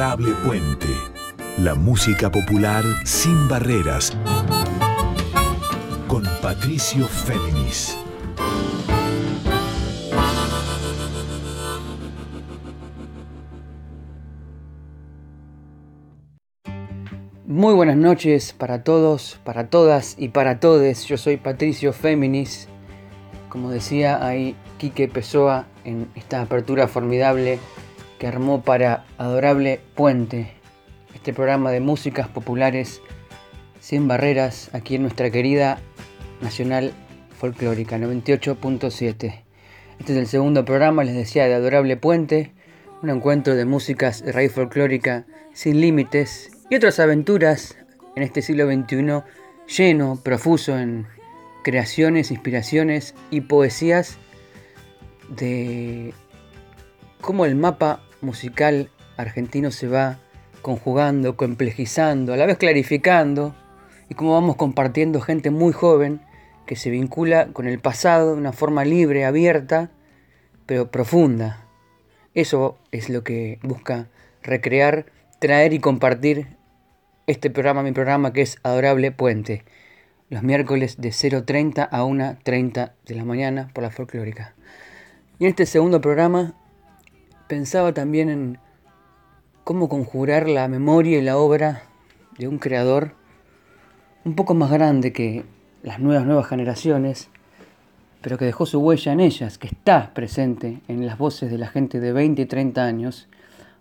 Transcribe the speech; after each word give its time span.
Puente. 0.00 0.88
La 1.58 1.74
música 1.74 2.32
popular 2.32 2.82
sin 3.04 3.48
barreras. 3.48 4.16
Con 6.08 6.22
Patricio 6.40 7.06
Féminis. 7.06 7.98
Muy 17.44 17.74
buenas 17.74 17.98
noches 17.98 18.54
para 18.54 18.82
todos, 18.82 19.38
para 19.44 19.68
todas 19.68 20.14
y 20.18 20.30
para 20.30 20.60
todes. 20.60 21.04
Yo 21.04 21.18
soy 21.18 21.36
Patricio 21.36 21.92
Féminis. 21.92 22.68
Como 23.50 23.70
decía 23.70 24.26
ahí 24.26 24.56
Quique 24.78 25.08
Pessoa 25.08 25.66
en 25.84 26.08
esta 26.14 26.40
apertura 26.40 26.88
formidable 26.88 27.58
que 28.20 28.26
armó 28.26 28.60
para 28.60 29.06
Adorable 29.16 29.80
Puente, 29.94 30.52
este 31.14 31.32
programa 31.32 31.70
de 31.70 31.80
músicas 31.80 32.28
populares 32.28 33.00
sin 33.80 34.08
barreras 34.08 34.68
aquí 34.74 34.96
en 34.96 35.02
nuestra 35.02 35.30
querida 35.30 35.80
Nacional 36.42 36.92
Folclórica 37.38 37.96
98.7. 37.96 39.42
Este 39.98 40.12
es 40.12 40.18
el 40.18 40.26
segundo 40.26 40.66
programa, 40.66 41.02
les 41.02 41.14
decía, 41.14 41.46
de 41.46 41.54
Adorable 41.54 41.96
Puente, 41.96 42.52
un 43.02 43.08
encuentro 43.08 43.54
de 43.54 43.64
músicas 43.64 44.22
de 44.22 44.32
raíz 44.32 44.52
folclórica 44.52 45.24
sin 45.54 45.80
límites 45.80 46.50
y 46.68 46.76
otras 46.76 47.00
aventuras 47.00 47.78
en 48.16 48.22
este 48.22 48.42
siglo 48.42 48.70
XXI 48.70 49.22
lleno, 49.66 50.20
profuso 50.22 50.78
en 50.78 51.06
creaciones, 51.64 52.30
inspiraciones 52.30 53.14
y 53.30 53.40
poesías 53.40 54.18
de 55.30 56.12
cómo 57.22 57.46
el 57.46 57.56
mapa 57.56 58.02
musical 58.20 58.90
argentino 59.16 59.70
se 59.70 59.88
va 59.88 60.18
conjugando, 60.62 61.36
complejizando, 61.36 62.34
a 62.34 62.36
la 62.36 62.46
vez 62.46 62.58
clarificando, 62.58 63.54
y 64.08 64.14
cómo 64.14 64.32
vamos 64.32 64.56
compartiendo 64.56 65.20
gente 65.20 65.50
muy 65.50 65.72
joven 65.72 66.20
que 66.66 66.76
se 66.76 66.90
vincula 66.90 67.48
con 67.52 67.66
el 67.66 67.78
pasado 67.78 68.32
de 68.32 68.40
una 68.40 68.52
forma 68.52 68.84
libre, 68.84 69.24
abierta, 69.24 69.90
pero 70.66 70.90
profunda. 70.90 71.66
Eso 72.34 72.78
es 72.92 73.08
lo 73.08 73.24
que 73.24 73.58
busca 73.62 74.08
recrear, 74.42 75.06
traer 75.38 75.72
y 75.72 75.80
compartir 75.80 76.56
este 77.26 77.50
programa, 77.50 77.82
mi 77.82 77.92
programa 77.92 78.32
que 78.32 78.42
es 78.42 78.58
Adorable 78.62 79.12
Puente, 79.12 79.64
los 80.28 80.42
miércoles 80.42 81.00
de 81.00 81.10
0.30 81.10 81.88
a 81.90 82.02
1.30 82.02 82.92
de 83.06 83.14
la 83.14 83.24
mañana 83.24 83.70
por 83.72 83.82
la 83.82 83.90
folclórica. 83.90 84.54
Y 85.38 85.44
en 85.44 85.50
este 85.50 85.66
segundo 85.66 86.00
programa 86.00 86.54
pensaba 87.50 87.92
también 87.92 88.28
en 88.28 88.58
cómo 89.64 89.88
conjurar 89.88 90.48
la 90.48 90.68
memoria 90.68 91.18
y 91.18 91.22
la 91.22 91.36
obra 91.36 91.82
de 92.38 92.46
un 92.46 92.58
creador 92.58 93.16
un 94.24 94.36
poco 94.36 94.54
más 94.54 94.70
grande 94.70 95.12
que 95.12 95.44
las 95.82 95.98
nuevas, 95.98 96.24
nuevas 96.24 96.46
generaciones, 96.46 97.28
pero 98.20 98.38
que 98.38 98.44
dejó 98.44 98.66
su 98.66 98.78
huella 98.78 99.12
en 99.12 99.18
ellas, 99.18 99.58
que 99.58 99.66
está 99.66 100.14
presente 100.14 100.78
en 100.86 101.04
las 101.06 101.18
voces 101.18 101.50
de 101.50 101.58
la 101.58 101.66
gente 101.66 101.98
de 101.98 102.12
20 102.12 102.40
y 102.40 102.46
30 102.46 102.84
años, 102.84 103.28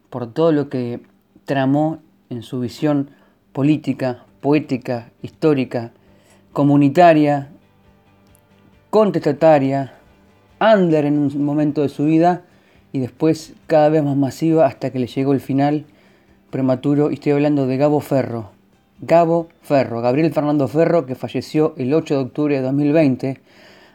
por 0.10 0.34
todo 0.34 0.52
lo 0.52 0.68
que 0.68 1.02
tramó 1.46 2.00
en 2.32 2.42
su 2.42 2.62
visión 2.62 3.12
política, 3.54 4.26
poética, 4.42 5.12
histórica, 5.22 5.92
comunitaria, 6.54 7.50
contestataria, 8.90 9.94
under 10.60 11.06
en 11.06 11.20
un 11.20 11.46
momento 11.46 11.84
de 11.84 11.90
su 11.90 12.06
vida 12.06 12.46
y 12.92 13.00
después 13.00 13.54
cada 13.68 13.90
vez 13.90 14.04
más 14.04 14.18
masiva 14.18 14.66
hasta 14.66 14.92
que 14.92 15.00
le 15.00 15.08
llegó 15.08 15.34
el 15.34 15.40
final 15.40 15.86
prematuro. 16.50 17.12
Y 17.12 17.16
estoy 17.16 17.34
hablando 17.34 17.68
de 17.68 17.78
Gabo 17.78 18.00
Ferro. 18.00 18.52
Gabo 19.02 19.48
Ferro, 19.62 20.02
Gabriel 20.02 20.34
Fernando 20.34 20.68
Ferro, 20.68 21.06
que 21.06 21.16
falleció 21.16 21.74
el 21.78 21.94
8 21.94 22.16
de 22.16 22.22
octubre 22.22 22.56
de 22.56 22.62
2020 22.62 23.40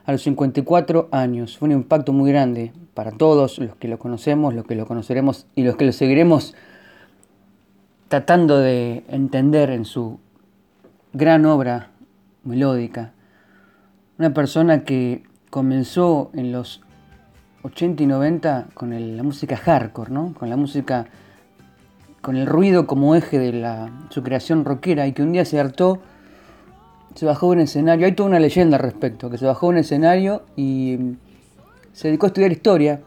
a 0.06 0.12
los 0.12 0.22
54 0.22 1.08
años. 1.10 1.58
Fue 1.58 1.66
un 1.66 1.72
impacto 1.72 2.12
muy 2.12 2.30
grande 2.30 2.72
para 2.94 3.10
todos 3.10 3.58
los 3.58 3.76
que 3.76 3.88
lo 3.88 3.98
conocemos, 3.98 4.54
los 4.54 4.64
que 4.64 4.74
lo 4.74 4.86
conoceremos 4.86 5.46
y 5.54 5.62
los 5.62 5.76
que 5.76 5.84
lo 5.84 5.92
seguiremos 5.92 6.54
tratando 8.08 8.58
de 8.58 9.02
entender 9.08 9.70
en 9.70 9.84
su 9.84 10.20
gran 11.12 11.44
obra 11.46 11.90
melódica. 12.44 13.12
Una 14.18 14.32
persona 14.32 14.84
que 14.84 15.24
comenzó 15.50 16.30
en 16.34 16.52
los 16.52 16.80
80 17.64 18.02
y 18.02 18.06
90 18.06 18.66
con 18.74 19.16
la 19.16 19.22
música 19.22 19.56
hardcore, 19.56 20.12
¿no? 20.12 20.34
con 20.34 20.50
la 20.50 20.56
música, 20.56 21.06
con 22.20 22.36
el 22.36 22.46
ruido 22.46 22.86
como 22.86 23.16
eje 23.16 23.38
de 23.38 23.54
la, 23.54 23.90
su 24.10 24.22
creación 24.22 24.66
rockera 24.66 25.06
y 25.06 25.12
que 25.12 25.22
un 25.22 25.32
día 25.32 25.46
se 25.46 25.58
hartó, 25.58 25.98
se 27.14 27.24
bajó 27.24 27.46
de 27.46 27.52
un 27.52 27.60
escenario, 27.60 28.06
hay 28.06 28.12
toda 28.12 28.28
una 28.28 28.38
leyenda 28.38 28.76
al 28.76 28.82
respecto, 28.82 29.30
que 29.30 29.38
se 29.38 29.46
bajó 29.46 29.68
de 29.68 29.72
un 29.72 29.78
escenario 29.78 30.42
y 30.56 31.16
se 31.92 32.08
dedicó 32.08 32.26
a 32.26 32.28
estudiar 32.28 32.52
historia 32.52 33.00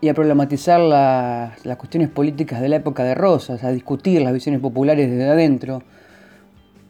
y 0.00 0.08
a 0.08 0.14
problematizar 0.14 0.78
las, 0.78 1.76
cuestiones 1.76 2.08
políticas 2.10 2.60
de 2.60 2.68
la 2.68 2.76
época 2.76 3.02
de 3.02 3.16
Rosas, 3.16 3.64
a 3.64 3.72
discutir 3.72 4.22
las 4.22 4.32
visiones 4.32 4.60
populares 4.60 5.10
desde 5.10 5.28
adentro 5.28 5.82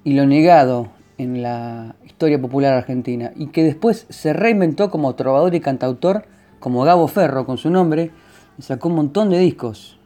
y 0.04 0.12
lo 0.12 0.26
negado 0.26 0.90
en 1.16 1.42
la 1.42 1.94
historia 2.18 2.42
popular 2.42 2.72
argentina, 2.72 3.30
y 3.36 3.46
que 3.46 3.62
después 3.62 4.04
se 4.08 4.32
reinventó 4.32 4.90
como 4.90 5.14
trovador 5.14 5.54
y 5.54 5.60
cantautor, 5.60 6.24
como 6.58 6.82
Gabo 6.82 7.06
Ferro 7.06 7.46
con 7.46 7.58
su 7.58 7.70
nombre, 7.70 8.10
y 8.58 8.62
sacó 8.62 8.88
un 8.88 8.96
montón 8.96 9.30
de 9.30 9.38
discos. 9.38 10.00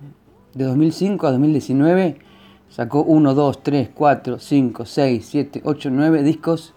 De 0.52 0.64
2005 0.64 1.26
a 1.26 1.30
2019 1.30 2.18
sacó 2.68 3.02
1, 3.02 3.32
2, 3.32 3.62
3, 3.62 3.90
4, 3.94 4.38
5, 4.38 4.84
6, 4.84 5.26
7, 5.26 5.62
8, 5.64 5.88
9 5.90 6.22
discos 6.22 6.74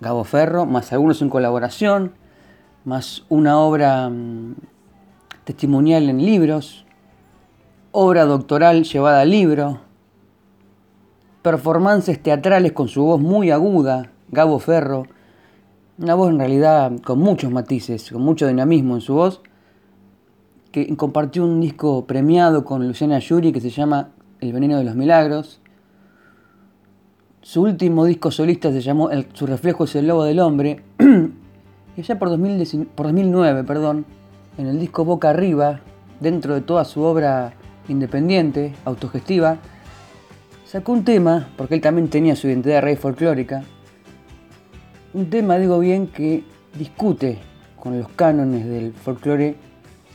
Gabo 0.00 0.24
Ferro, 0.24 0.66
más 0.66 0.92
algunos 0.92 1.22
en 1.22 1.30
colaboración, 1.30 2.14
más 2.84 3.24
una 3.28 3.60
obra 3.60 4.08
mm, 4.08 4.56
testimonial 5.44 6.08
en 6.10 6.18
libros, 6.18 6.84
obra 7.92 8.24
doctoral 8.24 8.82
llevada 8.82 9.20
al 9.20 9.30
libro, 9.30 9.78
performances 11.42 12.20
teatrales 12.20 12.72
con 12.72 12.88
su 12.88 13.04
voz 13.04 13.20
muy 13.20 13.52
aguda, 13.52 14.10
Gabo 14.34 14.58
Ferro, 14.58 15.06
una 15.96 16.14
voz 16.14 16.30
en 16.30 16.38
realidad 16.38 16.92
con 17.02 17.20
muchos 17.20 17.50
matices, 17.50 18.10
con 18.10 18.20
mucho 18.20 18.46
dinamismo 18.46 18.96
en 18.96 19.00
su 19.00 19.14
voz, 19.14 19.40
que 20.72 20.94
compartió 20.96 21.44
un 21.44 21.60
disco 21.60 22.04
premiado 22.04 22.64
con 22.64 22.86
Luciana 22.86 23.20
Yuri 23.20 23.52
que 23.52 23.60
se 23.60 23.70
llama 23.70 24.10
El 24.40 24.52
veneno 24.52 24.76
de 24.76 24.84
los 24.84 24.96
milagros. 24.96 25.60
Su 27.42 27.62
último 27.62 28.04
disco 28.04 28.32
solista 28.32 28.72
se 28.72 28.80
llamó 28.80 29.08
Su 29.34 29.46
reflejo 29.46 29.84
es 29.84 29.94
el 29.94 30.08
lobo 30.08 30.24
del 30.24 30.40
hombre. 30.40 30.82
y 31.96 32.00
allá 32.00 32.18
por, 32.18 32.28
2009, 32.28 33.62
perdón, 33.62 34.04
en 34.58 34.66
el 34.66 34.80
disco 34.80 35.04
Boca 35.04 35.30
Arriba, 35.30 35.80
dentro 36.18 36.54
de 36.54 36.60
toda 36.60 36.84
su 36.84 37.02
obra 37.02 37.52
independiente, 37.88 38.74
autogestiva, 38.84 39.58
sacó 40.64 40.90
un 40.90 41.04
tema, 41.04 41.50
porque 41.56 41.74
él 41.74 41.80
también 41.80 42.08
tenía 42.08 42.34
su 42.34 42.48
identidad 42.48 42.76
de 42.76 42.80
rey 42.80 42.96
folclórica, 42.96 43.62
un 45.14 45.30
tema, 45.30 45.58
digo 45.58 45.78
bien, 45.78 46.08
que 46.08 46.42
discute 46.76 47.38
con 47.78 47.98
los 47.98 48.08
cánones 48.10 48.66
del 48.66 48.92
folclore 48.92 49.54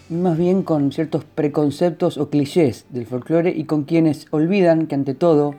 y 0.09 0.13
más 0.13 0.37
bien 0.37 0.61
con 0.61 0.91
ciertos 0.91 1.23
preconceptos 1.23 2.17
o 2.17 2.29
clichés 2.29 2.85
del 2.89 3.05
folclore 3.05 3.49
y 3.49 3.63
con 3.63 3.83
quienes 3.83 4.27
olvidan 4.31 4.87
que 4.87 4.95
ante 4.95 5.13
todo, 5.13 5.55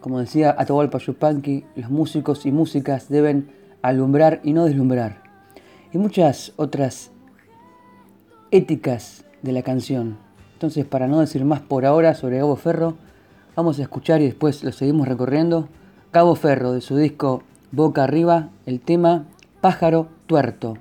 como 0.00 0.18
decía 0.18 0.56
Atahualpa 0.58 0.98
Yupanqui, 0.98 1.64
los 1.76 1.88
músicos 1.88 2.44
y 2.46 2.52
músicas 2.52 3.08
deben 3.08 3.50
alumbrar 3.80 4.40
y 4.42 4.52
no 4.52 4.64
deslumbrar. 4.64 5.22
Y 5.92 5.98
muchas 5.98 6.52
otras 6.56 7.12
éticas 8.50 9.24
de 9.42 9.52
la 9.52 9.62
canción. 9.62 10.18
Entonces, 10.54 10.84
para 10.84 11.06
no 11.06 11.20
decir 11.20 11.44
más 11.44 11.60
por 11.60 11.86
ahora 11.86 12.14
sobre 12.14 12.38
Gabo 12.38 12.56
Ferro, 12.56 12.94
vamos 13.54 13.78
a 13.78 13.82
escuchar 13.82 14.20
y 14.20 14.24
después 14.24 14.64
lo 14.64 14.72
seguimos 14.72 15.06
recorriendo. 15.06 15.68
Gabo 16.12 16.34
Ferro, 16.34 16.72
de 16.72 16.80
su 16.80 16.96
disco 16.96 17.44
Boca 17.72 18.04
Arriba, 18.04 18.48
el 18.66 18.80
tema 18.80 19.24
Pájaro 19.60 20.08
Tuerto. 20.26 20.76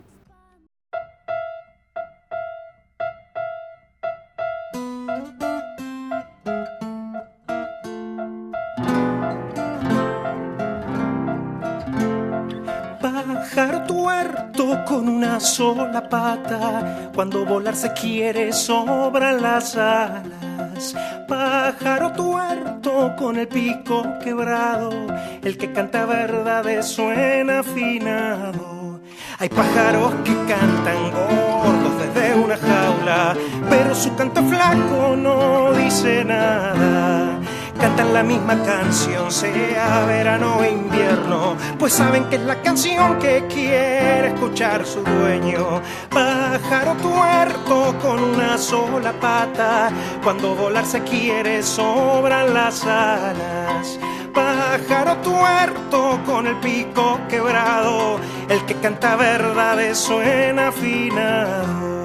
con 14.89 15.07
una 15.07 15.39
sola 15.39 16.09
pata, 16.09 17.11
cuando 17.13 17.45
volar 17.45 17.75
se 17.75 17.93
quiere 17.93 18.51
sobran 18.51 19.41
las 19.41 19.75
alas. 19.75 20.48
Pájaro 21.27 22.13
tuerto 22.13 23.13
con 23.17 23.37
el 23.37 23.47
pico 23.47 24.03
quebrado, 24.23 24.91
el 25.43 25.57
que 25.57 25.73
canta 25.73 26.05
verdades 26.05 26.87
suena 26.87 27.59
afinado. 27.59 29.01
Hay 29.39 29.49
pájaros 29.49 30.13
que 30.23 30.33
cantan 30.47 31.11
gordos 31.11 31.93
desde 31.99 32.35
una 32.35 32.57
jaula, 32.57 33.35
pero 33.69 33.93
su 33.93 34.15
canto 34.15 34.41
flaco 34.43 35.15
no 35.17 35.73
dice 35.73 35.89
dice 35.89 36.23
nada. 36.23 37.38
Cantan 37.79 38.13
la 38.13 38.23
misma 38.23 38.61
canción, 38.63 39.31
sea 39.31 40.05
verano 40.05 40.57
o 40.57 40.65
invierno, 40.65 41.55
pues 41.77 41.93
saben 41.93 42.25
que 42.25 42.35
es 42.35 42.41
la 42.41 42.61
canción 42.61 43.17
que 43.19 43.45
quiere 43.47 44.27
escuchar 44.27 44.85
su 44.85 45.01
dueño. 45.01 45.81
Pájaro 46.09 46.93
tuerto 46.95 47.95
con 48.01 48.21
una 48.21 48.57
sola 48.57 49.13
pata, 49.13 49.89
cuando 50.23 50.55
volar 50.55 50.85
se 50.85 51.01
quiere 51.03 51.63
sobran 51.63 52.53
las 52.53 52.85
alas 52.85 53.99
pájaro 54.39 55.17
tuerto 55.17 56.19
con 56.25 56.47
el 56.47 56.55
pico 56.57 57.19
quebrado, 57.27 58.19
el 58.47 58.65
que 58.65 58.75
canta 58.75 59.15
verdades 59.15 59.97
suena 59.97 60.69
afinado. 60.69 61.98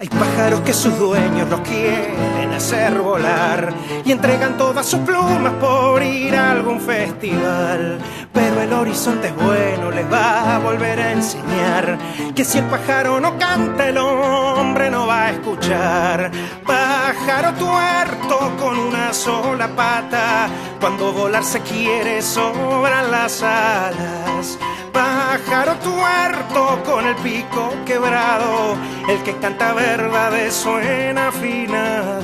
Hay 0.00 0.08
pájaros 0.10 0.60
que 0.60 0.72
sus 0.72 0.96
dueños 0.96 1.48
los 1.48 1.58
quieren 1.62 2.52
hacer 2.52 3.00
volar 3.00 3.74
y 4.04 4.12
entregan 4.12 4.56
todas 4.56 4.86
sus 4.86 5.00
plumas 5.00 5.54
por 5.54 6.00
ir 6.04 6.36
a 6.36 6.52
algún 6.52 6.80
festival. 6.80 7.98
Pero 8.32 8.62
el 8.62 8.72
horizonte 8.72 9.26
es 9.26 9.34
bueno, 9.34 9.90
les 9.90 10.06
va 10.06 10.54
a 10.54 10.58
volver 10.60 11.00
a 11.00 11.10
enseñar 11.10 11.98
que 12.32 12.44
si 12.44 12.58
el 12.58 12.66
pájaro 12.66 13.18
no 13.18 13.36
canta, 13.38 13.88
el 13.88 13.98
hombre 13.98 14.88
no 14.88 15.08
va 15.08 15.26
a 15.26 15.30
escuchar. 15.32 16.30
Pájaro 16.64 17.54
tuerto 17.54 18.56
con 18.56 18.78
una 18.78 19.12
sola 19.12 19.66
pata, 19.74 20.48
cuando 20.78 21.12
volar 21.12 21.42
se 21.42 21.60
quiere 21.62 22.22
sobran 22.22 23.10
las 23.10 23.42
alas 23.42 24.56
pájaro 24.98 25.76
tuerto 25.76 26.82
con 26.84 27.06
el 27.06 27.14
pico 27.22 27.72
quebrado, 27.86 28.74
el 29.08 29.22
que 29.22 29.32
canta 29.36 29.72
verdades 29.72 30.52
suena 30.52 31.28
afinado. 31.28 32.20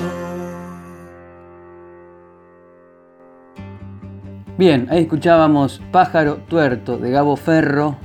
Bien, 4.59 4.89
ahí 4.91 5.03
escuchábamos 5.03 5.81
Pájaro 5.93 6.39
Tuerto 6.49 6.99
de 6.99 7.13
Gabo 7.13 7.37
Ferro 7.37 7.97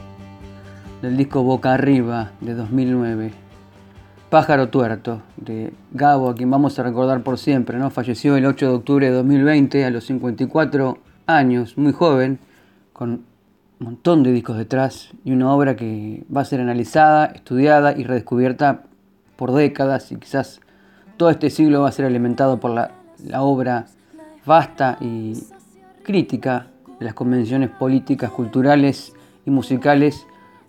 del 1.01 1.17
disco 1.17 1.41
Boca 1.41 1.73
Arriba 1.73 2.33
de 2.39 2.53
2009. 2.53 3.31
Pájaro 4.29 4.69
Tuerto 4.69 5.23
de 5.37 5.73
Gabo, 5.93 6.29
a 6.29 6.35
quien 6.35 6.51
vamos 6.51 6.77
a 6.77 6.83
recordar 6.83 7.23
por 7.23 7.39
siempre, 7.39 7.79
¿no? 7.79 7.89
Falleció 7.89 8.35
el 8.35 8.45
8 8.45 8.67
de 8.67 8.73
octubre 8.75 9.07
de 9.07 9.15
2020 9.15 9.83
a 9.83 9.89
los 9.89 10.05
54 10.05 10.99
años, 11.25 11.75
muy 11.75 11.91
joven, 11.91 12.37
con 12.93 13.28
montón 13.79 14.23
de 14.23 14.31
discos 14.31 14.57
detrás 14.57 15.11
y 15.23 15.31
una 15.31 15.53
obra 15.53 15.75
que 15.75 16.23
va 16.35 16.41
a 16.41 16.45
ser 16.45 16.59
analizada, 16.59 17.27
estudiada 17.27 17.97
y 17.97 18.03
redescubierta 18.03 18.83
por 19.35 19.53
décadas 19.53 20.11
y 20.11 20.17
quizás 20.17 20.59
todo 21.15 21.29
este 21.29 21.49
siglo 21.49 21.81
va 21.81 21.89
a 21.89 21.93
ser 21.93 22.05
alimentado 22.05 22.59
por 22.59 22.71
la, 22.71 22.91
obra 23.41 23.85
vasta 24.45 24.97
y 24.99 25.33
crítica 26.03 26.67
de 26.99 27.05
las 27.05 27.13
convenciones 27.13 27.69
políticas, 27.69 28.31
culturales 28.31 29.13
y 29.45 29.49
musicales 29.49 30.25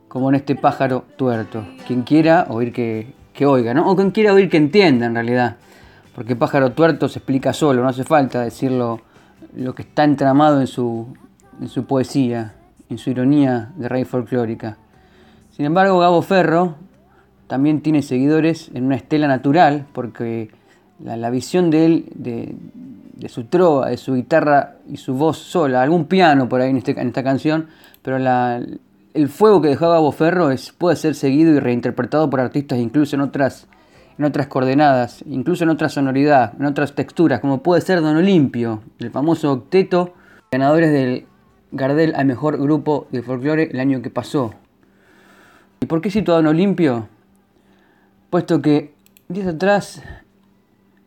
como 0.08 0.28
en 0.28 0.36
este 0.36 0.54
pájaro 0.54 1.04
tuerto. 1.16 1.64
Quien 1.86 2.02
quiera 2.02 2.46
oír 2.48 2.72
que, 2.72 3.12
que 3.32 3.46
oiga, 3.46 3.74
¿no? 3.74 3.88
O 3.88 3.96
quien 3.96 4.10
quiera 4.10 4.32
oír 4.32 4.48
que 4.48 4.56
entienda 4.56 5.06
en 5.06 5.14
realidad. 5.14 5.56
Porque 6.14 6.36
pájaro 6.36 6.72
tuerto 6.72 7.08
se 7.08 7.20
explica 7.20 7.52
solo, 7.52 7.82
no 7.82 7.88
hace 7.88 8.04
falta 8.04 8.40
decirlo 8.42 9.00
lo 9.56 9.74
que 9.74 9.82
está 9.82 10.04
entramado 10.04 10.60
en 10.60 10.66
su, 10.66 11.06
en 11.60 11.68
su 11.68 11.86
poesía 11.86 12.54
en 12.90 12.98
su 12.98 13.10
ironía 13.10 13.70
de 13.76 13.88
rey 13.88 14.04
folclórica. 14.04 14.76
Sin 15.52 15.64
embargo, 15.64 15.98
Gabo 15.98 16.20
Ferro 16.22 16.74
también 17.46 17.80
tiene 17.80 18.02
seguidores 18.02 18.70
en 18.74 18.84
una 18.84 18.96
estela 18.96 19.26
natural, 19.26 19.86
porque 19.92 20.50
la, 21.02 21.30
visión 21.30 21.70
de 21.70 21.84
él, 21.86 22.04
de, 22.14 23.28
su 23.28 23.44
trova, 23.44 23.88
de 23.88 23.96
su 23.96 24.14
guitarra 24.14 24.76
y 24.88 24.96
su 24.96 25.14
voz 25.14 25.38
sola, 25.38 25.82
algún 25.82 26.06
piano 26.06 26.48
por 26.48 26.60
ahí 26.60 26.70
en, 26.70 26.76
este, 26.76 27.00
esta 27.00 27.22
canción, 27.22 27.68
pero 28.02 28.18
el 28.18 29.28
fuego 29.28 29.60
que 29.60 29.68
dejó 29.68 29.90
Gabo 29.90 30.12
Ferro 30.12 30.50
es, 30.50 30.72
puede 30.72 30.96
ser 30.96 31.14
seguido 31.14 31.52
y 31.52 31.60
reinterpretado 31.60 32.28
por 32.30 32.40
artistas 32.40 32.78
incluso 32.78 33.16
en 33.16 33.22
otras, 33.22 33.66
en 34.18 34.24
otras 34.24 34.46
coordenadas, 34.46 35.24
incluso 35.28 35.64
en 35.64 35.70
otra 35.70 35.88
sonoridad, 35.88 36.52
en 36.58 36.66
otras 36.66 36.94
texturas, 36.94 37.40
como 37.40 37.62
puede 37.62 37.80
ser 37.80 38.00
Don 38.00 38.16
Olimpio, 38.16 38.82
el 38.98 39.10
famoso 39.10 39.52
octeto, 39.52 40.14
ganadores 40.52 40.92
del 40.92 41.26
Gardel 41.72 42.14
al 42.16 42.26
mejor 42.26 42.58
grupo 42.58 43.06
de 43.10 43.22
folclore 43.22 43.70
el 43.72 43.80
año 43.80 44.02
que 44.02 44.10
pasó. 44.10 44.54
¿Y 45.80 45.86
por 45.86 46.00
qué 46.00 46.10
situado 46.10 46.40
en 46.40 46.46
Olimpio? 46.46 47.08
Puesto 48.28 48.60
que 48.60 48.92
días 49.28 49.46
atrás, 49.46 50.02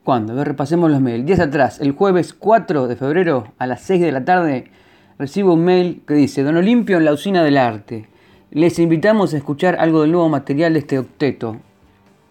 ¿cuándo? 0.04 0.34
A 0.34 0.36
ver, 0.38 0.48
repasemos 0.48 0.90
los 0.90 1.02
mails. 1.02 1.26
Días 1.26 1.40
atrás, 1.40 1.80
el 1.80 1.92
jueves 1.92 2.34
4 2.34 2.88
de 2.88 2.96
febrero 2.96 3.54
a 3.58 3.68
las 3.68 3.82
6 3.82 4.02
de 4.02 4.12
la 4.12 4.26
tarde, 4.26 4.72
recibo 5.20 5.54
un 5.54 5.66
mail 5.66 6.02
que 6.08 6.14
dice, 6.14 6.44
Don 6.44 6.58
Olimpio 6.58 6.98
en 6.98 7.06
la 7.06 7.14
usina 7.14 7.44
del 7.44 7.58
arte. 7.58 8.08
Les 8.52 8.80
invitamos 8.80 9.34
a 9.34 9.38
escuchar 9.38 9.78
algo 9.80 10.02
del 10.02 10.12
nuevo 10.12 10.30
material 10.30 10.74
de 10.74 10.80
este 10.80 11.00
octeto, 11.00 11.58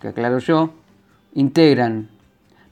que 0.00 0.08
aclaro 0.08 0.38
yo, 0.38 0.73
integran 1.35 2.08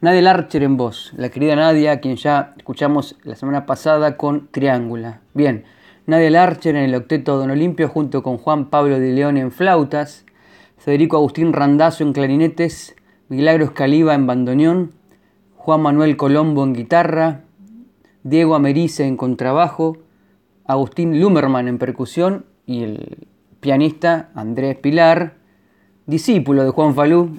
Nadia 0.02 0.22
Larcher 0.22 0.62
en 0.62 0.78
voz, 0.78 1.12
la 1.18 1.28
querida 1.28 1.56
Nadia, 1.56 1.92
a 1.92 2.00
quien 2.00 2.16
ya 2.16 2.54
escuchamos 2.56 3.16
la 3.22 3.36
semana 3.36 3.66
pasada 3.66 4.16
con 4.16 4.48
Triángula. 4.50 5.20
Bien, 5.34 5.64
Nadia 6.06 6.30
Larcher 6.30 6.74
en 6.74 6.84
el 6.84 6.94
octeto 6.94 7.36
Don 7.36 7.50
Olimpio 7.50 7.86
junto 7.86 8.22
con 8.22 8.38
Juan 8.38 8.70
Pablo 8.70 8.98
de 8.98 9.12
León 9.12 9.36
en 9.36 9.52
flautas, 9.52 10.24
Federico 10.78 11.18
Agustín 11.18 11.52
Randazzo 11.52 12.02
en 12.02 12.14
clarinetes, 12.14 12.96
Milagros 13.28 13.72
Caliba 13.72 14.14
en 14.14 14.26
bandoneón, 14.26 14.92
Juan 15.56 15.82
Manuel 15.82 16.16
Colombo 16.16 16.64
en 16.64 16.72
guitarra, 16.72 17.42
Diego 18.22 18.54
Americe 18.54 19.04
en 19.04 19.18
contrabajo, 19.18 19.98
Agustín 20.64 21.20
Lumerman 21.20 21.68
en 21.68 21.76
percusión 21.76 22.46
y 22.64 22.84
el 22.84 23.28
pianista 23.60 24.30
Andrés 24.34 24.78
Pilar, 24.78 25.34
discípulo 26.06 26.64
de 26.64 26.70
Juan 26.70 26.94
Falú, 26.94 27.38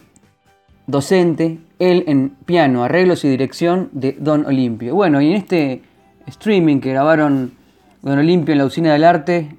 docente, 0.85 1.57
él 1.81 2.03
en 2.05 2.29
piano, 2.45 2.83
arreglos 2.83 3.25
y 3.25 3.29
dirección 3.29 3.89
de 3.91 4.15
Don 4.19 4.45
Olimpio. 4.45 4.93
Bueno, 4.93 5.19
y 5.19 5.29
en 5.29 5.33
este 5.33 5.81
streaming 6.27 6.79
que 6.79 6.91
grabaron 6.91 7.53
Don 8.03 8.19
Olimpio 8.19 8.51
en 8.51 8.59
la 8.59 8.65
Usina 8.65 8.93
del 8.93 9.03
Arte, 9.03 9.57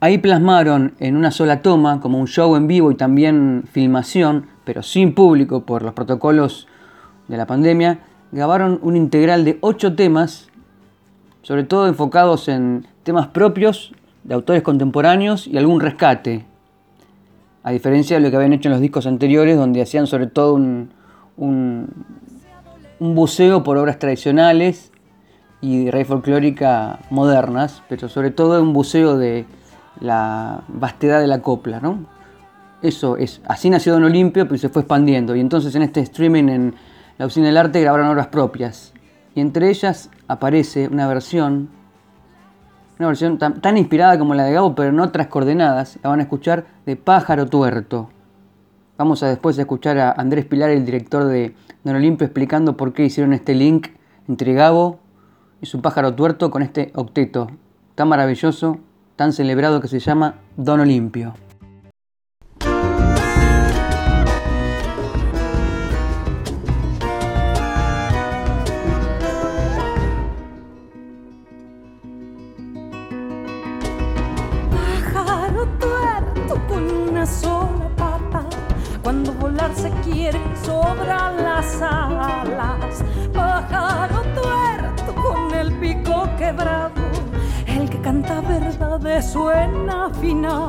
ahí 0.00 0.18
plasmaron 0.18 0.92
en 1.00 1.16
una 1.16 1.30
sola 1.30 1.62
toma, 1.62 2.02
como 2.02 2.20
un 2.20 2.26
show 2.26 2.54
en 2.54 2.66
vivo 2.66 2.90
y 2.90 2.96
también 2.96 3.64
filmación, 3.72 4.46
pero 4.64 4.82
sin 4.82 5.14
público 5.14 5.64
por 5.64 5.82
los 5.82 5.94
protocolos 5.94 6.68
de 7.28 7.38
la 7.38 7.46
pandemia, 7.46 8.00
grabaron 8.30 8.78
un 8.82 8.94
integral 8.94 9.46
de 9.46 9.56
ocho 9.62 9.96
temas, 9.96 10.50
sobre 11.40 11.64
todo 11.64 11.88
enfocados 11.88 12.48
en 12.48 12.86
temas 13.04 13.28
propios 13.28 13.94
de 14.22 14.34
autores 14.34 14.62
contemporáneos 14.62 15.46
y 15.46 15.56
algún 15.56 15.80
rescate, 15.80 16.44
a 17.62 17.70
diferencia 17.70 18.18
de 18.18 18.22
lo 18.22 18.30
que 18.30 18.36
habían 18.36 18.52
hecho 18.52 18.68
en 18.68 18.72
los 18.72 18.82
discos 18.82 19.06
anteriores, 19.06 19.56
donde 19.56 19.80
hacían 19.80 20.06
sobre 20.06 20.26
todo 20.26 20.52
un, 20.52 20.90
un, 21.36 21.88
buceo 23.00 23.62
por 23.62 23.76
obras 23.76 23.98
tradicionales 23.98 24.90
y 25.60 25.84
de 25.84 25.90
raíz 25.90 26.06
folclórica 26.06 27.00
modernas, 27.10 27.82
pero 27.88 28.08
sobre 28.08 28.30
todo 28.30 28.62
un 28.62 28.72
buceo 28.72 29.16
de 29.16 29.44
la 30.00 30.62
vastedad 30.68 31.20
de 31.20 31.26
la 31.26 31.42
copla, 31.42 31.80
¿no? 31.80 32.06
Eso 32.82 33.16
es, 33.16 33.40
así 33.46 33.70
nació 33.70 33.94
Don 33.94 34.04
Olimpio, 34.04 34.46
pero 34.46 34.58
se 34.58 34.68
fue 34.68 34.82
expandiendo. 34.82 35.34
Y 35.34 35.40
entonces 35.40 35.74
en 35.74 35.82
este 35.82 36.00
streaming 36.00 36.48
en 36.48 36.74
la 37.16 37.26
Usina 37.26 37.46
del 37.46 37.56
Arte 37.56 37.80
grabaron 37.80 38.08
obras 38.08 38.26
propias. 38.26 38.92
Y 39.34 39.40
entre 39.40 39.70
ellas 39.70 40.10
aparece 40.28 40.88
una 40.88 41.08
versión, 41.08 41.70
una 42.98 43.08
versión 43.08 43.38
tan, 43.38 43.60
tan 43.60 43.78
inspirada 43.78 44.18
como 44.18 44.34
la 44.34 44.44
de 44.44 44.52
Gabo, 44.52 44.74
pero 44.74 44.90
en 44.90 45.00
otras 45.00 45.28
coordenadas, 45.28 45.98
la 46.02 46.10
van 46.10 46.20
a 46.20 46.24
escuchar, 46.24 46.66
de 46.84 46.96
Pájaro 46.96 47.46
Tuerto. 47.46 48.10
Vamos 48.96 49.24
a 49.24 49.28
después 49.28 49.58
escuchar 49.58 49.98
a 49.98 50.12
Andrés 50.12 50.44
Pilar, 50.44 50.70
el 50.70 50.84
director 50.84 51.24
de 51.24 51.56
Don 51.82 51.96
Olimpio, 51.96 52.26
explicando 52.26 52.76
por 52.76 52.92
qué 52.92 53.04
hicieron 53.04 53.32
este 53.32 53.52
link 53.52 53.88
entre 54.28 54.54
Gabo 54.54 55.00
y 55.60 55.66
su 55.66 55.82
pájaro 55.82 56.14
tuerto 56.14 56.48
con 56.50 56.62
este 56.62 56.92
octeto 56.94 57.48
tan 57.96 58.08
maravilloso, 58.08 58.78
tan 59.16 59.32
celebrado 59.32 59.80
que 59.80 59.88
se 59.88 59.98
llama 59.98 60.36
Don 60.56 60.78
Olimpio. 60.78 61.34
Suena 89.22 90.10
final. 90.20 90.68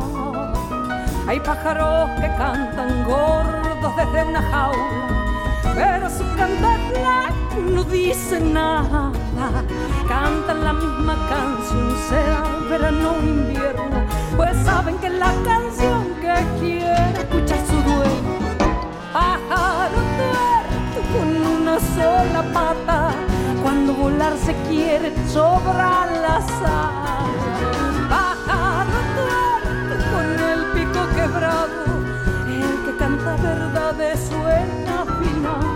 Hay 1.27 1.39
pájaros 1.39 2.09
que 2.19 2.27
cantan 2.37 3.03
gordos 3.05 3.95
desde 3.95 4.23
una 4.29 4.41
jaula, 4.41 5.73
pero 5.73 6.09
su 6.09 6.23
cantar 6.35 6.79
no 7.73 7.83
dice 7.83 8.39
nada. 8.39 9.11
Cantan 10.07 10.63
la 10.63 10.73
misma 10.73 11.15
canción, 11.29 11.95
sea 12.09 12.43
verano 12.69 13.13
o 13.13 13.19
invierno, 13.19 13.97
pues 14.35 14.55
saben 14.63 14.97
que 14.99 15.09
la 15.09 15.33
canción 15.43 16.03
que 16.21 16.35
quiere 16.59 17.19
escuchar 17.19 17.59
su 17.67 17.77
dueño. 17.89 18.35
Pájaro 19.13 19.99
tuerto 20.19 20.99
con 21.13 21.27
una 21.61 21.79
sola 21.79 22.43
pata, 22.53 23.11
cuando 23.63 23.93
volar 23.93 24.33
se 24.37 24.53
quiere 24.69 25.11
sobra 25.27 26.05
la 26.21 26.41
sal. 26.41 27.44
Canta 33.35 33.53
verdades 33.55 34.19
suena 34.29 35.05
final. 35.19 35.75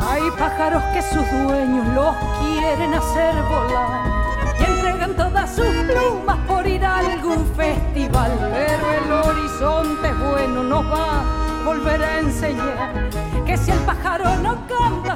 Hay 0.00 0.30
pájaros 0.38 0.82
que 0.92 1.02
sus 1.02 1.30
dueños 1.30 1.86
los 1.94 2.14
quieren 2.40 2.94
hacer 2.94 3.34
volar 3.44 4.07
sus 5.54 5.66
plumas 5.88 6.38
por 6.46 6.66
ir 6.66 6.84
a 6.84 6.98
algún 6.98 7.46
festival. 7.54 8.32
Pero 8.52 8.92
el 8.92 9.12
horizonte 9.12 10.12
bueno 10.14 10.62
nos 10.62 10.84
va 10.84 11.20
a 11.20 11.64
volver 11.64 12.02
a 12.02 12.20
enseñar 12.20 13.10
que 13.46 13.56
si 13.56 13.70
el 13.70 13.78
pájaro 13.80 14.36
no 14.36 14.66
canta, 14.66 15.07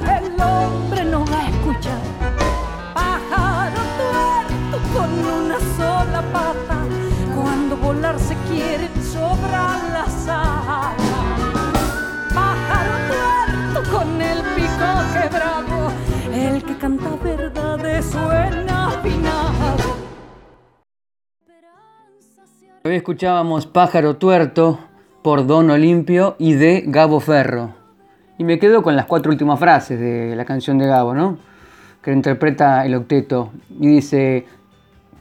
Hoy 22.85 22.95
escuchábamos 22.95 23.65
Pájaro 23.65 24.17
Tuerto 24.17 24.77
por 25.21 25.47
Don 25.47 25.69
Olimpio 25.69 26.35
y 26.37 26.55
de 26.55 26.83
Gabo 26.85 27.21
Ferro. 27.21 27.73
Y 28.37 28.43
me 28.43 28.59
quedo 28.59 28.83
con 28.83 28.97
las 28.97 29.05
cuatro 29.05 29.31
últimas 29.31 29.57
frases 29.57 29.97
de 29.97 30.35
la 30.35 30.43
canción 30.43 30.77
de 30.77 30.87
Gabo, 30.87 31.13
¿no? 31.13 31.37
Que 32.01 32.11
interpreta 32.11 32.85
el 32.85 32.95
octeto. 32.95 33.53
Y 33.79 33.87
dice, 33.87 34.47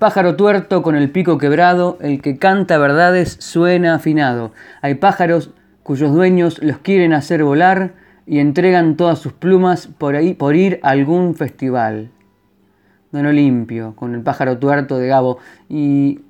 Pájaro 0.01 0.35
tuerto 0.35 0.83
con 0.83 0.97
el 0.97 1.13
pico 1.13 1.39
quebrado, 1.39 1.99
el 2.01 2.21
que 2.21 2.37
canta 2.37 2.79
verdades 2.79 3.37
suena 3.39 3.95
afinado. 3.95 4.51
Hay 4.81 4.97
pájaros 4.97 5.53
cuyos 5.85 6.13
dueños 6.13 6.61
los 6.65 6.79
quieren 6.79 7.13
hacer 7.13 7.45
volar 7.45 7.93
y 8.27 8.41
entregan 8.41 8.97
todas 8.97 9.21
sus 9.21 9.35
plumas 9.35 9.87
por, 9.87 10.17
ahí, 10.17 10.35
por 10.35 10.57
ir 10.57 10.81
a 10.83 10.89
algún 10.91 11.37
festival. 11.37 12.11
Don 13.13 13.25
Olimpio, 13.25 13.95
con 13.95 14.17
el 14.17 14.23
pájaro 14.23 14.59
tuerto 14.59 14.99
de 14.99 15.07
Gabo. 15.07 15.39
Y 15.69 16.23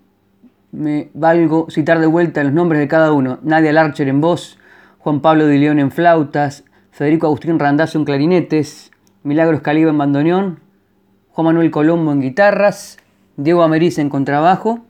me 0.72 1.10
valgo 1.12 1.66
citar 1.70 2.00
de 2.00 2.06
vuelta 2.06 2.42
los 2.42 2.52
nombres 2.52 2.80
de 2.80 2.88
cada 2.88 3.12
uno. 3.12 3.38
Nadia 3.42 3.72
Larcher 3.72 4.08
en 4.08 4.20
voz, 4.20 4.58
Juan 4.98 5.20
Pablo 5.20 5.46
de 5.46 5.58
León 5.58 5.78
en 5.78 5.90
flautas, 5.90 6.64
Federico 6.90 7.26
Agustín 7.26 7.58
Randazzo 7.58 7.98
en 7.98 8.04
clarinetes, 8.04 8.90
Milagros 9.22 9.60
Caliba 9.60 9.90
en 9.90 9.98
bandoneón, 9.98 10.60
Juan 11.30 11.46
Manuel 11.46 11.70
Colombo 11.70 12.12
en 12.12 12.20
guitarras, 12.20 12.98
Diego 13.36 13.62
Ameriz 13.62 13.98
en 13.98 14.08
contrabajo, 14.08 14.80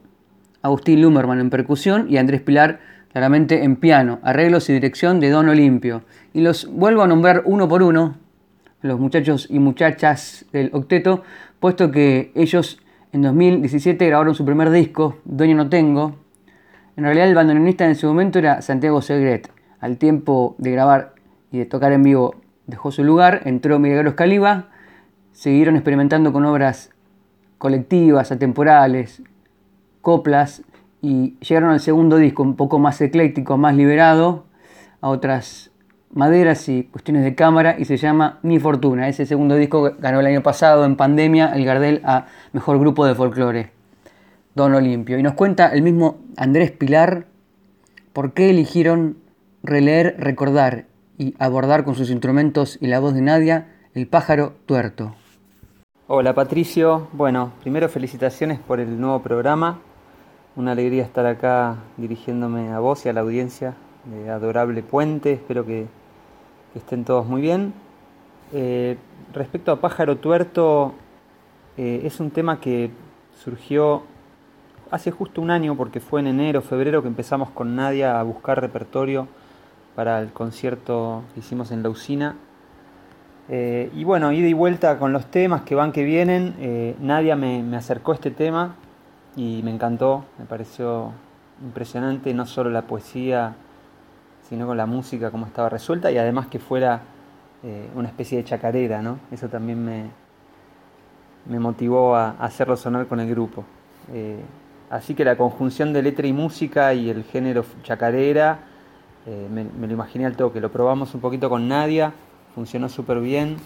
Agustín 0.61 1.01
Lumerman 1.01 1.39
en 1.39 1.49
percusión 1.49 2.07
y 2.09 2.17
Andrés 2.17 2.41
Pilar 2.41 2.79
claramente 3.11 3.63
en 3.63 3.75
piano, 3.75 4.19
arreglos 4.23 4.69
y 4.69 4.73
dirección 4.73 5.19
de 5.19 5.29
Don 5.29 5.47
Olimpio. 5.49 6.03
Y 6.33 6.41
los 6.41 6.67
vuelvo 6.71 7.03
a 7.03 7.07
nombrar 7.07 7.43
uno 7.45 7.67
por 7.67 7.83
uno, 7.83 8.15
los 8.81 8.99
muchachos 8.99 9.47
y 9.49 9.59
muchachas 9.59 10.45
del 10.51 10.69
octeto, 10.73 11.23
puesto 11.59 11.91
que 11.91 12.31
ellos 12.35 12.79
en 13.13 13.21
2017 13.21 14.07
grabaron 14.07 14.33
su 14.33 14.43
primer 14.43 14.71
disco, 14.71 15.17
Dueño 15.23 15.55
No 15.55 15.69
Tengo. 15.69 16.15
En 16.97 17.03
realidad 17.03 17.27
el 17.27 17.35
bandoneonista 17.35 17.85
en 17.85 17.91
ese 17.91 18.07
momento 18.07 18.39
era 18.39 18.63
Santiago 18.63 19.03
Segret. 19.03 19.51
Al 19.79 19.97
tiempo 19.99 20.55
de 20.57 20.71
grabar 20.71 21.13
y 21.51 21.59
de 21.59 21.65
tocar 21.65 21.91
en 21.91 22.01
vivo 22.01 22.35
dejó 22.65 22.91
su 22.91 23.03
lugar, 23.03 23.41
entró 23.45 23.77
Milagros 23.77 24.15
Caliba, 24.15 24.69
siguieron 25.31 25.75
experimentando 25.75 26.33
con 26.33 26.43
obras 26.45 26.89
colectivas, 27.59 28.31
atemporales, 28.31 29.21
coplas, 30.01 30.63
y 30.99 31.37
llegaron 31.39 31.69
al 31.69 31.81
segundo 31.81 32.17
disco 32.17 32.41
un 32.41 32.55
poco 32.55 32.79
más 32.79 32.99
ecléctico, 32.99 33.57
más 33.57 33.75
liberado, 33.75 34.45
a 35.01 35.09
otras 35.09 35.69
maderas 36.13 36.69
y 36.69 36.83
cuestiones 36.83 37.23
de 37.23 37.35
cámara, 37.35 37.75
y 37.77 37.85
se 37.85 37.97
llama 37.97 38.39
Mi 38.43 38.59
Fortuna. 38.59 39.07
Ese 39.07 39.25
segundo 39.25 39.55
disco 39.55 39.91
ganó 39.99 40.19
el 40.19 40.25
año 40.25 40.43
pasado 40.43 40.85
en 40.85 40.95
pandemia 40.95 41.53
el 41.53 41.65
Gardel 41.65 42.01
a 42.05 42.27
Mejor 42.51 42.79
Grupo 42.79 43.05
de 43.05 43.15
Folclore, 43.15 43.71
Don 44.55 44.73
Olimpio. 44.73 45.17
Y 45.17 45.23
nos 45.23 45.33
cuenta 45.33 45.67
el 45.67 45.81
mismo 45.81 46.17
Andrés 46.37 46.71
Pilar 46.71 47.25
por 48.13 48.33
qué 48.33 48.49
eligieron 48.51 49.17
releer, 49.63 50.15
recordar 50.19 50.85
y 51.17 51.35
abordar 51.39 51.83
con 51.83 51.95
sus 51.95 52.09
instrumentos 52.09 52.77
y 52.81 52.87
la 52.87 52.99
voz 52.99 53.13
de 53.13 53.21
Nadia 53.21 53.67
el 53.93 54.07
pájaro 54.07 54.53
tuerto. 54.65 55.15
Hola 56.07 56.33
Patricio, 56.35 57.07
bueno, 57.13 57.53
primero 57.61 57.87
felicitaciones 57.89 58.59
por 58.59 58.79
el 58.79 58.99
nuevo 58.99 59.21
programa. 59.21 59.79
Una 60.55 60.73
alegría 60.73 61.01
estar 61.03 61.25
acá 61.25 61.77
dirigiéndome 61.97 62.71
a 62.71 62.79
vos 62.79 63.05
y 63.05 63.09
a 63.09 63.13
la 63.13 63.21
audiencia 63.21 63.73
de 64.05 64.29
Adorable 64.29 64.83
Puente. 64.83 65.33
Espero 65.33 65.65
que, 65.65 65.87
que 66.73 66.79
estén 66.79 67.05
todos 67.05 67.25
muy 67.25 67.41
bien. 67.41 67.73
Eh, 68.51 68.97
respecto 69.33 69.71
a 69.71 69.79
Pájaro 69.79 70.17
Tuerto, 70.17 70.93
eh, 71.77 72.01
es 72.03 72.19
un 72.19 72.31
tema 72.31 72.59
que 72.59 72.91
surgió 73.43 74.03
hace 74.91 75.11
justo 75.11 75.41
un 75.41 75.51
año, 75.51 75.75
porque 75.75 75.99
fue 75.99 76.19
en 76.19 76.27
enero, 76.27 76.61
febrero, 76.61 77.01
que 77.01 77.07
empezamos 77.07 77.49
con 77.51 77.75
Nadia 77.75 78.19
a 78.19 78.23
buscar 78.23 78.59
repertorio 78.61 79.27
para 79.95 80.19
el 80.19 80.31
concierto 80.31 81.23
que 81.33 81.39
hicimos 81.39 81.71
en 81.71 81.83
la 81.83 81.89
usina. 81.89 82.35
Eh, 83.49 83.91
y 83.95 84.03
bueno, 84.03 84.31
ida 84.31 84.47
y 84.47 84.53
vuelta 84.53 84.97
con 84.99 85.13
los 85.13 85.25
temas 85.27 85.63
que 85.63 85.75
van, 85.75 85.91
que 85.91 86.03
vienen. 86.03 86.55
Eh, 86.59 86.95
Nadia 86.99 87.35
me, 87.35 87.61
me 87.63 87.77
acercó 87.77 88.13
este 88.13 88.31
tema 88.31 88.75
y 89.35 89.61
me 89.63 89.71
encantó, 89.71 90.25
me 90.37 90.45
pareció 90.45 91.11
impresionante, 91.61 92.33
no 92.33 92.45
solo 92.45 92.69
la 92.69 92.83
poesía, 92.83 93.55
sino 94.53 94.67
con 94.67 94.77
la 94.77 94.85
música, 94.85 95.31
como 95.31 95.47
estaba 95.47 95.67
resuelta, 95.67 96.11
y 96.11 96.19
además 96.19 96.45
que 96.45 96.59
fuera 96.59 97.01
eh, 97.63 97.89
una 97.95 98.07
especie 98.07 98.37
de 98.37 98.43
chacarera, 98.43 99.01
¿no? 99.01 99.17
Eso 99.31 99.49
también 99.49 99.83
me, 99.83 100.11
me 101.49 101.59
motivó 101.59 102.15
a, 102.15 102.35
hacerlo 102.37 102.77
sonar 102.77 103.07
con 103.07 103.19
el 103.19 103.27
grupo. 103.27 103.63
Eh, 104.13 104.43
así 104.91 105.15
que 105.15 105.25
la 105.25 105.37
conjunción 105.37 105.91
de 105.91 106.03
letra 106.03 106.27
y 106.27 106.33
música 106.33 106.93
y 106.93 107.09
el 107.09 107.23
género 107.23 107.65
chacarera, 107.81 108.59
eh, 109.25 109.47
me, 109.51 109.63
me, 109.63 109.87
lo 109.87 109.93
imaginé 109.93 110.27
al 110.27 110.35
toque. 110.35 110.61
Lo 110.61 110.71
probamos 110.71 111.15
un 111.15 111.21
poquito 111.21 111.49
con 111.49 111.67
Nadia, 111.67 112.13
funcionó 112.53 112.89
súper 112.89 113.21
bien 113.21 113.57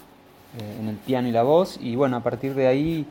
en 0.80 0.88
el 0.88 0.96
piano 0.96 1.28
y 1.28 1.32
la 1.32 1.42
voz, 1.42 1.78
y 1.78 1.96
bueno, 1.96 2.16
a 2.16 2.20
partir 2.20 2.54
de 2.54 2.66
ahí 2.66 3.06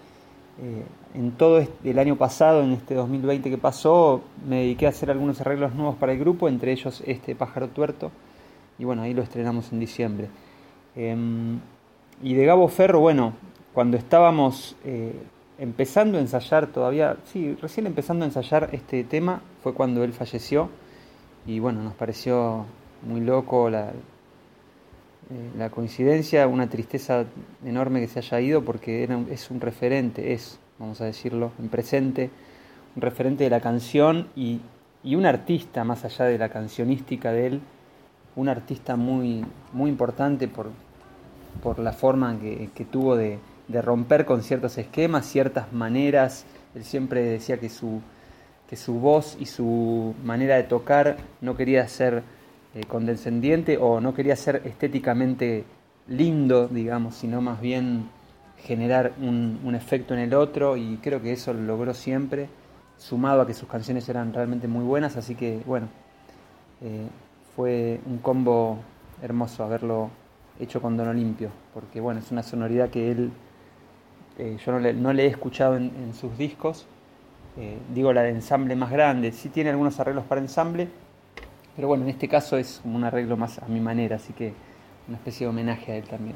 eh, 0.62 0.84
en 1.14 1.32
todo 1.32 1.66
el 1.84 2.00
año 2.00 2.16
pasado, 2.16 2.64
en 2.64 2.74
este 2.74 2.96
2020 2.96 3.50
que 3.50 3.58
pasó, 3.58 4.22
me 4.48 4.58
dediqué 4.58 4.88
a 4.88 4.90
hacer 4.90 5.12
algunos 5.12 5.40
arreglos 5.42 5.74
nuevos 5.76 5.96
para 5.96 6.14
el 6.14 6.20
grupo, 6.20 6.48
entre 6.48 6.72
ellos 6.72 7.04
este 7.06 7.36
Pájaro 7.36 7.70
Tuerto, 7.70 8.12
y 8.80 8.84
bueno, 8.86 9.04
ahí 9.04 9.14
lo 9.14 9.22
estrenamos 9.22 9.72
en 9.72 9.80
diciembre. 9.80 10.30
Eh, 10.96 11.16
y 12.24 12.34
de 12.34 12.46
Gabo 12.46 12.68
Ferro, 12.68 13.00
bueno, 13.00 13.34
cuando 13.74 13.98
estábamos 13.98 14.76
eh, 14.84 15.14
empezando 15.60 16.18
a 16.18 16.22
ensayar 16.22 16.68
todavía, 16.68 17.18
sí, 17.26 17.56
recién 17.62 17.86
empezando 17.86 18.26
a 18.26 18.28
ensayar 18.28 18.70
este 18.72 19.04
tema, 19.04 19.42
fue 19.62 19.74
cuando 19.74 20.04
él 20.04 20.14
falleció, 20.14 20.70
y 21.46 21.60
bueno, 21.60 21.84
nos 21.84 21.94
pareció 21.94 22.66
muy 23.04 23.22
loco 23.22 23.70
la, 23.70 23.94
eh, 25.29 25.51
la 25.57 25.69
coincidencia, 25.69 26.48
una 26.48 26.69
tristeza 26.69 27.25
enorme 27.65 28.00
que 28.00 28.07
se 28.07 28.19
haya 28.19 28.39
ido 28.39 28.63
porque 28.63 29.07
es 29.31 29.51
un 29.51 29.60
referente, 29.62 30.34
es, 30.34 30.60
vamos 30.79 31.01
a 31.01 31.05
decirlo, 31.05 31.51
en 31.60 31.69
presente, 31.69 32.29
un 32.96 33.01
referente 33.01 33.43
de 33.43 33.50
la 33.50 33.62
canción 33.62 34.27
y, 34.36 34.62
y, 35.03 35.15
un 35.15 35.25
artista 35.25 35.84
más 35.84 36.05
allá 36.05 36.25
de 36.25 36.38
la 36.38 36.50
cancionística 36.50 37.31
de 37.31 37.48
él, 37.48 37.62
un 38.36 38.50
artista 38.50 38.96
muy, 38.96 39.43
muy 39.74 39.89
importante 39.89 40.48
por, 40.48 40.69
por 41.57 41.79
la 41.79 41.91
forma 41.91 42.38
que, 42.39 42.88
tuvo 42.89 43.15
de, 43.15 43.39
romper 43.81 44.25
con 44.25 44.43
ciertos 44.43 44.77
esquemas, 44.77 45.25
ciertas 45.25 45.74
maneras. 45.74 46.46
Él 46.75 46.84
siempre 46.84 47.22
decía 47.22 47.57
que 47.57 47.69
su, 47.69 48.01
que 48.69 48.75
su 48.75 48.93
voz 48.93 49.36
y 49.39 49.46
su 49.46 50.15
manera 50.24 50.55
de 50.55 50.63
tocar 50.63 51.17
no 51.41 51.57
quería 51.57 51.88
ser 51.88 52.24
eh, 52.77 52.84
condescendiente 52.88 53.79
o 53.79 54.00
no 54.00 54.13
quería 54.13 54.36
ser 54.36 54.62
estéticamente 54.65 55.63
lindo, 56.07 56.67
digamos, 56.67 57.15
sino 57.15 57.41
más 57.41 57.60
bien 57.60 58.07
generar 58.60 59.13
un, 59.19 59.74
efecto 59.74 60.13
en 60.13 60.19
el 60.19 60.36
otro 60.36 60.77
y 60.77 60.98
creo 60.98 61.19
que 61.19 61.34
eso 61.34 61.53
lo 61.53 61.62
logró 61.62 61.96
siempre, 61.96 62.50
sumado 62.98 63.41
a 63.41 63.48
que 63.48 63.55
sus 63.55 63.67
canciones 63.67 64.07
eran 64.10 64.31
realmente 64.31 64.67
muy 64.67 64.84
buenas, 64.84 65.17
así 65.17 65.34
que 65.34 65.60
bueno, 65.65 65.88
eh, 66.81 67.07
fue 67.55 68.00
un 68.05 68.19
combo 68.19 68.77
hermoso 69.24 69.63
haberlo 69.63 70.12
hecho 70.60 70.79
con 70.79 70.98
Don 70.98 71.07
Olimpio, 71.07 71.50
porque 71.74 72.00
bueno, 72.00 72.19
es 72.19 72.31
una 72.31 72.43
sonoridad 72.43 72.91
que 72.91 73.12
él, 73.12 73.31
eh, 74.38 74.57
yo 74.63 74.72
no 74.72 75.13
le, 75.13 75.24
he 75.24 75.27
escuchado 75.27 75.77
en, 75.77 76.13
sus 76.13 76.38
discos, 76.38 76.86
digo 77.91 78.13
la 78.13 78.22
de 78.22 78.29
ensamble 78.29 78.75
más 78.75 78.91
grande, 78.91 79.31
sí 79.31 79.50
tiene 79.50 79.72
algunos 79.72 80.00
arreglos 80.00 80.25
para 80.25 80.41
ensamble, 80.41 80.89
pero 81.77 81.88
bueno, 81.88 82.03
en 82.03 82.10
este 82.10 82.27
caso 82.27 82.57
es 82.57 82.81
un 82.84 83.03
arreglo 83.05 83.38
más 83.38 83.60
a 83.60 83.67
mi 83.67 83.79
manera, 83.79 84.17
así 84.17 84.34
que 84.34 84.51
una 85.07 85.15
especie 85.15 85.46
de 85.46 85.51
homenaje 85.51 85.91
a 85.93 85.96
él 85.96 86.03
también. 86.03 86.36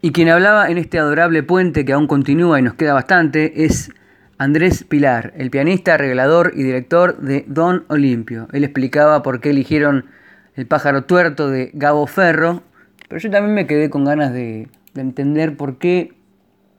Y 0.00 0.12
quien 0.12 0.28
hablaba 0.28 0.70
en 0.70 0.78
este 0.78 0.98
adorable 0.98 1.42
puente 1.42 1.84
que 1.84 1.92
aún 1.92 2.06
continúa 2.06 2.58
y 2.58 2.62
nos 2.62 2.74
queda 2.74 2.94
bastante 2.94 3.64
es 3.64 3.90
Andrés 4.38 4.84
Pilar, 4.84 5.32
el 5.36 5.50
pianista, 5.50 5.94
arreglador 5.94 6.52
y 6.56 6.62
director 6.62 7.18
de 7.18 7.44
Don 7.48 7.84
Olimpio. 7.88 8.48
Él 8.52 8.64
explicaba 8.64 9.22
por 9.22 9.40
qué 9.40 9.50
eligieron 9.50 10.06
El 10.54 10.66
pájaro 10.66 11.04
tuerto 11.04 11.48
de 11.50 11.70
Gabo 11.74 12.06
Ferro, 12.06 12.62
pero 13.08 13.20
yo 13.20 13.30
también 13.30 13.54
me 13.54 13.66
quedé 13.66 13.90
con 13.90 14.04
ganas 14.04 14.32
de, 14.32 14.68
entender 14.94 15.56
por 15.56 15.78
qué 15.78 16.14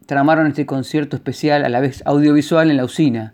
tramaron 0.06 0.48
este 0.48 0.66
concierto 0.66 1.16
especial 1.16 1.66
a 1.66 1.70
la 1.70 1.80
vez 1.80 2.02
audiovisual 2.06 2.72
en 2.72 2.78
la 2.78 2.86
usina, 2.86 3.34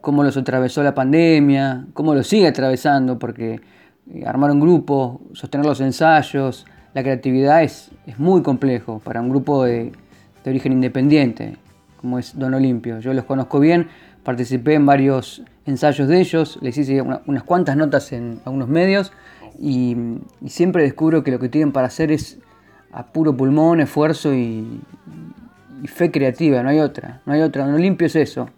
cómo 0.00 0.22
los 0.22 0.36
atravesó 0.36 0.82
la 0.82 0.94
pandemia, 0.94 1.86
cómo 1.92 2.14
lo 2.14 2.22
sigue 2.22 2.46
atravesando, 2.46 3.18
porque 3.18 3.60
eh, 4.12 4.24
armar 4.26 4.50
un 4.50 4.60
grupo, 4.60 5.20
sostener 5.32 5.66
los 5.66 5.80
ensayos, 5.80 6.66
la 6.94 7.02
creatividad 7.02 7.62
es, 7.62 7.90
es 8.06 8.18
muy 8.18 8.42
complejo 8.42 9.00
para 9.04 9.20
un 9.20 9.28
grupo 9.30 9.64
de, 9.64 9.92
de, 10.44 10.50
origen 10.50 10.72
independiente, 10.72 11.56
como 12.00 12.18
es 12.18 12.38
Don 12.38 12.54
Olimpio. 12.54 12.98
Yo 13.00 13.12
los 13.12 13.24
conozco 13.24 13.60
bien, 13.60 13.88
participé 14.24 14.74
en 14.74 14.86
varios 14.86 15.42
ensayos 15.66 16.08
de 16.08 16.20
ellos, 16.20 16.58
les 16.62 16.76
hice 16.76 17.00
unas 17.02 17.42
cuantas 17.44 17.76
notas 17.76 18.12
en 18.12 18.40
algunos 18.44 18.68
medios 18.68 19.12
y, 19.58 19.96
siempre 20.46 20.82
descubro 20.82 21.22
que 21.22 21.30
lo 21.30 21.38
que 21.38 21.48
tienen 21.48 21.72
para 21.72 21.86
hacer 21.86 22.10
es 22.10 22.38
a 22.92 23.06
puro 23.06 23.36
pulmón, 23.36 23.80
esfuerzo 23.80 24.34
y, 24.34 24.80
y 25.82 25.86
fe 25.86 26.10
creativa, 26.10 26.62
no 26.62 26.70
hay 26.70 26.80
otra, 26.80 27.20
no 27.26 27.32
hay 27.32 27.42
otra. 27.42 27.66
Don 27.66 27.74
Olimpio 27.74 28.06
es 28.06 28.16
eso. 28.16 28.48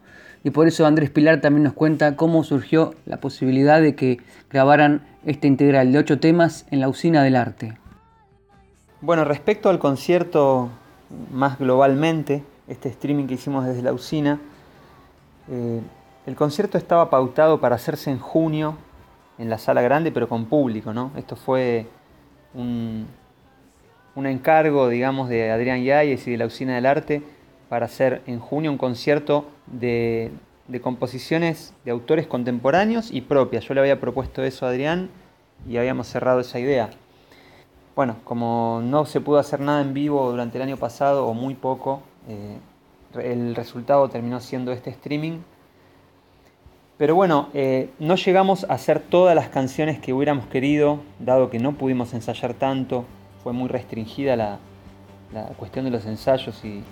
Y 0.45 0.51
por 0.51 0.67
eso 0.67 0.87
Andrés 0.87 1.11
Pilar 1.11 1.41
también 1.41 1.63
nos 1.63 1.73
cuenta 1.73 2.17
cómo 2.17 2.43
surgió 2.45 2.95
la 3.07 3.19
posibilidad 3.19 3.81
de 3.81 3.95
que 3.95 4.19
grabaran 4.51 5.07
este 5.25 5.47
integral 5.47 5.93
de 5.93 5.99
ocho 5.99 6.19
temas 6.19 6.67
en 6.71 6.81
la 6.81 6.89
usina 6.89 7.23
del 7.23 7.37
arte. 7.37 7.79
Bueno, 9.01 9.25
respecto 9.25 9.69
al 9.69 9.79
concierto 9.79 10.69
más 11.33 11.59
globalmente, 11.59 12.43
este 12.69 12.89
streaming 12.89 13.27
que 13.27 13.35
hicimos 13.35 13.65
desde 13.65 13.83
la 13.83 13.93
usina, 13.93 14.41
eh, 15.51 15.81
el 16.27 16.37
concierto 16.37 16.79
estaba 16.79 17.11
pautado 17.11 17.61
para 17.61 17.77
hacerse 17.77 18.11
en 18.11 18.19
junio 18.19 18.77
en 19.39 19.51
la 19.51 19.59
sala 19.59 19.83
grande, 19.83 20.13
pero 20.13 20.29
con 20.29 20.47
público, 20.47 20.93
¿no? 20.93 21.11
Esto 21.17 21.37
fue 21.37 21.87
un, 22.55 23.07
encargo, 24.15 24.89
digamos, 24.89 25.28
de 25.28 25.50
Adrián 25.50 25.83
Yáñez 25.83 26.26
y 26.28 26.33
de 26.33 26.37
la 26.37 26.47
Usina 26.47 26.75
del 26.75 26.87
Arte 26.87 27.23
para 27.73 27.87
hacer 27.87 28.21
en 28.26 28.39
junio 28.39 28.71
un 28.71 28.76
concierto 28.76 29.47
de, 29.67 30.30
de, 30.69 30.82
composiciones 30.82 31.73
de 31.87 31.91
autores 31.91 32.26
contemporáneos 32.26 33.11
y 33.11 33.23
propias. 33.23 33.65
Yo 33.65 33.73
le 33.73 33.80
había 33.80 33.99
propuesto 33.99 34.43
eso 34.43 34.67
a 34.67 34.69
Adrián 34.69 35.08
y 35.67 35.78
habíamos 35.78 36.06
cerrado 36.06 36.41
esa 36.41 36.58
idea. 36.58 36.91
Bueno, 37.97 38.17
como 38.25 38.82
no 38.85 39.06
se 39.06 39.23
pudo 39.23 39.39
hacer 39.39 39.61
nada 39.61 39.80
en 39.80 39.95
vivo 39.95 40.30
durante 40.30 40.58
el 40.58 40.65
año 40.65 40.76
pasado 40.76 41.26
o 41.26 41.32
muy 41.32 41.54
poco, 41.54 42.02
eh, 42.28 42.58
el 43.19 43.54
resultado 43.54 44.06
terminó 44.11 44.41
siendo 44.41 44.71
este 44.71 44.91
streaming. 44.91 45.39
Pero 46.99 47.15
bueno, 47.15 47.49
eh, 47.54 47.89
no 47.99 48.17
llegamos 48.17 48.65
a 48.69 48.75
hacer 48.75 49.00
todas 49.00 49.35
las 49.35 49.49
canciones 49.49 49.99
que 49.99 50.13
hubiéramos 50.13 50.45
querido, 50.45 50.99
dado 51.21 51.49
que 51.49 51.58
no 51.58 51.73
pudimos 51.73 52.13
ensayar 52.13 52.52
tanto, 52.52 53.06
fue 53.43 53.54
muy 53.54 53.71
restringida 53.71 54.37
la, 54.37 54.58
cuestión 55.56 55.87
de 55.87 55.91
los 55.91 56.04
ensayos 56.04 56.63
y, 56.67 56.85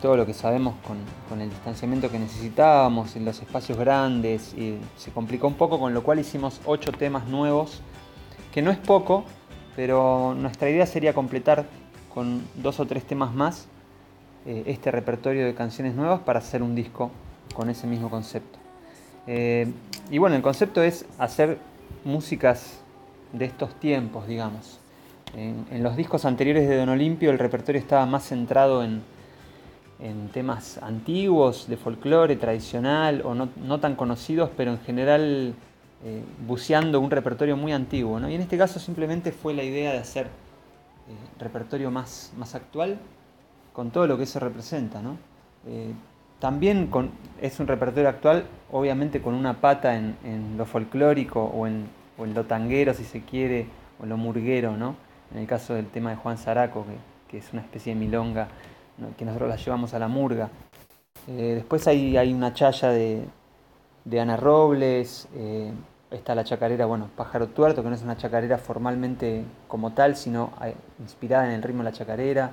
todo 0.00 0.16
lo 0.16 0.26
que 0.26 0.32
sabemos 0.32 0.74
con, 0.86 0.96
con, 1.28 1.40
el 1.40 1.50
distanciamiento 1.50 2.10
que 2.10 2.18
necesitábamos, 2.18 3.16
en 3.16 3.24
los 3.24 3.40
espacios 3.40 3.78
grandes, 3.78 4.54
y 4.54 4.78
se 4.96 5.10
complicó 5.10 5.46
un 5.46 5.54
poco, 5.54 5.78
con 5.78 5.92
lo 5.92 6.02
cual 6.02 6.18
hicimos 6.18 6.60
ocho 6.64 6.92
temas 6.92 7.26
nuevos, 7.26 7.80
que 8.52 8.62
no 8.62 8.70
es 8.70 8.78
poco, 8.78 9.24
pero 9.76 10.34
nuestra 10.34 10.70
idea 10.70 10.86
sería 10.86 11.12
completar 11.12 11.66
con 12.12 12.42
dos 12.54 12.80
o 12.80 12.86
tres 12.86 13.04
temas 13.04 13.34
más 13.34 13.66
eh, 14.46 14.62
este 14.66 14.90
repertorio 14.90 15.44
de 15.44 15.54
canciones 15.54 15.94
nuevas 15.94 16.20
para 16.20 16.38
hacer 16.38 16.62
un 16.62 16.74
disco 16.74 17.10
con 17.54 17.70
ese 17.70 17.86
mismo 17.86 18.10
concepto. 18.10 18.58
Eh, 19.26 19.72
y 20.10 20.18
bueno, 20.18 20.36
el 20.36 20.42
concepto 20.42 20.82
es 20.82 21.06
hacer 21.18 21.58
músicas 22.04 22.80
de 23.32 23.46
estos 23.46 23.74
tiempos, 23.80 24.26
digamos. 24.26 24.78
En, 25.36 25.82
los 25.82 25.96
discos 25.96 26.24
anteriores 26.24 26.68
de 26.68 26.76
Don 26.76 26.90
Olimpio 26.90 27.30
el 27.30 27.40
repertorio 27.40 27.80
estaba 27.80 28.06
más 28.06 28.28
centrado 28.28 28.84
en, 28.84 29.02
temas 30.32 30.78
antiguos, 30.78 31.66
de 31.68 31.76
folclore 31.76 32.36
tradicional 32.36 33.22
o 33.24 33.34
no 33.34 33.80
tan 33.80 33.94
conocidos, 33.94 34.50
pero 34.56 34.72
en 34.72 34.80
general 34.80 35.54
eh, 36.06 36.22
buceando 36.46 37.00
un 37.00 37.10
repertorio 37.10 37.56
muy 37.56 37.72
antiguo. 37.72 38.20
¿no? 38.20 38.28
Y 38.28 38.34
en 38.34 38.42
este 38.42 38.58
caso 38.58 38.78
simplemente 38.78 39.32
fue 39.32 39.54
la 39.54 39.62
idea 39.62 39.90
de 39.90 39.98
hacer 39.98 40.26
eh, 40.26 41.40
repertorio 41.40 41.90
más, 41.90 42.30
más 42.36 42.54
actual 42.54 42.98
con 43.72 43.90
todo 43.90 44.06
lo 44.06 44.18
que 44.18 44.24
eso 44.24 44.38
representa. 44.38 45.00
¿no? 45.00 45.16
Eh, 45.66 45.94
también 46.40 46.88
con, 46.88 47.10
es 47.40 47.58
un 47.58 47.66
repertorio 47.66 48.10
actual, 48.10 48.44
obviamente 48.70 49.22
con 49.22 49.32
una 49.32 49.62
pata 49.62 49.96
en, 49.96 50.58
lo 50.58 50.66
folclórico 50.66 51.42
o 51.42 51.66
en, 51.66 51.86
o 52.18 52.26
en, 52.26 52.34
lo 52.34 52.44
tanguero, 52.44 52.92
si 52.92 53.04
se 53.04 53.22
quiere, 53.22 53.66
o 53.98 54.04
lo 54.04 54.18
murguero, 54.18 54.76
¿no? 54.76 54.96
en 55.32 55.40
el 55.40 55.46
caso 55.46 55.72
del 55.72 55.86
tema 55.86 56.10
de 56.10 56.16
Juan 56.16 56.36
Zaraco, 56.36 56.84
que, 57.30 57.38
es 57.38 57.50
una 57.52 57.62
especie 57.62 57.94
de 57.94 57.98
milonga 57.98 58.46
que 59.16 59.24
nosotros 59.24 59.48
la 59.48 59.56
llevamos 59.56 59.94
a 59.94 59.98
la 59.98 60.08
murga. 60.08 60.50
después 61.26 61.86
hay, 61.86 62.16
hay, 62.16 62.32
una 62.32 62.52
chaya 62.52 62.90
de, 62.90 63.24
de 64.04 64.20
Ana 64.20 64.36
Robles, 64.36 65.28
Está 66.14 66.36
la 66.36 66.44
chacarera, 66.44 66.86
bueno, 66.86 67.10
Pájaro 67.16 67.48
Tuerto, 67.48 67.82
que 67.82 67.88
no 67.88 67.94
es 67.96 68.02
una 68.02 68.16
chacarera 68.16 68.56
formalmente 68.56 69.44
como 69.66 69.94
tal, 69.94 70.14
sino 70.14 70.52
eh, 70.62 70.76
inspirada 71.00 71.46
en 71.46 71.52
el 71.52 71.62
ritmo 71.62 71.82
de 71.82 71.90
la 71.90 71.96
chacarera. 71.96 72.52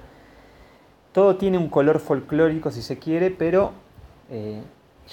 Todo 1.11 1.35
tiene 1.35 1.59
un 1.59 1.69
color 1.69 1.99
folclórico, 1.99 2.71
si 2.71 2.81
se 2.81 2.97
quiere, 2.97 3.29
pero 3.29 3.71
eh, 4.31 4.63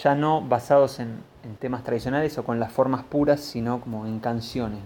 ya 0.03 0.14
no 0.14 0.41
basados 0.41 0.99
en, 0.99 1.23
temas 1.59 1.85
tradicionales 1.85 2.38
o 2.38 2.45
con 2.45 2.59
las 2.59 2.73
formas 2.73 3.05
puras, 3.05 3.41
sino 3.41 3.83
como 3.83 4.07
en 4.07 4.19
canciones. 4.19 4.81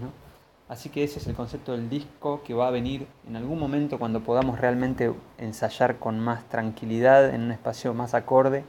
Así 0.73 0.89
que 0.89 1.05
ese 1.05 1.19
es 1.19 1.27
el 1.27 1.35
concepto 1.35 1.73
del 1.73 1.91
disco 1.91 2.41
que 2.47 2.55
va 2.55 2.67
a 2.67 2.71
venir 2.71 3.07
en 3.29 3.37
algún 3.37 3.59
momento 3.59 3.99
cuando 3.99 4.21
podamos 4.21 4.59
realmente 4.59 5.13
ensayar 5.37 5.99
con 5.99 6.19
más 6.19 6.49
tranquilidad 6.49 7.29
en 7.29 7.43
un 7.43 7.53
espacio 7.53 7.93
más 7.93 8.15
acorde 8.15 8.65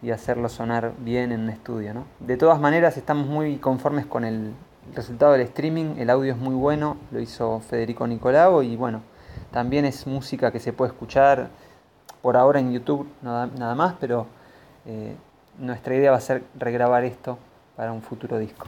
y 0.00 0.10
hacerlo 0.10 0.48
sonar 0.48 0.94
bien 0.96 1.30
en 1.30 1.42
un 1.42 1.50
estudio. 1.50 1.92
¿no? 1.92 2.06
De 2.18 2.38
todas 2.38 2.58
maneras, 2.58 2.96
estamos 2.96 3.26
muy 3.26 3.58
conformes 3.58 4.06
con 4.06 4.24
el 4.24 4.54
resultado 4.94 5.32
del 5.32 5.42
streaming, 5.42 5.96
el 5.98 6.08
audio 6.08 6.32
es 6.32 6.38
muy 6.38 6.54
bueno, 6.54 6.96
lo 7.10 7.20
hizo 7.20 7.60
Federico 7.60 8.06
Nicolao 8.06 8.62
y 8.62 8.74
bueno, 8.76 9.02
también 9.50 9.84
es 9.84 10.06
música 10.06 10.50
que 10.50 10.60
se 10.60 10.72
puede 10.72 10.92
escuchar 10.92 11.50
por 12.22 12.38
ahora 12.38 12.58
en 12.58 12.72
YouTube 12.72 13.06
nada, 13.20 13.48
nada 13.58 13.74
más, 13.74 13.96
pero 14.00 14.28
eh, 14.86 15.14
nuestra 15.58 15.94
idea 15.94 16.10
va 16.10 16.16
a 16.16 16.22
ser 16.22 16.42
regrabar 16.58 17.04
esto 17.04 17.36
para 17.76 17.92
un 17.92 18.00
futuro 18.00 18.38
disco. 18.38 18.66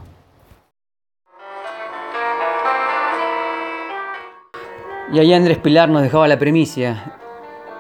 Y 5.13 5.19
ahí 5.19 5.33
Andrés 5.35 5.59
Pilar 5.59 5.89
nos 5.89 6.03
dejaba 6.03 6.27
la 6.27 6.39
premisa. 6.39 7.19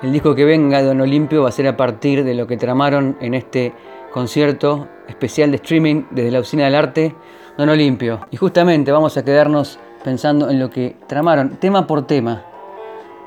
El 0.02 0.12
disco 0.12 0.34
que 0.34 0.44
venga 0.44 0.82
Don 0.82 1.00
Olimpio 1.00 1.42
va 1.42 1.48
a 1.48 1.52
ser 1.52 1.66
a 1.66 1.76
partir 1.76 2.22
de 2.22 2.34
lo 2.34 2.46
que 2.46 2.58
tramaron 2.58 3.16
en 3.20 3.32
este 3.32 3.72
concierto 4.12 4.88
especial 5.08 5.50
de 5.50 5.56
streaming 5.56 6.04
desde 6.10 6.30
la 6.30 6.40
Usina 6.40 6.66
del 6.66 6.74
Arte, 6.74 7.14
Don 7.56 7.68
Olimpio. 7.70 8.20
Y 8.30 8.36
justamente 8.36 8.92
vamos 8.92 9.16
a 9.16 9.24
quedarnos 9.24 9.78
pensando 10.04 10.50
en 10.50 10.60
lo 10.60 10.68
que 10.68 10.96
tramaron, 11.06 11.56
tema 11.56 11.86
por 11.86 12.06
tema. 12.06 12.44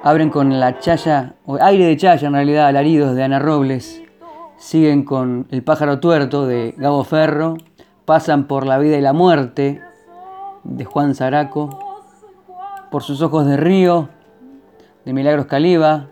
Abren 0.03 0.29
con 0.29 0.59
la 0.59 0.77
chaya, 0.77 1.33
o 1.45 1.57
aire 1.59 1.85
de 1.85 1.97
chaya 1.97 2.27
en 2.27 2.33
realidad, 2.33 2.67
alaridos 2.67 3.15
de 3.15 3.23
Ana 3.23 3.39
Robles. 3.39 4.03
Siguen 4.57 5.03
con 5.03 5.47
El 5.49 5.63
pájaro 5.63 5.99
tuerto 5.99 6.45
de 6.45 6.75
Gabo 6.77 7.03
Ferro. 7.03 7.55
Pasan 8.05 8.45
por 8.45 8.65
la 8.65 8.77
vida 8.77 8.95
y 8.97 9.01
la 9.01 9.13
muerte 9.13 9.81
de 10.63 10.85
Juan 10.85 11.15
Zaraco, 11.15 11.86
Por 12.91 13.03
sus 13.03 13.21
ojos 13.21 13.45
de 13.45 13.57
río, 13.57 14.07
de 15.03 15.13
Milagros 15.13 15.45
Caliba, 15.45 16.07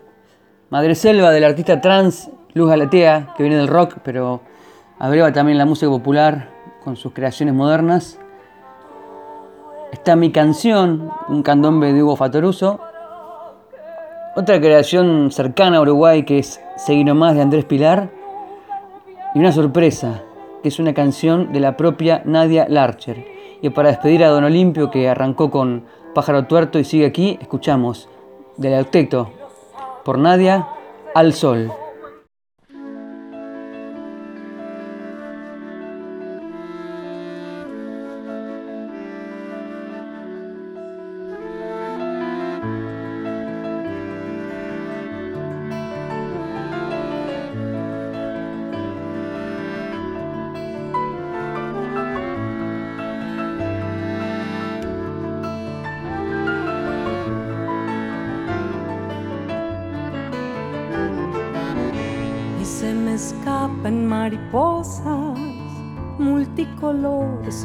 Madre 0.68 0.94
Selva 0.94 1.30
del 1.30 1.44
artista 1.44 1.80
trans 1.80 2.30
Luz 2.52 2.68
Galatea, 2.68 3.34
que 3.36 3.42
viene 3.42 3.56
del 3.56 3.68
rock, 3.68 3.96
pero 4.02 4.42
abreva 4.98 5.32
también 5.32 5.56
la 5.56 5.64
música 5.64 5.88
popular 5.90 6.50
con 6.84 6.96
sus 6.96 7.12
creaciones 7.12 7.54
modernas. 7.54 8.18
Está 9.90 10.16
Mi 10.16 10.32
Canción, 10.32 11.10
un 11.28 11.42
candombe 11.42 11.92
de 11.92 12.02
Hugo 12.02 12.16
Fatoruso. 12.16 12.78
Otra 14.34 14.60
creación 14.60 15.30
cercana 15.30 15.78
a 15.78 15.80
Uruguay 15.80 16.24
que 16.24 16.38
es 16.38 16.60
Seguir 16.76 17.12
más 17.14 17.34
de 17.34 17.42
Andrés 17.42 17.64
Pilar. 17.64 18.10
Y 19.34 19.38
una 19.38 19.52
sorpresa, 19.52 20.22
que 20.62 20.68
es 20.68 20.78
una 20.78 20.92
canción 20.92 21.52
de 21.52 21.60
la 21.60 21.76
propia 21.76 22.20
Nadia 22.26 22.66
Larcher. 22.68 23.24
Y 23.62 23.70
para 23.70 23.88
despedir 23.88 24.24
a 24.24 24.28
Don 24.28 24.44
Olimpio, 24.44 24.90
que 24.90 25.08
arrancó 25.08 25.50
con 25.50 25.84
Pájaro 26.16 26.46
Tuerto 26.46 26.78
y 26.78 26.84
sigue 26.84 27.04
aquí, 27.04 27.36
escuchamos 27.42 28.08
del 28.56 28.80
octeto 28.80 29.30
por 30.02 30.16
Nadia 30.16 30.66
al 31.14 31.34
Sol. 31.34 31.70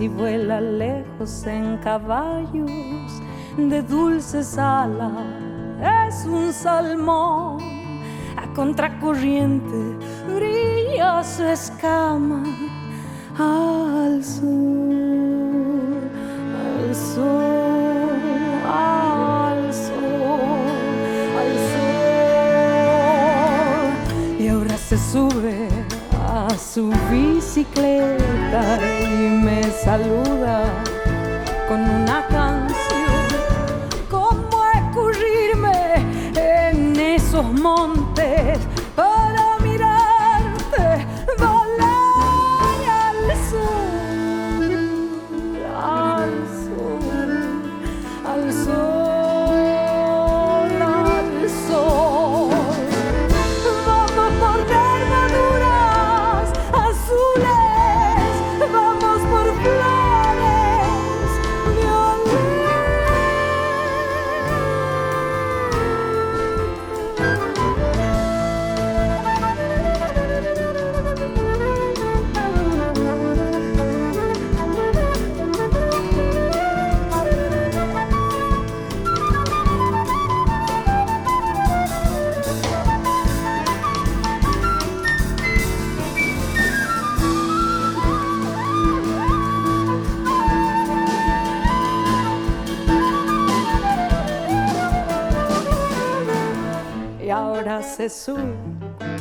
Si 0.01 0.07
vuela 0.07 0.59
lejos 0.59 1.45
en 1.45 1.77
caballos 1.77 3.21
de 3.57 3.81
dulces 3.81 4.57
alas, 4.57 5.11
es 6.07 6.25
un 6.25 6.51
salmón 6.51 7.59
a 8.37 8.51
contracorriente, 8.55 9.97
brilla 10.27 11.23
su 11.23 11.43
escama. 11.43 12.43
Al 13.37 13.70
saluda 29.91 30.71
con 31.67 31.81
una 31.81 32.25
canción. 32.27 32.50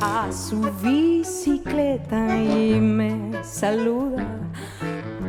A 0.00 0.32
su 0.32 0.58
bicicleta 0.80 2.34
y 2.34 2.80
me 2.80 3.44
saluda 3.44 4.24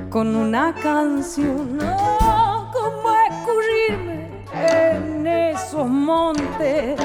con 0.10 0.38
una 0.38 0.74
canción. 0.74 1.78
Oh, 1.82 2.72
¿Cómo 2.72 3.14
escurrirme 3.30 4.46
en 4.54 5.28
esos 5.28 5.86
montes 5.86 6.98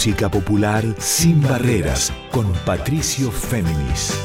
música 0.00 0.30
popular 0.30 0.82
sin 0.96 1.42
barreras, 1.42 2.10
con 2.30 2.50
Patricio 2.64 3.30
Féminis. 3.30 4.18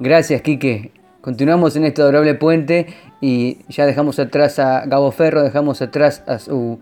Gracias, 0.00 0.42
Quique. 0.42 0.90
Continuamos 1.20 1.76
en 1.76 1.84
este 1.84 2.02
adorable 2.02 2.34
puente 2.34 2.88
y 3.20 3.58
ya 3.68 3.86
dejamos 3.86 4.18
atrás 4.18 4.58
a 4.58 4.84
Gabo 4.84 5.12
Ferro, 5.12 5.44
dejamos 5.44 5.80
atrás 5.80 6.24
a 6.26 6.40
su 6.40 6.80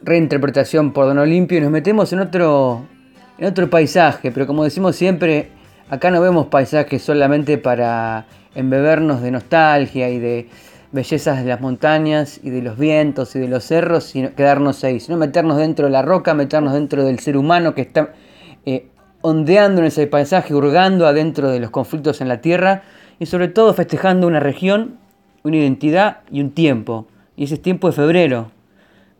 reinterpretación 0.00 0.92
por 0.92 1.06
Don 1.06 1.18
Olimpio 1.18 1.58
y 1.58 1.62
nos 1.62 1.72
metemos 1.72 2.12
en 2.12 2.20
otro, 2.20 2.86
en 3.38 3.46
otro 3.48 3.68
paisaje, 3.68 4.30
pero 4.30 4.46
como 4.46 4.62
decimos 4.62 4.94
siempre, 4.94 5.48
acá 5.88 6.12
no 6.12 6.20
vemos 6.20 6.46
paisajes 6.46 7.02
solamente 7.02 7.58
para 7.58 8.28
embebernos 8.54 9.20
de 9.20 9.32
nostalgia 9.32 10.10
y 10.10 10.20
de 10.20 10.48
bellezas 10.92 11.42
de 11.42 11.48
las 11.48 11.60
montañas 11.60 12.40
y 12.42 12.50
de 12.50 12.62
los 12.62 12.76
vientos 12.76 13.34
y 13.36 13.38
de 13.38 13.48
los 13.48 13.64
cerros, 13.64 14.04
sino 14.04 14.34
quedarnos 14.34 14.82
ahí, 14.84 15.00
sino 15.00 15.16
meternos 15.16 15.56
dentro 15.56 15.86
de 15.86 15.92
la 15.92 16.02
roca, 16.02 16.34
meternos 16.34 16.72
dentro 16.72 17.04
del 17.04 17.20
ser 17.20 17.36
humano 17.36 17.74
que 17.74 17.82
está 17.82 18.12
eh, 18.66 18.88
ondeando 19.22 19.80
en 19.80 19.86
ese 19.86 20.06
paisaje, 20.06 20.54
hurgando 20.54 21.06
adentro 21.06 21.50
de 21.50 21.60
los 21.60 21.70
conflictos 21.70 22.20
en 22.20 22.28
la 22.28 22.40
tierra 22.40 22.82
y 23.18 23.26
sobre 23.26 23.48
todo 23.48 23.72
festejando 23.74 24.26
una 24.26 24.40
región, 24.40 24.98
una 25.44 25.56
identidad 25.56 26.18
y 26.30 26.40
un 26.40 26.50
tiempo. 26.50 27.06
Y 27.36 27.44
ese 27.44 27.56
tiempo 27.56 27.88
es 27.88 27.94
febrero. 27.94 28.50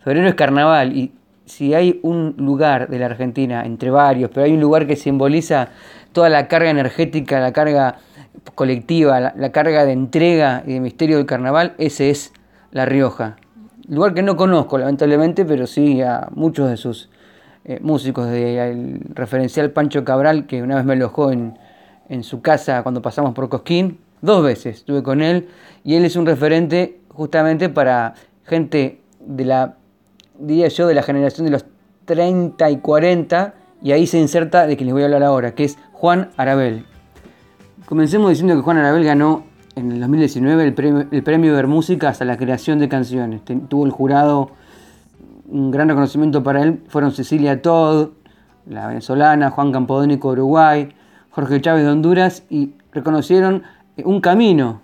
Febrero 0.03 0.29
es 0.29 0.35
carnaval 0.35 0.97
y 0.97 1.13
si 1.45 1.75
hay 1.75 2.01
un 2.03 2.35
lugar 2.39 2.89
de 2.89 2.99
la 2.99 3.07
Argentina, 3.07 3.65
entre 3.65 3.91
varios, 3.91 4.31
pero 4.33 4.47
hay 4.47 4.53
un 4.53 4.61
lugar 4.61 4.87
que 4.87 4.97
simboliza 4.97 5.69
toda 6.13 6.29
la 6.29 6.49
carga 6.49 6.71
energética, 6.71 7.41
la 7.41 7.53
carga 7.53 7.99
colectiva, 8.55 9.21
la, 9.21 9.53
carga 9.53 9.85
de 9.85 9.93
entrega 9.93 10.63
y 10.67 10.75
de 10.75 10.81
misterio 10.81 11.17
del 11.17 11.27
carnaval, 11.27 11.75
ese 11.79 12.11
es 12.11 12.33
La 12.71 12.87
Rioja. 12.87 13.37
Lugar 13.89 14.15
que 14.15 14.23
no 14.23 14.37
conozco, 14.37 14.79
lamentablemente, 14.79 15.45
pero 15.45 15.67
sí 15.67 16.01
a 16.03 16.29
muchos 16.35 16.71
de 16.71 16.77
sus 16.77 17.11
eh, 17.65 17.79
músicos 17.83 18.29
del 18.29 19.01
referencial 19.15 19.71
Pancho 19.71 20.05
Cabral, 20.05 20.47
que 20.47 20.63
una 20.63 20.77
vez 20.77 20.85
me 20.85 20.93
alojó 20.93 21.33
en, 21.33 21.59
en 22.09 22.23
su 22.23 22.41
casa 22.41 22.83
cuando 22.83 23.03
pasamos 23.03 23.35
por 23.35 23.49
Cosquín, 23.49 23.99
dos 24.23 24.43
veces 24.45 24.79
estuve 24.79 25.03
con 25.03 25.23
él, 25.23 25.49
y 25.85 25.97
él 25.97 26.05
es 26.05 26.17
un 26.17 26.27
referente 26.27 27.01
justamente 27.09 27.69
para 27.69 28.15
gente 28.45 29.01
de 29.21 29.45
la, 29.45 29.77
diría 30.39 30.69
yo, 30.69 30.87
de 30.87 30.95
la 30.95 31.03
generación 31.03 31.47
de 31.47 31.53
los 31.53 31.65
30 32.05 32.71
y 32.71 32.79
40, 32.79 33.55
y 33.83 33.93
ahí 33.93 34.07
se 34.07 34.19
inserta 34.19 34.67
de 34.67 34.77
que 34.77 34.85
les 34.85 34.93
voy 34.93 35.03
a 35.03 35.07
hablar 35.07 35.23
ahora, 35.23 35.55
que 35.55 35.65
es 35.65 35.79
Juan 35.93 36.31
Arabel. 36.37 36.85
Comencemos 37.91 38.31
diciendo 38.31 38.55
que 38.55 38.63
Juan 38.63 38.77
Arabel 38.77 39.03
ganó 39.03 39.43
en 39.75 39.91
el 39.91 39.99
2019 39.99 40.63
el 40.63 40.75
premio, 40.75 41.07
el 41.11 41.23
premio 41.25 41.55
Ver 41.55 41.67
Música 41.67 42.09
hasta 42.09 42.25
la 42.25 42.37
creación 42.37 42.79
de 42.79 42.89
canciones. 42.89 43.41
Tuvo 43.67 43.85
el 43.85 43.91
jurado 43.91 44.53
un 45.49 45.73
gran 45.73 45.89
reconocimiento 45.89 46.45
para 46.45 46.63
él 46.63 46.85
fueron 46.87 47.11
Cecilia 47.11 47.63
Todd, 47.63 48.11
la 48.67 48.87
venezolana, 48.87 49.51
Juan 49.51 49.73
Campodónico 49.73 50.29
de 50.29 50.35
Uruguay, 50.35 50.89
Jorge 51.31 51.61
Chávez 51.61 51.83
de 51.83 51.91
Honduras 51.91 52.45
y 52.49 52.75
reconocieron 52.93 53.65
eh, 53.97 54.05
un 54.05 54.21
camino. 54.21 54.83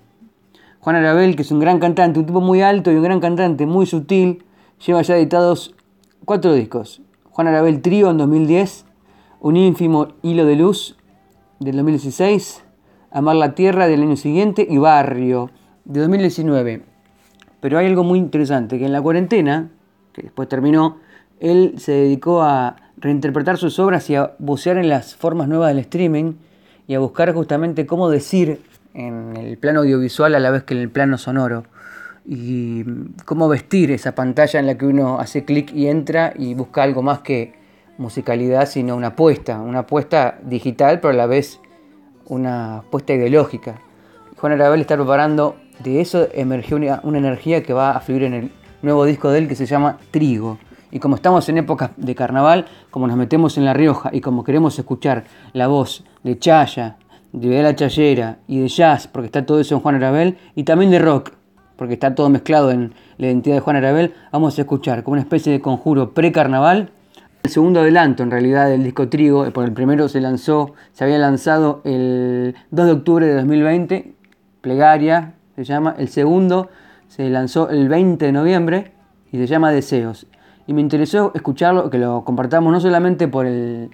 Juan 0.81 0.97
Arabel, 0.97 1.37
que 1.37 1.43
es 1.43 1.53
un 1.53 1.61
gran 1.61 1.79
cantante, 1.79 2.19
un 2.19 2.27
tipo 2.27 2.41
muy 2.41 2.61
alto 2.61 2.91
y 2.91 2.97
un 2.97 3.05
gran 3.05 3.21
cantante, 3.21 3.67
muy 3.67 3.87
sutil, 3.87 4.43
lleva 4.85 5.03
ya 5.03 5.17
editados 5.17 5.77
cuatro 6.25 6.55
discos. 6.55 7.03
Juan 7.31 7.47
Arabel 7.47 7.83
Trío 7.83 8.11
en 8.11 8.17
2010, 8.17 8.85
Un 9.39 9.57
ínfimo 9.57 10.09
hilo 10.23 10.45
de 10.45 10.57
luz 10.57 10.97
del 11.61 11.77
2016, 11.77 12.66
Amar 13.17 13.37
la 13.37 13.55
Tierra 13.55 13.89
del 13.89 14.03
año 14.03 14.17
siguiente 14.17 14.67
y 14.69 14.77
Barrio 14.77 15.51
de 15.87 16.01
2019. 16.01 16.83
Pero 17.61 17.79
hay 17.79 17.87
algo 17.87 18.05
muy 18.05 18.19
interesante, 18.19 18.79
que 18.79 18.85
en 18.85 18.93
la 18.93 19.01
cuarentena, 19.01 19.71
que 20.13 20.21
después 20.21 20.51
terminó, 20.51 20.99
él 21.41 21.77
se 21.79 21.93
dedicó 21.93 22.43
a 22.43 22.77
reinterpretar 22.99 23.57
sus 23.57 23.79
obras 23.79 24.11
y 24.11 24.17
a 24.17 24.33
bucear 24.39 24.77
en 24.77 24.91
las 24.91 25.17
formas 25.17 25.49
nuevas 25.49 25.69
del 25.69 25.79
streaming 25.79 26.35
y 26.87 26.93
a 26.93 26.99
buscar 26.99 27.33
justamente 27.33 27.87
cómo 27.87 28.11
decir 28.11 28.61
en 28.93 29.35
el 29.39 29.57
plano 29.57 29.81
audiovisual 29.81 30.35
a 30.35 30.39
la 30.39 30.51
vez 30.51 30.65
que 30.65 30.75
en 30.75 30.81
el 30.81 30.91
plano 30.91 31.17
sonoro 31.17 31.65
y 32.27 32.85
cómo 33.25 33.49
vestir 33.49 33.93
esa 33.93 34.15
pantalla 34.15 34.61
en 34.61 34.67
la 34.67 34.77
que 34.77 34.85
uno 34.85 35.21
hace 35.21 35.47
clic 35.47 35.73
y 35.73 35.87
entra 35.87 36.35
y 36.37 36.53
busca 36.53 36.83
algo 36.83 37.01
más 37.01 37.21
que 37.21 37.55
musicalidad, 37.97 38.69
sino 38.69 38.95
una 38.95 39.07
apuesta, 39.09 39.63
una 39.63 39.81
apuesta 39.81 40.39
digital, 40.45 41.01
pero 41.01 41.15
a 41.15 41.17
la 41.17 41.27
vez 41.27 41.61
una 42.27 42.79
apuesta 42.79 43.15
ideológica. 43.15 43.81
Juan 44.37 44.53
Arabel 44.53 44.81
está 44.83 44.97
preparando, 44.97 45.57
de 45.83 46.01
eso 46.01 46.29
emergió 46.33 46.77
una, 46.77 47.01
una 47.03 47.19
energía 47.19 47.63
que 47.63 47.73
va 47.73 47.93
a 47.93 48.01
fluir 48.01 48.25
en 48.25 48.35
el 48.35 48.51
nuevo 48.83 49.05
disco 49.05 49.31
de 49.31 49.39
él 49.39 49.49
que 49.49 49.55
se 49.55 49.67
llama 49.67 49.99
Trigo. 50.11 50.59
Y 50.91 50.99
como 50.99 51.17
estamos 51.17 51.49
en 51.49 51.59
épocas 51.59 51.91
de 51.97 52.15
carnaval, 52.15 52.67
como 52.91 53.07
nos 53.07 53.17
metemos 53.17 53.59
en 53.59 53.65
La 53.65 53.75
Rioja 53.75 54.11
y 54.13 54.21
como 54.21 54.45
queremos 54.45 54.79
escuchar 54.79 55.25
la 55.53 55.67
voz 55.67 56.05
de 56.23 56.39
Chaya, 56.39 56.97
de 57.33 57.63
La 57.63 57.75
Chayera 57.75 58.39
y 58.47 58.61
de 58.61 58.69
jazz, 58.69 59.09
porque 59.09 59.27
está 59.27 59.45
todo 59.45 59.61
eso 59.61 59.75
en 59.75 59.81
Juan 59.81 59.97
Arabel, 59.97 60.39
y 60.55 60.65
también 60.65 60.91
de 60.91 60.99
rock, 60.99 61.33
porque 61.77 61.95
está 61.95 62.15
todo 62.15 62.31
mezclado 62.31 62.71
en 62.71 62.95
la 63.19 63.27
identidad 63.27 63.57
de 63.57 63.61
Juan 63.61 63.77
Arabel, 63.77 64.15
vamos 64.33 64.57
a 64.59 64.63
escuchar 64.63 65.03
como 65.03 65.13
una 65.13 65.23
especie 65.23 65.53
de 65.53 65.61
conjuro 65.61 66.15
pre-carnaval. 66.15 66.91
El 67.47 67.53
segundo 67.53 67.79
adelanto 67.79 68.25
en 68.25 68.33
realidad 68.33 68.69
del 68.69 68.83
disco 68.83 69.09
Trigo, 69.09 69.49
por 69.53 69.65
el 69.65 69.73
primero 69.73 70.09
se 70.09 70.21
lanzó, 70.21 70.75
se 70.93 71.05
había 71.05 71.17
lanzado 71.17 71.81
el 71.85 72.57
2 72.73 72.87
de 72.87 72.93
octubre 72.93 73.25
de 73.25 73.35
2020, 73.35 74.15
Plegaria 74.61 75.35
se 75.55 75.63
llama, 75.63 75.95
el 75.97 76.09
segundo 76.09 76.71
se 77.07 77.31
lanzó 77.31 77.71
el 77.71 77.89
20 77.89 78.27
de 78.27 78.33
noviembre 78.33 78.95
y 79.31 79.37
se 79.37 79.47
llama 79.47 79.71
Deseos. 79.71 80.27
Y 80.67 80.73
me 80.73 80.81
interesó 80.81 81.31
escucharlo, 81.37 81.89
que 81.89 81.99
lo 81.99 82.25
compartamos 82.25 82.73
no 82.73 82.81
solamente 82.81 83.29
por 83.29 83.47
el, 83.47 83.91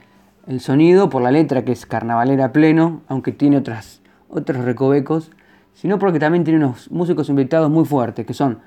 sonido, 0.59 1.11
por 1.11 1.21
la 1.21 1.31
letra 1.31 1.63
que 1.63 1.73
es 1.73 1.85
carnavalera 1.85 2.53
pleno, 2.55 3.03
aunque 3.07 3.33
tiene 3.33 3.59
otras, 3.59 4.01
otros 4.31 4.65
recovecos, 4.65 5.31
sino 5.75 5.99
porque 5.99 6.19
también 6.19 6.45
tiene 6.45 6.65
unos 6.65 6.91
músicos 6.91 7.29
invitados 7.29 7.69
muy 7.69 7.85
fuertes, 7.85 8.25
que 8.25 8.33
son 8.33 8.61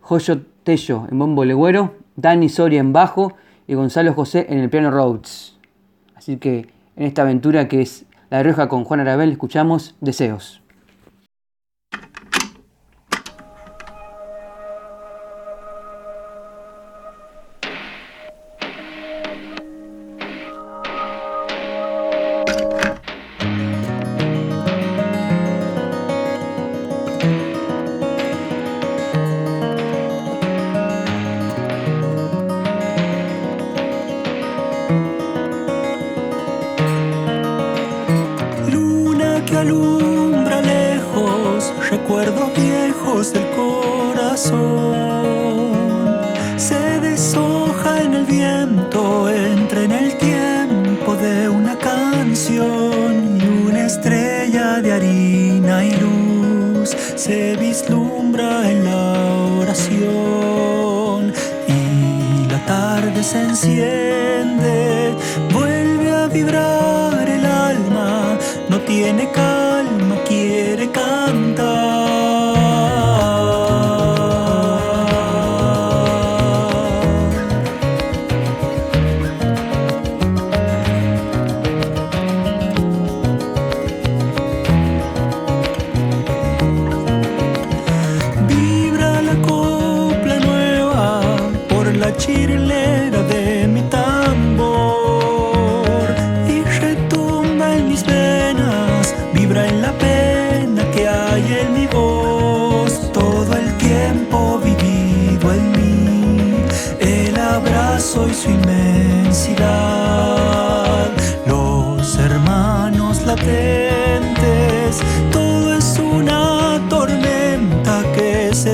Joyo 0.00 0.40
Tello 0.62 1.06
en 1.10 1.18
bombo 1.18 1.44
legüero, 1.44 1.92
Dani 2.16 2.48
Soria 2.48 2.80
en 2.80 2.94
bajo 2.94 3.34
y 3.70 3.74
Gonzalo 3.74 4.14
José 4.14 4.46
en 4.48 4.58
el 4.58 4.68
piano 4.68 4.90
Rhodes. 4.90 5.56
Así 6.16 6.38
que 6.38 6.66
en 6.96 7.06
esta 7.06 7.22
aventura 7.22 7.68
que 7.68 7.82
es 7.82 8.04
La 8.28 8.42
Rioja 8.42 8.68
con 8.68 8.82
Juan 8.82 8.98
Arabel 8.98 9.30
escuchamos 9.30 9.94
Deseos. 10.00 10.59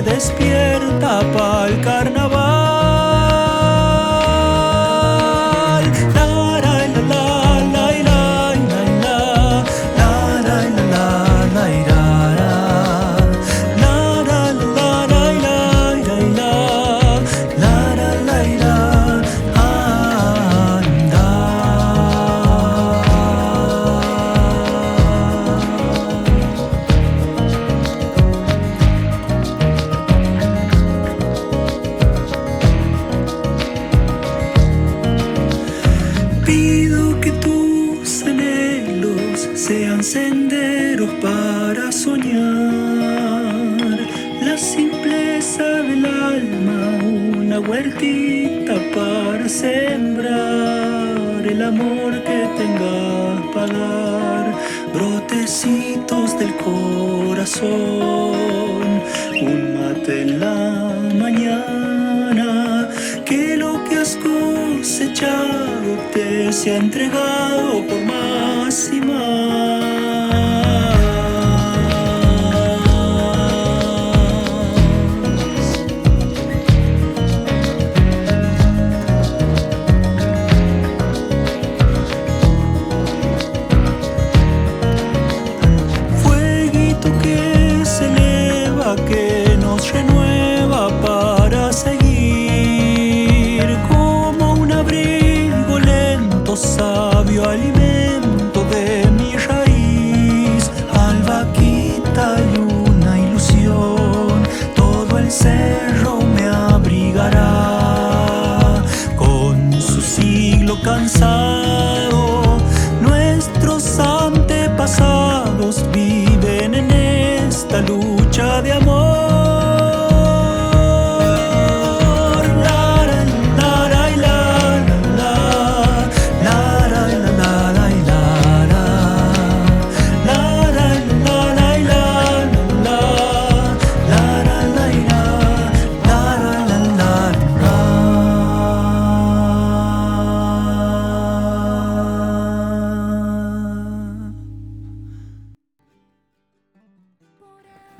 Despierta 0.02 1.20
para 1.32 1.68
el 1.68 1.80
carnaval. 1.80 2.45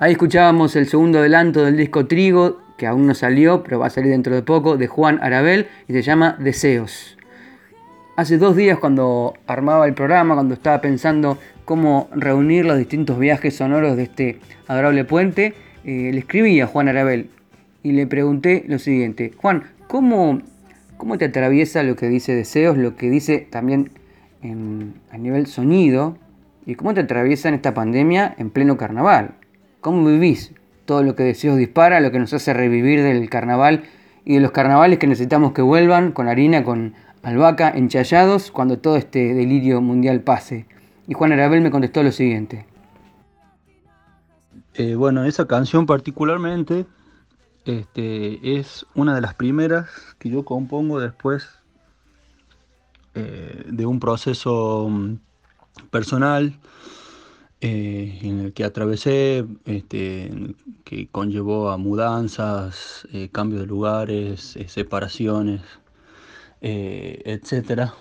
Ahí 0.06 0.12
escuchábamos 0.12 0.76
el 0.76 0.86
segundo 0.86 1.18
adelanto 1.18 1.64
del 1.64 1.76
disco 1.76 2.06
Trigo, 2.06 2.60
que 2.78 2.86
aún 2.86 3.08
no 3.08 3.14
salió, 3.16 3.64
pero 3.64 3.80
va 3.80 3.88
a 3.88 3.90
salir 3.90 4.12
dentro 4.12 4.36
de 4.36 4.42
poco, 4.42 4.76
de 4.76 4.86
Juan 4.86 5.18
Arabel, 5.20 5.66
y 5.88 5.94
se 5.94 6.02
llama 6.02 6.36
Deseos. 6.38 7.18
Hace 8.14 8.38
dos 8.38 8.54
días 8.54 8.78
cuando 8.78 9.34
armaba 9.48 9.84
el 9.84 9.94
programa, 9.94 10.34
cuando 10.34 10.54
estaba 10.54 10.80
pensando 10.80 11.38
cómo 11.64 12.08
reunir 12.14 12.66
los 12.66 12.78
distintos 12.78 13.18
viajes 13.18 13.56
sonoros 13.56 13.96
de 13.96 14.04
este 14.04 14.38
adorable 14.68 15.04
puente, 15.04 15.54
eh, 15.82 16.10
le 16.12 16.18
escribí 16.20 16.60
a 16.60 16.68
Juan 16.68 16.86
Arabel 16.86 17.28
y 17.82 17.90
le 17.90 18.06
pregunté 18.06 18.64
lo 18.68 18.78
siguiente, 18.78 19.32
Juan, 19.36 19.64
¿cómo, 19.88 20.40
cómo 20.98 21.18
te 21.18 21.24
atraviesa 21.24 21.82
lo 21.82 21.96
que 21.96 22.06
dice 22.06 22.32
Deseos, 22.32 22.78
lo 22.78 22.94
que 22.94 23.10
dice 23.10 23.48
también 23.50 23.90
a 25.10 25.18
nivel 25.18 25.48
sonido, 25.48 26.16
y 26.64 26.76
cómo 26.76 26.94
te 26.94 27.00
atraviesa 27.00 27.48
en 27.48 27.56
esta 27.56 27.74
pandemia 27.74 28.36
en 28.38 28.50
pleno 28.50 28.76
carnaval? 28.76 29.34
¿Cómo 29.86 30.04
vivís 30.04 30.52
todo 30.84 31.04
lo 31.04 31.14
que 31.14 31.22
Deseos 31.22 31.56
dispara, 31.56 32.00
lo 32.00 32.10
que 32.10 32.18
nos 32.18 32.32
hace 32.32 32.52
revivir 32.52 33.04
del 33.04 33.30
carnaval 33.30 33.84
y 34.24 34.34
de 34.34 34.40
los 34.40 34.50
carnavales 34.50 34.98
que 34.98 35.06
necesitamos 35.06 35.52
que 35.52 35.62
vuelvan 35.62 36.10
con 36.10 36.26
harina, 36.26 36.64
con 36.64 36.94
albahaca, 37.22 37.70
enchallados, 37.70 38.50
cuando 38.50 38.80
todo 38.80 38.96
este 38.96 39.32
delirio 39.32 39.80
mundial 39.80 40.22
pase? 40.22 40.66
Y 41.06 41.14
Juan 41.14 41.30
Arabel 41.30 41.60
me 41.60 41.70
contestó 41.70 42.02
lo 42.02 42.10
siguiente. 42.10 42.66
Eh, 44.74 44.96
bueno, 44.96 45.22
esa 45.22 45.46
canción 45.46 45.86
particularmente 45.86 46.84
este, 47.64 48.58
es 48.58 48.86
una 48.96 49.14
de 49.14 49.20
las 49.20 49.34
primeras 49.34 49.88
que 50.18 50.30
yo 50.30 50.44
compongo 50.44 50.98
después 50.98 51.48
eh, 53.14 53.62
de 53.68 53.86
un 53.86 54.00
proceso 54.00 54.88
mm, 54.90 55.18
personal 55.92 56.58
eh, 57.62 58.18
en 58.22 58.40
el 58.40 58.52
que 58.52 58.64
atravesé, 58.64 59.46
este, 59.64 60.30
que 60.84 61.08
conllevó 61.08 61.70
a 61.70 61.78
mudanzas, 61.78 63.08
eh, 63.12 63.30
cambios 63.32 63.62
de 63.62 63.66
lugares, 63.66 64.56
eh, 64.56 64.68
separaciones, 64.68 65.62
etc. 66.60 67.92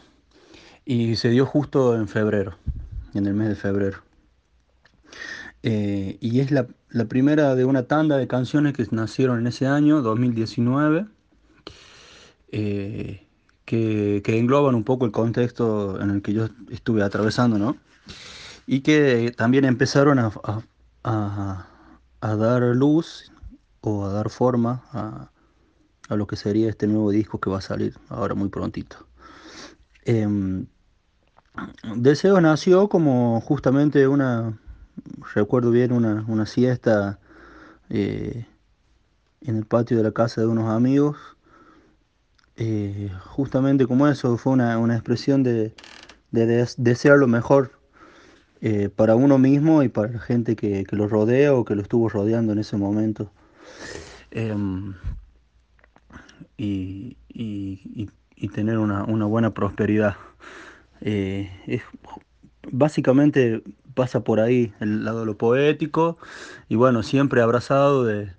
Y 0.86 1.16
se 1.16 1.30
dio 1.30 1.46
justo 1.46 1.96
en 1.96 2.08
febrero, 2.08 2.58
en 3.14 3.28
el 3.28 3.34
mes 3.34 3.50
de 3.50 3.56
febrero. 3.56 4.00
y 5.64 6.40
es 6.40 6.52
la, 6.52 6.68
primera 7.08 7.56
de 7.56 7.66
una 7.66 7.84
tanda 7.84 8.18
de 8.18 8.28
canciones 8.28 8.74
que 8.74 8.86
nacieron 8.92 9.40
en 9.40 9.48
ese 9.48 9.68
año, 9.68 10.02
2019, 10.02 11.08
que, 12.52 13.26
que 13.66 14.40
engloban 14.40 14.76
un 14.76 14.84
poco 14.84 15.06
el 15.06 15.12
contexto 15.12 16.00
en 16.02 16.10
el 16.12 16.22
que 16.22 16.34
yo 16.34 16.50
estuve 16.70 17.04
atravesando, 17.04 17.58
¿no? 17.58 17.78
Y 18.68 18.82
que 18.82 19.34
también 19.36 19.66
empezaron 19.66 20.20
a, 20.20 21.68
dar 22.22 22.62
luz 22.76 23.32
o 23.82 24.06
a 24.06 24.14
dar 24.14 24.30
forma 24.30 24.84
a, 24.92 25.30
lo 26.16 26.28
que 26.28 26.36
sería 26.36 26.70
este 26.70 26.88
nuevo 26.88 27.12
disco 27.12 27.40
que 27.40 27.50
va 27.50 27.60
a 27.60 27.62
salir 27.62 27.98
ahora 28.10 28.36
muy 28.36 28.50
prontito. 28.50 29.08
Em, 30.04 30.68
Deseo 31.96 32.42
nació 32.42 32.90
como 32.90 33.42
justamente 33.42 34.08
una, 34.08 34.60
recuerdo 35.34 35.72
bien, 35.72 35.92
una, 35.92 36.46
siesta 36.46 37.20
eh, 37.90 38.46
en 39.42 39.58
el 39.58 39.66
patio 39.66 39.98
de 39.98 40.04
la 40.04 40.12
casa 40.12 40.42
de 40.42 40.48
unos 40.48 40.70
amigos. 40.70 41.18
Eh, 42.58 43.12
justamente 43.26 43.86
como 43.86 44.08
eso, 44.08 44.38
fue 44.38 44.54
una, 44.54 44.96
expresión 44.96 45.44
de, 45.44 45.74
de 46.32 46.68
desear 46.78 47.18
lo 47.18 47.28
mejor 47.28 47.75
eh, 48.62 48.90
para 48.90 49.16
uno 49.16 49.38
mismo 49.38 49.84
y 49.84 49.90
para 49.90 50.12
la 50.12 50.20
gente 50.20 50.56
que, 50.56 50.86
lo 50.92 51.08
rodea 51.08 51.54
o 51.54 51.66
que 51.66 51.76
lo 51.76 51.82
estuvo 51.82 52.10
rodeando 52.10 52.54
en 52.54 52.60
ese 52.60 52.78
momento. 52.78 53.32
Em, 54.32 54.94
y, 56.58 57.18
tener 58.54 58.78
una, 58.78 59.04
buena 59.26 59.54
prosperidad. 59.54 60.16
Eh, 61.02 61.82
básicamente 62.72 63.64
pasa 63.94 64.24
por 64.24 64.40
ahí 64.40 64.74
el 64.80 65.04
lado 65.04 65.22
de 65.22 65.26
lo 65.26 65.38
poético 65.38 66.18
y 66.70 66.76
bueno, 66.76 67.04
siempre 67.04 67.42
abrazado 67.42 68.06
de, 68.06 68.32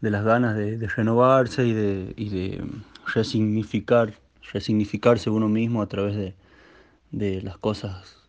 las 0.00 0.24
ganas 0.24 0.56
de, 0.56 0.78
renovarse 0.88 1.66
y 1.66 1.74
de, 1.74 2.64
resignificar, 3.12 4.14
resignificarse 4.52 5.28
uno 5.28 5.48
mismo 5.48 5.82
a 5.82 5.88
través 5.88 6.34
de 7.10 7.42
las 7.42 7.58
cosas 7.58 8.19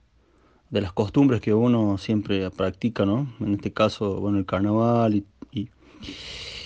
de 0.71 0.81
las 0.81 0.93
costumbres 0.93 1.41
que 1.41 1.53
uno 1.53 1.97
siempre 1.97 2.49
practica, 2.49 3.05
¿no? 3.05 3.27
En 3.41 3.53
este 3.53 3.71
caso, 3.71 4.19
bueno, 4.19 4.39
el 4.39 4.45
carnaval 4.45 5.15
y, 5.15 5.25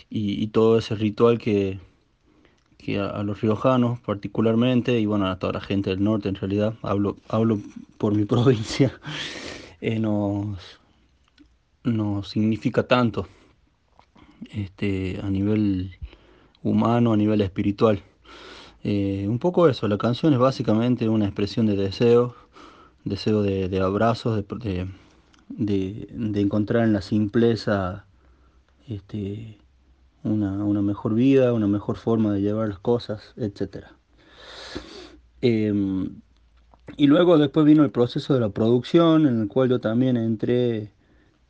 y, 0.10 0.48
todo 0.48 0.78
ese 0.78 0.96
ritual 0.96 1.40
que, 1.40 1.80
que 2.78 3.00
a, 3.00 3.24
los 3.24 3.42
riojanos 3.42 4.00
particularmente, 4.00 5.00
y 5.00 5.06
bueno, 5.06 5.28
a 5.28 5.38
toda 5.38 5.54
la 5.54 5.62
gente 5.62 5.90
del 5.90 6.04
norte 6.04 6.30
en 6.30 6.36
realidad, 6.36 6.76
hablo, 6.84 7.18
hablo 7.28 7.60
por 7.98 8.14
mi 8.14 8.26
provincia, 8.26 8.98
eh, 9.82 10.00
nos, 10.00 10.58
nos 11.84 12.30
significa 12.30 12.88
tanto 12.88 13.28
este, 14.52 15.20
a 15.22 15.30
nivel 15.30 15.98
humano, 16.64 17.12
a 17.12 17.18
nivel 17.18 17.42
espiritual. 17.42 18.02
Eh, 18.84 19.26
un 19.28 19.40
poco 19.40 19.68
eso, 19.68 19.88
la 19.88 19.98
canción 19.98 20.34
es 20.34 20.40
básicamente 20.40 21.10
una 21.10 21.26
expresión 21.26 21.66
de 21.66 21.76
deseo, 21.76 22.36
deseo 23.06 23.44
de, 23.44 23.80
abrazos, 23.80 24.44
de, 24.60 24.88
de, 25.50 26.42
encontrar 26.42 26.84
en 26.84 26.94
la 26.94 27.02
simpleza 27.02 28.06
este, 28.88 29.58
una, 30.24 30.82
mejor 30.82 31.14
vida, 31.14 31.54
una 31.54 31.68
mejor 31.68 31.98
forma 31.98 32.34
de 32.34 32.42
llevar 32.42 32.70
las 32.70 32.80
cosas, 32.80 33.34
etc. 33.38 33.86
Em, 35.42 36.22
y 36.98 37.08
luego 37.08 37.38
después 37.38 37.66
vino 37.66 37.84
el 37.84 37.92
proceso 37.92 38.34
de 38.34 38.40
la 38.40 38.50
producción, 38.50 39.28
en 39.28 39.42
el 39.42 39.48
cual 39.48 39.70
yo 39.70 39.80
también 39.80 40.18
entré 40.18 40.92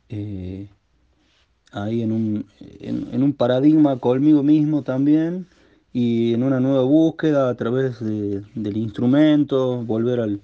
eh, 0.08 0.68
ahí 1.72 2.02
en 2.02 2.12
un, 2.12 2.46
en, 2.60 3.22
un 3.22 3.32
paradigma 3.32 3.98
conmigo 3.98 4.42
mismo 4.42 4.82
también 4.82 5.46
y 5.92 6.34
en 6.34 6.42
una 6.42 6.60
nueva 6.60 6.82
búsqueda 6.82 7.48
a 7.48 7.54
través 7.54 8.00
del 8.00 8.76
instrumento, 8.76 9.82
volver 9.84 10.20
al, 10.20 10.40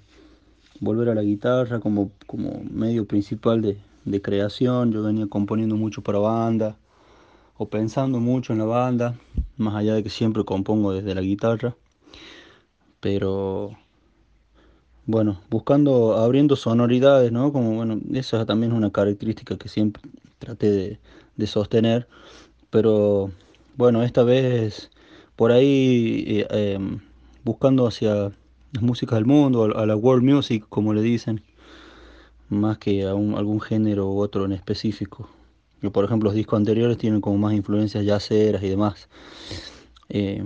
volver 0.79 1.09
a 1.09 1.15
la 1.15 1.21
guitarra 1.21 1.79
como, 1.79 2.11
como 2.27 2.63
medio 2.69 3.05
principal 3.05 3.61
de, 3.61 4.21
creación. 4.21 4.91
Yo 4.91 5.03
venía 5.03 5.27
componiendo 5.27 5.75
mucho 5.75 6.01
para 6.01 6.19
banda 6.19 6.77
o 7.57 7.67
pensando 7.69 8.19
mucho 8.19 8.53
en 8.53 8.59
la 8.59 8.65
banda, 8.65 9.15
más 9.57 9.75
allá 9.75 9.93
de 9.93 10.03
que 10.03 10.09
siempre 10.09 10.43
compongo 10.43 10.93
desde 10.93 11.15
la 11.15 11.21
guitarra. 11.21 11.75
Pero 12.99 13.77
bueno, 15.05 15.41
buscando, 15.49 16.15
abriendo 16.17 16.55
sonoridades, 16.55 17.31
¿no? 17.31 17.51
Como 17.51 17.75
bueno, 17.75 17.99
esa 18.13 18.45
también 18.45 18.71
es 18.71 18.77
una 18.77 18.91
característica 18.91 19.57
que 19.57 19.69
siempre 19.69 20.03
traté 20.39 20.99
de, 21.37 21.47
sostener. 21.47 22.07
Pero 22.69 23.31
bueno, 23.77 24.03
esta 24.03 24.23
vez 24.23 24.91
por 25.35 25.51
ahí 25.51 26.23
eh, 26.27 26.47
em, 26.75 26.99
buscando 27.43 27.87
hacia 27.87 28.31
las 28.73 28.83
músicas 28.83 29.17
del 29.17 29.25
mundo, 29.25 29.63
a 29.77 29.85
la 29.85 29.95
world 29.95 30.23
music, 30.23 30.65
como 30.67 30.93
le 30.93 31.01
dicen, 31.01 31.43
más 32.49 32.79
que 32.79 33.05
a 33.05 33.11
algún 33.11 33.61
género 33.61 34.11
u 34.11 34.19
otro 34.19 34.45
en 34.45 34.51
específico. 34.51 35.29
Yo, 35.81 35.91
por 35.91 36.05
ejemplo, 36.05 36.27
los 36.27 36.35
discos 36.35 36.57
anteriores 36.57 36.97
tienen 36.97 37.21
como 37.21 37.37
más 37.37 37.53
influencias 37.53 38.03
yaceras 38.03 38.63
y 38.63 38.69
demás. 38.69 39.09
Eh, 40.09 40.43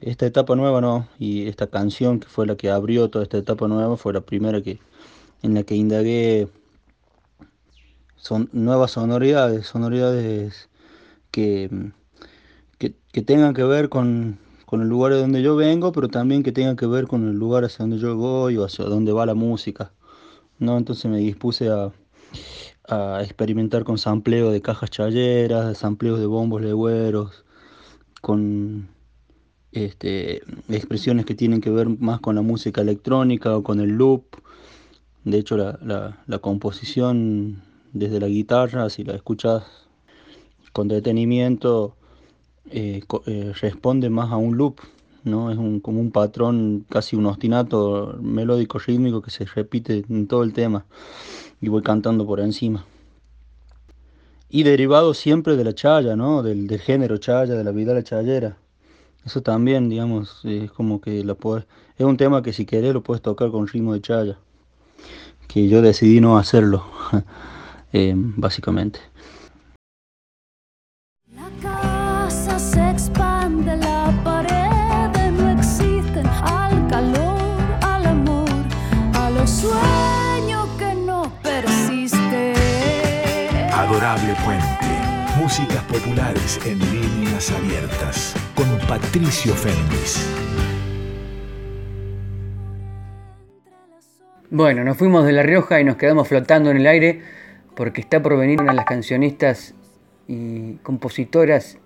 esta 0.00 0.26
etapa 0.26 0.56
nueva 0.56 0.80
no, 0.80 1.08
y 1.18 1.46
esta 1.46 1.68
canción 1.68 2.20
que 2.20 2.28
fue 2.28 2.46
la 2.46 2.56
que 2.56 2.70
abrió 2.70 3.08
toda 3.08 3.22
esta 3.24 3.38
etapa 3.38 3.68
nueva 3.68 3.96
fue 3.96 4.12
la 4.12 4.22
primera 4.22 4.62
que 4.62 4.78
en 5.42 5.54
la 5.54 5.62
que 5.62 5.74
indagué 5.74 6.48
son 8.16 8.48
nuevas 8.52 8.92
sonoridades, 8.92 9.66
sonoridades 9.66 10.68
que, 11.30 11.70
que, 12.78 12.94
que 13.12 13.22
tengan 13.22 13.54
que 13.54 13.64
ver 13.64 13.88
con, 13.88 14.38
con 14.70 14.82
el 14.82 14.88
lugar 14.88 15.12
de 15.12 15.18
donde 15.18 15.42
yo 15.42 15.56
vengo, 15.56 15.90
pero 15.90 16.06
también 16.06 16.44
que 16.44 16.52
tenga 16.52 16.76
que 16.76 16.86
ver 16.86 17.08
con 17.08 17.28
el 17.28 17.34
lugar 17.34 17.64
hacia 17.64 17.78
donde 17.78 17.98
yo 17.98 18.16
voy 18.16 18.56
o 18.56 18.64
hacia 18.64 18.84
donde 18.84 19.10
va 19.10 19.26
la 19.26 19.34
música. 19.34 19.92
¿no? 20.60 20.78
Entonces 20.78 21.10
me 21.10 21.18
dispuse 21.18 21.68
a, 21.68 21.92
experimentar 23.20 23.82
con 23.84 23.98
sampleo 23.98 24.50
de 24.50 24.62
cajas 24.62 24.90
challeras, 24.90 25.78
sampleos 25.78 26.20
de 26.20 26.26
bombos 26.26 26.62
legüeros, 26.62 27.44
con 28.20 28.88
este, 29.72 30.42
expresiones 30.68 31.24
que 31.24 31.34
tienen 31.34 31.60
que 31.60 31.70
ver 31.70 31.88
más 31.88 32.20
con 32.20 32.36
la 32.36 32.42
música 32.42 32.80
electrónica 32.80 33.56
o 33.56 33.64
con 33.64 33.80
el 33.80 33.90
loop. 33.90 34.24
De 35.24 35.38
hecho, 35.38 35.56
la, 35.56 36.22
la 36.26 36.38
composición 36.38 37.62
desde 37.92 38.20
la 38.20 38.28
guitarra, 38.28 38.88
si 38.88 39.02
la 39.02 39.14
escuchas 39.14 39.64
con 40.72 40.86
detenimiento, 40.86 41.96
eh, 42.70 43.02
eh, 43.26 43.52
responde 43.60 44.10
más 44.10 44.30
a 44.30 44.36
un 44.36 44.56
loop, 44.56 44.80
¿no? 45.24 45.50
Es 45.50 45.58
un, 45.58 45.80
como 45.80 46.00
un 46.00 46.10
patrón, 46.10 46.86
casi 46.88 47.16
un 47.16 47.26
ostinato 47.26 48.16
melódico 48.20 48.78
rítmico 48.78 49.22
que 49.22 49.30
se 49.30 49.44
repite 49.44 50.04
en 50.08 50.26
todo 50.26 50.42
el 50.42 50.52
tema 50.52 50.84
y 51.60 51.68
voy 51.68 51.82
cantando 51.82 52.26
por 52.26 52.40
encima. 52.40 52.84
Y 54.48 54.62
derivado 54.62 55.14
siempre 55.14 55.56
de 55.56 55.64
la 55.64 55.74
chaya, 55.74 56.16
¿no? 56.16 56.42
Del, 56.42 56.68
género 56.80 57.18
chaya, 57.18 57.54
de 57.54 57.64
la 57.64 57.70
vida 57.70 57.94
la 57.94 58.02
chayera. 58.02 58.56
Eso 59.24 59.42
también, 59.42 59.88
digamos, 59.88 60.40
es 60.44 60.70
como 60.70 61.00
que 61.00 61.22
la 61.24 61.34
puedes, 61.34 61.66
es 61.98 62.06
un 62.06 62.16
tema 62.16 62.42
que 62.42 62.52
si 62.52 62.64
querés 62.64 62.94
lo 62.94 63.02
puedes 63.02 63.22
tocar 63.22 63.50
con 63.50 63.68
ritmo 63.68 63.92
de 63.94 64.00
chaya. 64.00 64.38
Que 65.46 65.68
yo 65.68 65.82
decidí 65.82 66.20
no 66.20 66.38
hacerlo, 66.38 66.84
eh, 67.92 68.14
básicamente. 68.16 69.00
Músicas 85.50 85.82
populares 85.82 86.60
en 86.64 86.78
líneas 86.78 87.50
abiertas. 87.50 88.36
Con 88.54 88.68
Patricio 88.86 89.52
Fénix. 89.52 90.24
Bueno, 94.48 94.84
nos 94.84 94.96
fuimos 94.96 95.26
de 95.26 95.32
La 95.32 95.42
Rioja 95.42 95.80
y 95.80 95.84
nos 95.84 95.96
quedamos 95.96 96.28
flotando 96.28 96.70
en 96.70 96.76
el 96.76 96.86
aire 96.86 97.22
porque 97.74 98.00
está 98.00 98.22
por 98.22 98.38
venir 98.38 98.60
una 98.60 98.70
de 98.70 98.76
las 98.76 98.84
cancionistas 98.84 99.74
y 100.28 100.74
compositoras, 100.84 101.78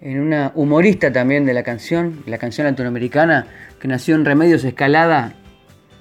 en 0.00 0.20
una 0.20 0.52
humorista 0.54 1.12
también 1.12 1.44
de 1.44 1.52
la 1.52 1.64
canción, 1.64 2.22
la 2.24 2.38
canción 2.38 2.66
latinoamericana, 2.66 3.48
que 3.80 3.86
nació 3.86 4.14
en 4.14 4.24
Remedios 4.24 4.64
Escalada 4.64 5.34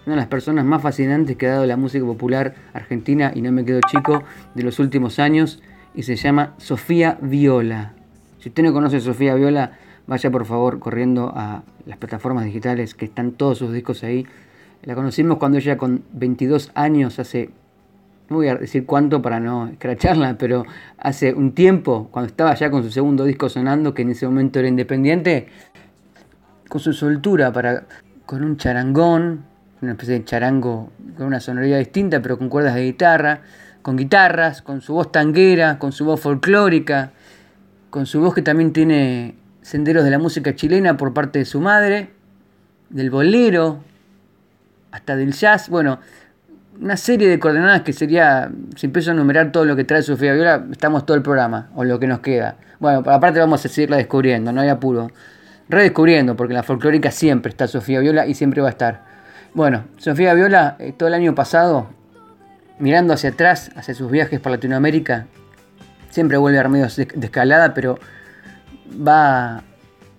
una 0.06 0.16
de 0.16 0.22
las 0.22 0.30
personas 0.30 0.64
más 0.64 0.82
fascinantes 0.82 1.36
que 1.36 1.48
ha 1.48 1.52
dado 1.52 1.66
la 1.66 1.76
música 1.76 2.06
popular 2.06 2.56
argentina, 2.74 3.34
y 3.36 3.42
no 3.42 3.52
me 3.52 3.66
quedo 3.66 3.82
chico, 3.90 4.24
de 4.56 4.64
los 4.64 4.80
últimos 4.80 5.20
años, 5.20 5.62
y 5.94 6.04
se 6.04 6.16
llama 6.16 6.54
Sofía 6.58 7.18
Viola. 7.22 7.94
Si 8.40 8.50
usted 8.50 8.64
no 8.64 8.74
conoce 8.74 8.98
a 8.98 9.00
Sofía 9.02 9.36
Viola, 9.36 9.78
vaya 10.08 10.32
por 10.32 10.46
favor 10.46 10.80
corriendo 10.80 11.32
a 11.36 11.64
las 11.86 11.98
plataformas 11.98 12.46
digitales 12.46 12.96
que 12.96 13.06
están 13.06 13.34
todos 13.34 13.58
sus 13.58 13.74
discos 13.74 14.04
ahí. 14.04 14.26
La 14.84 14.96
conocimos 14.96 15.38
cuando 15.38 15.58
ella 15.58 15.78
con 15.78 16.04
22 16.14 16.72
años, 16.74 17.20
hace, 17.20 17.50
no 18.30 18.38
voy 18.38 18.48
a 18.48 18.56
decir 18.56 18.86
cuánto 18.86 19.22
para 19.22 19.40
no 19.40 19.68
escracharla, 19.68 20.38
pero 20.38 20.66
hace 20.98 21.34
un 21.34 21.54
tiempo, 21.54 22.08
cuando 22.12 22.28
estaba 22.28 22.56
ya 22.56 22.72
con 22.72 22.84
su 22.84 22.90
segundo 22.90 23.26
disco 23.26 23.48
sonando, 23.50 23.94
que 23.94 24.02
en 24.02 24.10
ese 24.10 24.26
momento 24.26 24.60
era 24.60 24.68
independiente, 24.68 25.48
con 26.68 26.82
su 26.82 26.94
soltura 26.94 27.52
para, 27.52 27.84
con 28.26 28.44
un 28.44 28.58
charangón, 28.58 29.44
una 29.82 29.92
especie 29.92 30.14
de 30.16 30.26
charango 30.26 30.92
con 31.18 31.28
una 31.28 31.40
sonoridad 31.40 31.80
distinta, 31.80 32.22
pero 32.22 32.38
con 32.38 32.50
cuerdas 32.50 32.76
de 32.76 32.84
guitarra, 32.84 33.42
con 33.82 33.98
guitarras, 33.98 34.62
con 34.62 34.82
su 34.82 34.94
voz 34.94 35.12
tanguera, 35.12 35.80
con 35.80 35.92
su 35.92 36.06
voz 36.06 36.20
folclórica, 36.20 37.12
con 37.90 38.06
su 38.06 38.22
voz 38.22 38.34
que 38.34 38.42
también 38.42 38.74
tiene 38.74 39.36
senderos 39.62 40.04
de 40.04 40.12
la 40.12 40.20
música 40.20 40.56
chilena 40.56 40.98
por 40.98 41.14
parte 41.14 41.40
de 41.40 41.46
su 41.46 41.60
madre, 41.60 42.12
del 42.90 43.10
bolero, 43.10 43.80
hasta 44.92 45.16
del 45.16 45.34
jazz, 45.34 45.70
bueno, 45.70 46.00
una 46.80 46.98
serie 46.98 47.28
de 47.28 47.40
coordenadas 47.40 47.82
que 47.82 47.94
sería, 47.94 48.52
si 48.76 48.88
empiezo 48.88 49.12
a 49.12 49.14
enumerar 49.14 49.52
todo 49.52 49.66
lo 49.66 49.76
que 49.76 49.84
trae 49.84 50.02
Sofía 50.02 50.34
Viola, 50.34 50.66
estamos 50.72 51.06
todo 51.06 51.16
el 51.16 51.24
programa, 51.24 51.70
o 51.76 51.84
lo 51.84 52.00
que 52.00 52.08
nos 52.08 52.20
queda. 52.20 52.56
Bueno, 52.80 53.04
aparte 53.06 53.40
vamos 53.40 53.64
a 53.64 53.70
seguirla 53.70 53.98
descubriendo, 53.98 54.52
no 54.52 54.62
hay 54.62 54.70
apuro. 54.70 55.12
Redescubriendo, 55.70 56.36
porque 56.36 56.54
la 56.54 56.64
folclórica 56.64 57.12
siempre 57.12 57.50
está 57.50 57.68
Sofía 57.68 58.00
Viola 58.00 58.26
y 58.26 58.34
siempre 58.34 58.62
va 58.62 58.68
a 58.68 58.72
estar. 58.72 59.04
Bueno, 59.54 59.86
Sofía 59.98 60.34
Viola, 60.34 60.76
eh, 60.80 60.94
todo 60.98 61.08
el 61.08 61.14
año 61.14 61.36
pasado, 61.36 61.90
mirando 62.82 63.14
hacia 63.14 63.30
atrás, 63.30 63.72
hacia 63.76 63.94
sus 63.94 64.12
viajes 64.12 64.40
por 64.40 64.52
Latinoamérica, 64.52 65.28
siempre 66.10 66.38
vuelve 66.38 66.60
a 66.60 66.68
medios 66.68 66.96
de, 66.96 67.08
escalada, 67.22 67.74
pero 67.74 68.00
va 68.92 69.64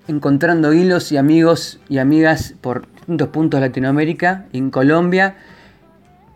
encontrando 0.08 0.72
hilos 0.72 1.12
y 1.12 1.16
amigos 1.16 1.80
y 1.88 1.98
amigas 1.98 2.54
por 2.60 2.86
distintos 2.94 3.28
puntos 3.28 3.60
de 3.60 3.66
Latinoamérica. 3.66 4.46
En 4.52 4.70
Colombia, 4.70 5.34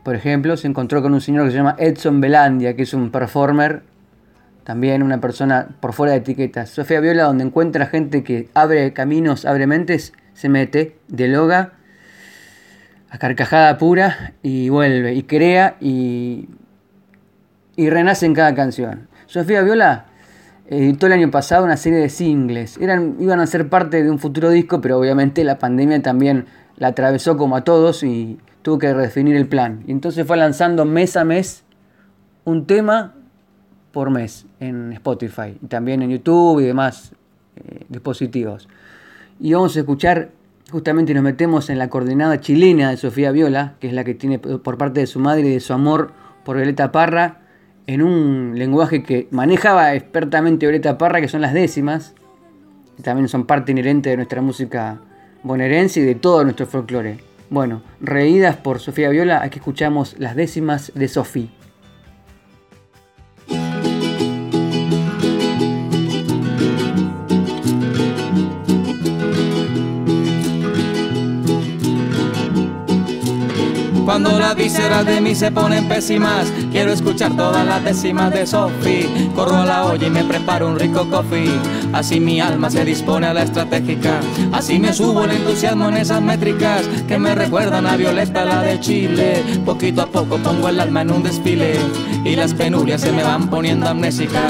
por 0.03 0.16
ejemplo, 0.16 0.57
se 0.57 0.66
encontró 0.66 1.01
con 1.01 1.14
un 1.14 1.20
señor 1.20 1.47
que 1.47 1.53
se 1.53 1.57
llama 1.59 1.77
Edson 1.79 2.20
Belandia, 2.20 2.74
que 2.74 2.83
es 2.83 2.93
un 2.93 3.11
performer, 3.11 3.83
también 4.64 5.05
una 5.05 5.20
persona 5.20 5.68
por 5.79 5.93
fuera 5.93 6.12
de 6.12 6.18
etiquetas. 6.18 6.70
Sofía 6.70 6.99
Viola, 7.01 7.24
donde 7.24 7.45
encuentra 7.45 7.87
gente 7.87 8.24
que 8.24 8.49
abre 8.53 8.93
caminos, 8.93 9.45
abre 9.45 9.68
mentes, 9.68 10.12
se 10.35 10.49
mete, 10.49 10.99
dialoga 11.07 11.74
a 13.11 13.19
carcajada 13.19 13.79
pura 13.79 14.35
y 14.43 14.69
vuelve 14.69 15.15
y 15.15 15.23
crea 15.23 15.77
y, 15.81 16.49
y 17.77 17.91
renace 17.91 18.27
en 18.27 18.35
cada 18.35 18.55
canción. 18.55 19.09
Sofía 19.27 19.63
Viola 19.63 20.07
editó 20.69 21.07
el 21.07 21.13
año 21.13 21.31
pasado 21.31 21.65
una 21.65 21.77
serie 21.77 21.99
de 21.99 22.09
singles. 22.09 22.79
Iban 22.79 23.41
a 23.41 23.47
ser 23.47 23.69
parte 23.69 24.03
de 24.03 24.11
un 24.11 24.19
futuro 24.19 24.51
disco, 24.51 24.81
pero 24.81 24.99
obviamente 24.99 25.45
la 25.45 25.59
pandemia 25.59 26.03
también 26.03 26.47
la 26.77 26.89
atravesó 26.89 27.37
como 27.37 27.57
a 27.57 27.65
todos 27.65 28.03
y 28.03 28.39
tuvo 28.63 28.79
que 28.79 28.93
redefinir 28.93 29.37
el 29.37 29.47
plan. 29.47 29.83
Y 29.87 29.93
entonces 29.93 30.27
fue 30.27 30.37
lanzando 30.37 30.85
mes 30.85 31.17
a 31.17 31.25
mes 31.25 31.65
un 32.45 32.67
tema 32.67 33.15
por 33.93 34.11
mes 34.11 34.47
en 34.61 34.93
Spotify 34.93 35.59
y 35.63 35.67
también 35.67 36.03
en 36.03 36.11
YouTube 36.11 36.61
y 36.61 36.65
demás 36.65 37.13
eh, 37.57 37.87
dispositivos. 37.89 38.69
Y 39.41 39.53
vamos 39.53 39.77
a 39.77 39.81
escuchar, 39.81 40.31
justamente 40.77 41.14
nos 41.14 41.22
metemos 41.22 41.70
en 41.70 41.79
la 41.79 41.89
coordenada 41.89 42.39
chilena 42.39 42.91
de 42.91 42.99
Sofía 42.99 43.33
Viola, 43.33 43.77
que 43.81 43.87
es 43.87 43.95
la 43.95 44.05
que 44.05 44.12
tiene 44.12 44.39
por 44.39 44.77
parte 44.77 45.01
de 45.01 45.07
su 45.07 45.18
madre 45.18 45.49
y 45.49 45.53
de 45.55 45.61
su 45.61 45.72
amor 45.72 46.12
por 46.45 46.57
Violeta 46.57 46.93
Parra, 46.93 47.39
en 47.87 48.03
un 48.03 48.53
lenguaje 48.59 49.03
que 49.03 49.27
manejaba 49.31 49.95
expertamente 49.95 50.66
Violeta 50.66 50.99
Parra, 50.99 51.22
que 51.22 51.29
son 51.29 51.41
las 51.41 51.55
décimas, 51.55 52.14
que 52.95 53.03
también 53.03 53.27
son 53.27 53.47
parte 53.47 53.72
inherente 53.72 54.11
de 54.11 54.16
nuestra 54.16 54.43
música 54.43 55.01
bonaerense 55.45 56.01
y 56.01 56.03
de 56.03 56.14
todo 56.14 56.45
nuestro 56.45 56.66
folclore. 56.66 57.20
Bueno, 57.49 57.81
reídas 58.03 58.57
por 58.57 58.79
Sofía 58.79 59.09
Viola, 59.09 59.43
aquí 59.43 59.61
escuchamos 59.61 60.14
las 60.18 60.37
décimas 60.37 60.93
de 60.95 61.09
Sofía. 61.09 61.49
Cuando 74.17 74.39
las 74.39 74.57
vísceras 74.57 75.05
de 75.05 75.21
mí 75.21 75.35
se 75.35 75.51
ponen 75.51 75.89
pésimas, 75.89 76.51
quiero 76.73 76.91
escuchar 76.91 77.37
todas 77.37 77.67
las 77.67 77.85
décimas 77.85 78.33
de 78.33 78.47
Sophie. 78.47 79.11
Corro 79.35 79.57
a 79.57 79.67
la 79.67 79.85
olla 79.85 80.07
y 80.07 80.09
me 80.09 80.25
preparo 80.25 80.69
un 80.69 80.79
rico 80.79 81.07
coffee. 81.11 81.53
Así 81.93 82.19
mi 82.19 82.41
alma 82.41 82.71
se 82.71 82.83
dispone 82.87 83.27
a 83.27 83.35
la 83.35 83.43
estratégica. 83.43 84.21
Así 84.53 84.79
me 84.79 84.95
subo 84.95 85.25
el 85.25 85.33
entusiasmo 85.33 85.91
en 85.91 85.99
esas 85.99 86.23
métricas 86.23 86.87
que 87.07 87.19
me 87.19 87.35
recuerdan 87.35 87.87
a 87.87 87.99
Violeta, 87.99 88.47
la 88.47 88.62
de 88.62 88.81
Chile. 88.81 89.45
Poquito 89.67 90.01
a 90.01 90.07
poco 90.07 90.39
pongo 90.39 90.71
el 90.71 90.81
alma 90.81 91.03
en 91.03 91.11
un 91.11 91.23
desfile 91.23 91.75
y 92.25 92.37
las 92.37 92.55
penurias 92.55 93.03
se 93.03 93.12
me 93.12 93.23
van 93.23 93.51
poniendo 93.51 93.87
amnésicas. 93.87 94.43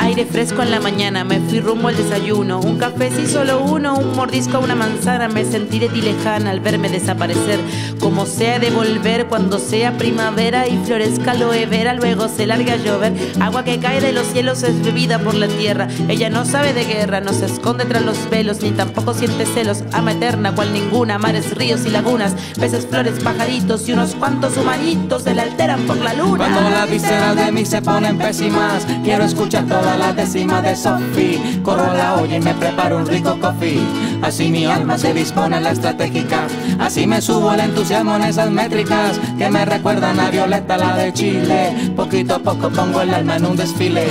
Aire 0.00 0.26
fresco 0.26 0.62
en 0.62 0.72
la 0.72 0.80
mañana, 0.80 1.22
me 1.22 1.38
fui 1.38 1.60
rumbo 1.60 1.86
al 1.86 1.96
desayuno. 1.96 2.58
Un 2.58 2.78
café 2.78 3.12
si 3.12 3.28
solo 3.28 3.62
uno, 3.62 3.94
un 3.94 4.16
mordisco 4.16 4.56
a 4.56 4.60
una 4.60 4.74
manzana. 4.74 5.28
Me 5.28 5.44
sentiré 5.44 5.88
ti 5.88 6.02
lejana 6.02 6.50
al 6.50 6.58
verme 6.58 6.88
desaparecer. 6.88 7.60
Como 8.00 8.26
sea 8.26 8.58
de 8.58 8.70
volver 8.70 9.03
cuando 9.28 9.58
sea 9.58 9.98
primavera 9.98 10.66
y 10.66 10.78
florezca 10.78 11.34
lo 11.34 11.50
vera, 11.50 11.92
luego 11.92 12.26
se 12.28 12.46
larga 12.46 12.72
a 12.72 12.76
llover. 12.76 13.12
Agua 13.38 13.62
que 13.62 13.78
cae 13.78 14.00
de 14.00 14.12
los 14.12 14.26
cielos 14.28 14.62
es 14.62 14.82
bebida 14.82 15.18
por 15.18 15.34
la 15.34 15.46
tierra. 15.46 15.88
Ella 16.08 16.30
no 16.30 16.46
sabe 16.46 16.72
de 16.72 16.84
guerra, 16.84 17.20
no 17.20 17.34
se 17.34 17.44
esconde 17.44 17.84
tras 17.84 18.02
los 18.02 18.30
velos, 18.30 18.62
ni 18.62 18.70
tampoco 18.70 19.12
siente 19.12 19.44
celos. 19.44 19.84
Ama 19.92 20.12
eterna, 20.12 20.54
cual 20.54 20.72
ninguna, 20.72 21.18
mares, 21.18 21.54
ríos 21.54 21.84
y 21.84 21.90
lagunas, 21.90 22.34
peces, 22.58 22.86
flores, 22.86 23.22
pajaritos 23.22 23.86
y 23.90 23.92
unos 23.92 24.14
cuantos 24.14 24.56
humanitos 24.56 25.24
se 25.24 25.34
le 25.34 25.42
alteran 25.42 25.82
por 25.82 25.98
la 25.98 26.14
luna. 26.14 26.38
Cuando 26.38 26.70
las 26.70 26.90
vísceras 26.90 27.36
de 27.36 27.52
mí 27.52 27.66
se 27.66 27.82
ponen 27.82 28.16
pésimas, 28.16 28.86
quiero 29.04 29.24
escuchar 29.24 29.66
todas 29.66 29.98
las 29.98 30.16
décimas 30.16 30.62
de 30.62 30.74
Sophie. 30.74 31.60
Corro 31.62 31.92
la 31.92 32.14
olla 32.14 32.36
y 32.36 32.40
me 32.40 32.54
preparo 32.54 32.96
un 32.96 33.06
rico 33.06 33.38
coffee. 33.38 33.82
Así 34.24 34.48
mi 34.48 34.64
alma 34.64 34.96
se 34.96 35.12
dispone 35.12 35.56
a 35.56 35.60
la 35.60 35.72
estratégica, 35.72 36.46
así 36.78 37.06
me 37.06 37.20
subo 37.20 37.52
el 37.52 37.60
entusiasmo 37.60 38.16
en 38.16 38.22
esas 38.22 38.50
métricas 38.50 39.20
que 39.36 39.50
me 39.50 39.66
recuerdan 39.66 40.18
a 40.18 40.30
Violeta, 40.30 40.78
la 40.78 40.96
de 40.96 41.12
Chile. 41.12 41.92
Poquito 41.94 42.36
a 42.36 42.38
poco 42.38 42.70
pongo 42.70 43.02
el 43.02 43.12
alma 43.12 43.36
en 43.36 43.44
un 43.44 43.54
desfile 43.54 44.06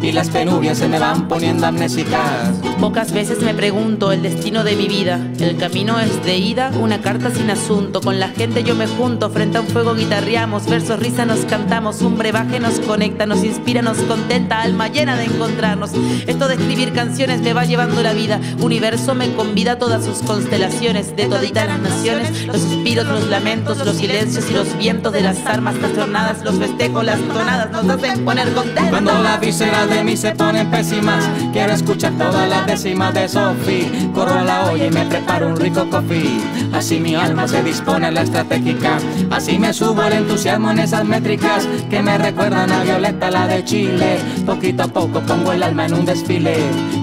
y 0.00 0.10
las 0.12 0.30
penurias 0.30 0.78
se 0.78 0.88
me 0.88 0.98
van 0.98 1.28
poniendo 1.28 1.66
amnésicas. 1.66 2.50
Pocas 2.80 3.12
veces 3.12 3.42
me 3.42 3.52
pregunto 3.52 4.10
el 4.10 4.22
destino 4.22 4.64
de 4.64 4.74
mi 4.74 4.88
vida. 4.88 5.20
El 5.38 5.58
camino 5.58 6.00
es 6.00 6.24
de 6.24 6.38
ida, 6.38 6.70
una 6.80 7.02
carta 7.02 7.30
sin 7.30 7.50
asunto. 7.50 8.00
Con 8.00 8.18
la 8.18 8.28
gente 8.28 8.64
yo 8.64 8.74
me 8.74 8.86
junto, 8.86 9.28
frente 9.28 9.58
a 9.58 9.60
un 9.60 9.66
fuego 9.66 9.94
guitarreamos, 9.94 10.66
versos, 10.66 10.98
risa 10.98 11.26
nos 11.26 11.40
cantamos, 11.40 12.00
un 12.00 12.16
brebaje 12.16 12.58
nos 12.58 12.80
conecta, 12.80 13.26
nos 13.26 13.44
inspira, 13.44 13.82
nos 13.82 13.98
contenta, 13.98 14.62
alma 14.62 14.88
llena 14.88 15.16
de 15.16 15.24
encontrarnos. 15.24 15.90
Esto 16.26 16.48
de 16.48 16.54
escribir 16.54 16.94
canciones 16.94 17.42
me 17.42 17.52
va 17.52 17.66
llevando 17.66 18.02
la 18.02 18.14
vida. 18.14 18.40
Universo 18.62 19.14
me 19.14 19.30
convida 19.34 19.57
a 19.66 19.78
todas 19.78 20.04
sus 20.04 20.18
constelaciones, 20.18 21.16
de 21.16 21.26
toditas 21.26 21.66
las 21.66 21.80
naciones, 21.80 22.46
los 22.46 22.60
suspiros, 22.60 23.06
los 23.06 23.26
lamentos, 23.26 23.84
los 23.84 23.96
silencios 23.96 24.48
y 24.50 24.54
los 24.54 24.78
vientos 24.78 25.12
de 25.12 25.22
las 25.22 25.44
armas 25.46 25.74
trastornadas, 25.74 26.44
los 26.44 26.56
festejos, 26.56 27.04
las 27.04 27.18
tonadas 27.20 27.70
nos 27.70 27.88
hacen 27.88 28.24
poner 28.24 28.52
contentos. 28.52 28.90
Cuando 28.90 29.20
las 29.20 29.40
vísceras 29.40 29.90
de 29.90 30.04
mí 30.04 30.16
se 30.16 30.30
ponen 30.32 30.70
pésimas, 30.70 31.28
quiero 31.52 31.72
escuchar 31.72 32.12
todas 32.12 32.48
las 32.48 32.66
décimas 32.66 33.12
de 33.14 33.28
Sophie. 33.28 34.10
Corro 34.14 34.34
a 34.34 34.44
la 34.44 34.66
olla 34.66 34.86
y 34.86 34.90
me 34.90 35.04
preparo 35.06 35.48
un 35.48 35.56
rico 35.56 35.88
coffee. 35.90 36.40
Así 36.72 37.00
mi 37.00 37.16
alma 37.16 37.48
se 37.48 37.62
dispone 37.62 38.06
a 38.06 38.10
la 38.12 38.22
estratégica, 38.22 38.98
así 39.30 39.58
me 39.58 39.72
subo 39.72 40.04
el 40.04 40.12
entusiasmo 40.12 40.70
en 40.70 40.80
esas 40.80 41.04
métricas 41.04 41.66
que 41.90 42.00
me 42.00 42.16
recuerdan 42.16 42.70
a 42.70 42.84
Violeta, 42.84 43.30
la 43.30 43.48
de 43.48 43.64
Chile. 43.64 44.18
Poquito 44.46 44.84
a 44.84 44.88
poco 44.88 45.20
pongo 45.20 45.52
el 45.52 45.62
alma 45.62 45.86
en 45.86 45.94
un 45.94 46.04
desfile 46.04 46.58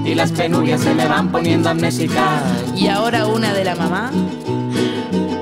y 0.06 0.16
las 0.16 0.32
penurias 0.32 0.82
se 0.82 0.94
me 0.94 1.06
van 1.08 1.30
poniendo 1.30 1.70
amnésicas. 1.70 2.45
Y 2.76 2.88
ahora 2.88 3.28
una 3.28 3.54
de 3.54 3.64
la 3.64 3.76
mamá. 3.76 4.12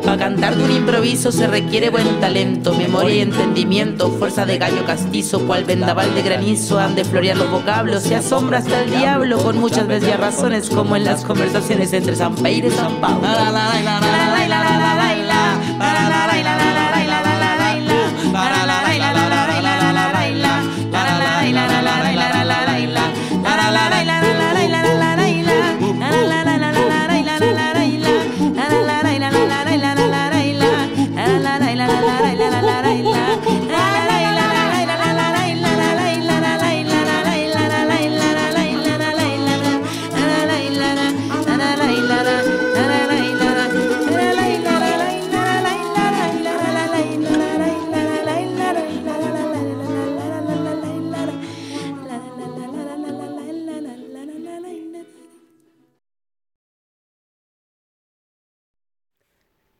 Para 0.03 0.17
cantar 0.17 0.55
de 0.55 0.63
un 0.65 0.71
improviso 0.71 1.31
se 1.31 1.47
requiere 1.47 1.89
buen 1.89 2.19
talento, 2.19 2.73
memoria 2.73 3.15
y 3.15 3.19
entendimiento, 3.21 4.11
fuerza 4.11 4.45
de 4.45 4.57
gallo 4.57 4.85
castizo, 4.85 5.39
cual 5.47 5.63
vendaval 5.63 6.13
de 6.13 6.21
granizo, 6.21 6.77
han 6.77 6.93
de 6.93 7.05
florear 7.05 7.37
los 7.37 7.49
vocablos, 7.49 8.03
se 8.03 8.15
asombra 8.15 8.57
hasta 8.59 8.81
el 8.81 8.91
diablo 8.91 9.37
con 9.37 9.57
muchas 9.57 9.87
veces 9.87 10.19
razones, 10.19 10.69
como 10.69 10.97
en 10.97 11.05
las 11.05 11.23
conversaciones 11.23 11.93
entre 11.93 12.15
San 12.15 12.35
Peire 12.35 12.67
y 12.67 12.71
San 12.71 12.95
Pablo. 12.99 13.27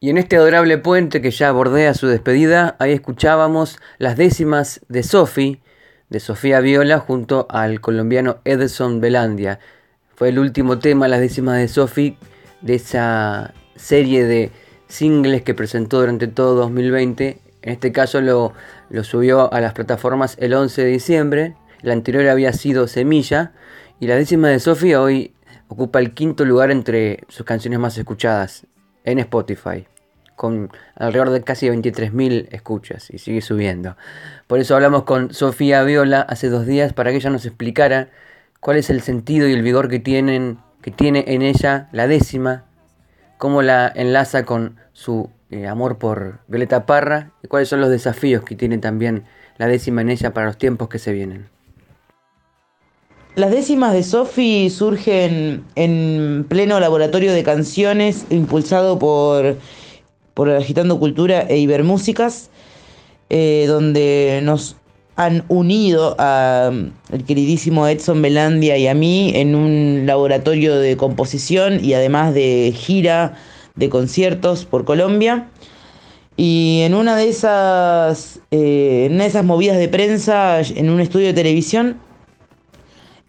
Y 0.03 0.09
en 0.09 0.17
este 0.17 0.35
adorable 0.35 0.77
puente 0.77 1.21
que 1.21 1.31
ya 1.31 1.49
bordea 1.53 1.93
su 1.93 2.07
despedida, 2.07 2.75
ahí 2.79 2.91
escuchábamos 2.91 3.79
las 3.99 4.17
décimas 4.17 4.81
de 4.89 5.01
Sophie, 5.01 5.61
de 6.09 6.19
Sofía 6.19 6.59
Viola, 6.59 6.99
junto 6.99 7.47
al 7.49 7.79
colombiano 7.79 8.39
Edson 8.43 8.99
Belandia. 8.99 9.59
Fue 10.13 10.27
el 10.27 10.39
último 10.39 10.77
tema, 10.79 11.07
las 11.07 11.21
décimas 11.21 11.57
de 11.57 11.69
Sophie, 11.69 12.17
de 12.59 12.75
esa 12.75 13.53
serie 13.77 14.25
de 14.25 14.51
singles 14.89 15.41
que 15.41 15.53
presentó 15.53 16.01
durante 16.01 16.27
todo 16.27 16.55
2020. 16.55 17.39
En 17.61 17.71
este 17.71 17.93
caso 17.93 18.19
lo, 18.19 18.51
lo 18.89 19.05
subió 19.05 19.53
a 19.53 19.61
las 19.61 19.71
plataformas 19.71 20.35
el 20.37 20.53
11 20.53 20.83
de 20.83 20.89
diciembre. 20.89 21.55
La 21.81 21.93
anterior 21.93 22.27
había 22.27 22.51
sido 22.51 22.89
Semilla. 22.89 23.53
Y 24.01 24.07
la 24.07 24.17
décima 24.17 24.49
de 24.49 24.59
Sophie 24.59 24.97
hoy 24.97 25.33
ocupa 25.69 25.99
el 25.99 26.13
quinto 26.13 26.43
lugar 26.43 26.71
entre 26.71 27.23
sus 27.29 27.45
canciones 27.45 27.79
más 27.79 27.97
escuchadas 27.97 28.67
en 29.05 29.19
Spotify 29.19 29.87
con 30.43 30.71
alrededor 30.95 31.29
de 31.29 31.41
casi 31.41 31.69
23.000 31.69 32.49
escuchas 32.51 33.09
y 33.09 33.17
sigue 33.17 33.39
subiendo. 33.39 33.95
Por 34.45 34.59
eso 34.59 34.75
hablamos 34.75 35.03
con 35.03 35.33
Sofía 35.33 35.83
Viola 35.83 36.19
hace 36.19 36.49
dos 36.49 36.65
días 36.65 36.91
para 36.91 37.11
que 37.11 37.15
ella 37.15 37.29
nos 37.29 37.45
explicara 37.45 38.09
cuál 38.59 38.75
es 38.75 38.89
el 38.89 38.99
sentido 38.99 39.47
y 39.47 39.53
el 39.53 39.61
vigor 39.61 39.87
que, 39.87 39.99
tienen, 39.99 40.57
que 40.81 40.91
tiene 40.91 41.23
en 41.27 41.43
ella 41.43 41.87
la 41.93 42.07
décima, 42.07 42.65
cómo 43.37 43.61
la 43.61 43.89
enlaza 43.95 44.43
con 44.43 44.75
su 44.91 45.29
eh, 45.49 45.65
amor 45.65 45.97
por 45.97 46.39
Violeta 46.49 46.85
Parra 46.85 47.31
y 47.41 47.47
cuáles 47.47 47.69
son 47.69 47.79
los 47.79 47.89
desafíos 47.89 48.43
que 48.43 48.55
tiene 48.55 48.79
también 48.79 49.23
la 49.55 49.67
décima 49.67 50.01
en 50.01 50.09
ella 50.09 50.33
para 50.33 50.47
los 50.47 50.57
tiempos 50.57 50.89
que 50.89 50.99
se 50.99 51.13
vienen. 51.13 51.47
Las 53.35 53.49
décimas 53.49 53.93
de 53.93 54.03
Sophie 54.03 54.69
surgen 54.69 55.63
en 55.75 56.45
pleno 56.49 56.81
laboratorio 56.81 57.31
de 57.31 57.43
canciones 57.43 58.25
impulsado 58.29 58.99
por 58.99 59.55
por 60.33 60.49
Agitando 60.49 60.99
Cultura 60.99 61.41
e 61.49 61.57
Ibermúsicas, 61.57 62.49
eh, 63.29 63.65
donde 63.67 64.41
nos 64.43 64.75
han 65.15 65.45
unido 65.47 66.15
al 66.19 66.93
queridísimo 67.27 67.87
Edson 67.87 68.21
Belandia 68.21 68.77
y 68.77 68.87
a 68.87 68.95
mí 68.95 69.31
en 69.35 69.53
un 69.53 70.05
laboratorio 70.05 70.75
de 70.77 70.97
composición 70.97 71.83
y 71.83 71.93
además 71.93 72.33
de 72.33 72.73
gira 72.75 73.35
de 73.75 73.89
conciertos 73.89 74.65
por 74.65 74.85
Colombia. 74.85 75.49
Y 76.35 76.81
en 76.81 76.95
una 76.95 77.15
de 77.15 77.29
esas, 77.29 78.39
eh, 78.49 79.07
en 79.11 79.21
esas 79.21 79.45
movidas 79.45 79.77
de 79.77 79.87
prensa, 79.87 80.61
en 80.61 80.89
un 80.89 80.99
estudio 80.99 81.27
de 81.27 81.33
televisión, 81.33 81.99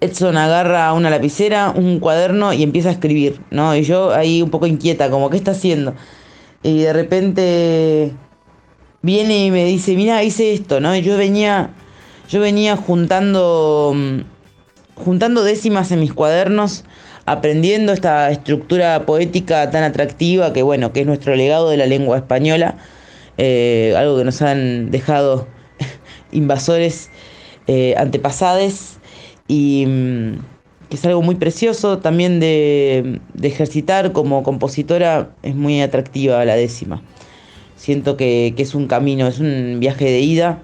Edson 0.01 0.37
agarra 0.39 0.93
una 0.95 1.11
lapicera, 1.11 1.71
un 1.75 2.01
cuaderno 2.01 2.55
y 2.55 2.63
empieza 2.63 2.89
a 2.89 2.93
escribir, 2.93 3.41
¿no? 3.51 3.77
Y 3.77 3.83
yo 3.83 4.13
ahí 4.13 4.41
un 4.43 4.51
poco 4.51 4.67
inquieta, 4.67 5.11
como, 5.11 5.29
¿qué 5.29 5.37
está 5.37 5.51
haciendo? 5.51 5.95
Y 6.65 6.79
de 6.79 6.93
repente 6.95 8.13
viene 9.03 9.45
y 9.45 9.51
me 9.51 9.67
dice, 9.67 9.95
mira, 9.97 10.25
hice 10.25 10.55
esto, 10.55 10.81
¿no? 10.81 10.97
Y 10.97 11.03
yo 11.03 11.19
venía, 11.19 11.71
yo 12.31 12.41
venía 12.41 12.75
juntando, 12.75 13.93
mm, 13.95 14.21
juntando 14.97 15.45
décimas 15.45 15.93
en 15.93 16.01
mis 16.01 16.15
cuadernos, 16.15 16.85
aprendiendo 17.27 17.93
esta 17.93 18.31
estructura 18.31 19.05
poética 19.05 19.71
tan 19.71 19.85
atractiva 19.85 20.55
que, 20.55 20.63
bueno, 20.63 20.91
que 20.95 21.01
es 21.01 21.07
nuestro 21.07 21.37
legado 21.37 21.69
de 21.69 21.77
la 21.77 21.85
lengua 21.85 22.17
española, 22.17 22.79
eh, 23.37 23.95
algo 23.99 24.17
que 24.17 24.25
nos 24.25 24.41
han 24.41 24.91
dejado 24.91 25.47
invasores 26.33 27.11
eh, 27.67 27.95
antepasados 27.99 28.97
y 29.49 29.85
mm, 29.87 30.39
que 30.95 30.99
es 31.01 31.07
algo 31.07 31.23
muy 31.23 31.35
precioso 31.35 31.99
también 31.99 32.39
de, 32.39 33.21
ejercitar 33.43 34.13
como 34.13 34.45
compositora, 34.45 35.35
es 35.43 35.57
muy 35.57 35.81
atractiva 35.81 36.45
la 36.45 36.55
décima. 36.55 37.03
Siento 37.75 38.17
que, 38.17 38.55
es 38.57 38.77
un 38.77 38.87
camino, 38.87 39.27
es 39.27 39.41
un 39.41 39.79
viaje 39.81 40.05
de 40.05 40.21
ida. 40.21 40.63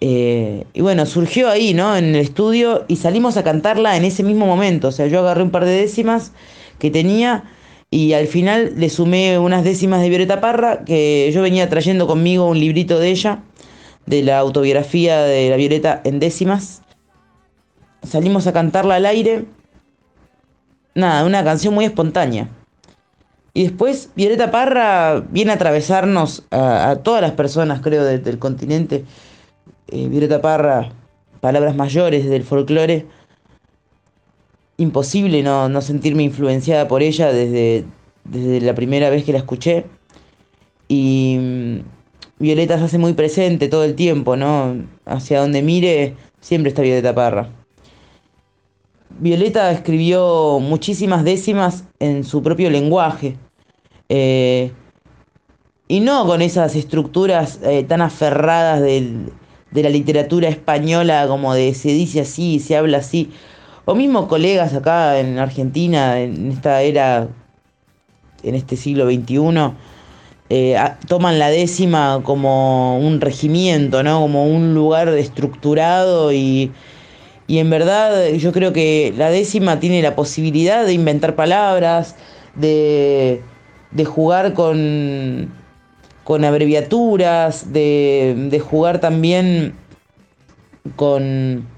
Eh, 0.00 0.64
y 0.74 0.80
bueno, 0.80 1.06
surgió 1.06 1.48
ahí, 1.48 1.74
¿no? 1.74 1.96
En 1.96 2.06
el 2.06 2.16
estudio 2.16 2.84
y 2.88 2.96
salimos 2.96 3.36
a 3.36 3.44
cantarla 3.44 3.96
en 3.96 4.04
ese 4.04 4.24
mismo 4.24 4.46
momento. 4.46 4.88
O 4.88 4.92
sea, 4.92 5.06
yo 5.06 5.20
agarré 5.20 5.44
un 5.44 5.50
par 5.50 5.64
de 5.64 5.70
décimas 5.70 6.32
que 6.80 6.90
tenía 6.90 7.44
y 7.88 8.14
al 8.14 8.26
final 8.26 8.72
le 8.76 8.90
sumé 8.90 9.38
unas 9.38 9.62
décimas 9.62 10.02
de 10.02 10.08
Violeta 10.08 10.40
Parra, 10.40 10.84
que 10.84 11.30
yo 11.32 11.40
venía 11.40 11.68
trayendo 11.68 12.08
conmigo 12.08 12.48
un 12.48 12.58
librito 12.58 12.98
de 12.98 13.10
ella, 13.10 13.44
de 14.06 14.24
la 14.24 14.38
autobiografía 14.38 15.22
de 15.22 15.50
la 15.50 15.56
Violeta 15.56 16.00
en 16.04 16.18
décimas 16.18 16.82
salimos 18.08 18.46
a 18.46 18.52
cantarla 18.52 18.96
al 18.96 19.06
aire. 19.06 19.44
Nada, 20.94 21.24
una 21.24 21.44
canción 21.44 21.74
muy 21.74 21.84
espontánea. 21.84 22.48
Y 23.56 23.64
después 23.64 24.10
Violeta 24.14 24.50
Parra 24.50 25.20
viene 25.30 25.50
a 25.50 25.54
atravesarnos 25.54 26.44
a, 26.50 26.96
todas 27.02 27.22
las 27.22 27.32
personas, 27.32 27.80
creo, 27.80 28.04
del 28.04 28.38
continente. 28.38 29.04
Eh, 29.88 30.08
Violeta 30.08 30.42
Parra, 30.42 30.90
palabras 31.40 31.74
mayores 31.74 32.28
del 32.28 32.42
folclore. 32.44 33.06
Imposible 34.76 35.42
no, 35.42 35.70
no, 35.70 35.80
sentirme 35.80 36.22
influenciada 36.22 36.86
por 36.86 37.02
ella 37.02 37.32
desde, 37.32 37.86
desde 38.24 38.60
la 38.60 38.74
primera 38.74 39.08
vez 39.08 39.24
que 39.24 39.32
la 39.32 39.38
escuché. 39.38 39.86
Y 40.88 41.38
mm, 41.40 41.78
Violeta 42.38 42.78
se 42.78 42.84
hace 42.84 42.98
muy 42.98 43.14
presente 43.14 43.68
todo 43.68 43.84
el 43.84 43.94
tiempo, 43.94 44.36
¿no? 44.36 44.76
Hacia 45.06 45.40
donde 45.40 45.62
mire, 45.62 46.14
siempre 46.40 46.68
está 46.68 46.82
Violeta 46.82 47.14
Parra. 47.14 47.48
Violeta 49.18 49.70
escribió 49.70 50.58
muchísimas 50.60 51.24
décimas 51.24 51.84
en 51.98 52.24
su 52.24 52.42
propio 52.42 52.70
lenguaje. 52.70 53.36
Eh, 54.08 54.72
y 55.88 56.00
no 56.00 56.26
con 56.26 56.42
esas 56.42 56.74
estructuras 56.76 57.60
eh, 57.62 57.84
tan 57.84 58.02
aferradas 58.02 58.80
de 58.82 59.30
la 59.72 59.88
literatura 59.88 60.48
española 60.48 61.26
como 61.28 61.54
de 61.54 61.74
se 61.74 61.88
dice 61.88 62.20
así, 62.20 62.58
se 62.58 62.76
habla 62.76 62.98
así. 62.98 63.30
O 63.84 63.94
mismo 63.94 64.26
colegas 64.26 64.74
acá 64.74 65.18
en 65.20 65.38
Argentina, 65.38 66.20
en 66.20 66.50
esta 66.50 66.82
era, 66.82 67.28
en 68.42 68.54
este 68.54 68.76
siglo 68.76 69.06
XXI, 69.06 69.72
eh, 70.50 70.76
toman 71.06 71.38
la 71.38 71.50
décima 71.50 72.20
como 72.22 72.98
un 72.98 73.20
regimiento, 73.20 74.02
¿no? 74.02 74.20
Como 74.20 74.46
un 74.46 74.74
lugar 74.74 75.08
estructurado 75.08 76.32
y, 76.32 76.72
y 77.46 77.58
en 77.58 77.70
verdad 77.70 78.32
yo 78.32 78.52
creo 78.52 78.72
que 78.72 79.14
la 79.16 79.30
décima 79.30 79.78
tiene 79.78 80.02
la 80.02 80.16
posibilidad 80.16 80.84
de 80.84 80.92
inventar 80.92 81.36
palabras, 81.36 82.16
de, 82.56 83.42
jugar 84.04 84.52
con, 84.52 85.52
con 86.24 86.44
abreviaturas, 86.44 87.72
de, 87.72 88.62
jugar 88.68 89.00
también 89.00 89.74
con, 90.96 91.68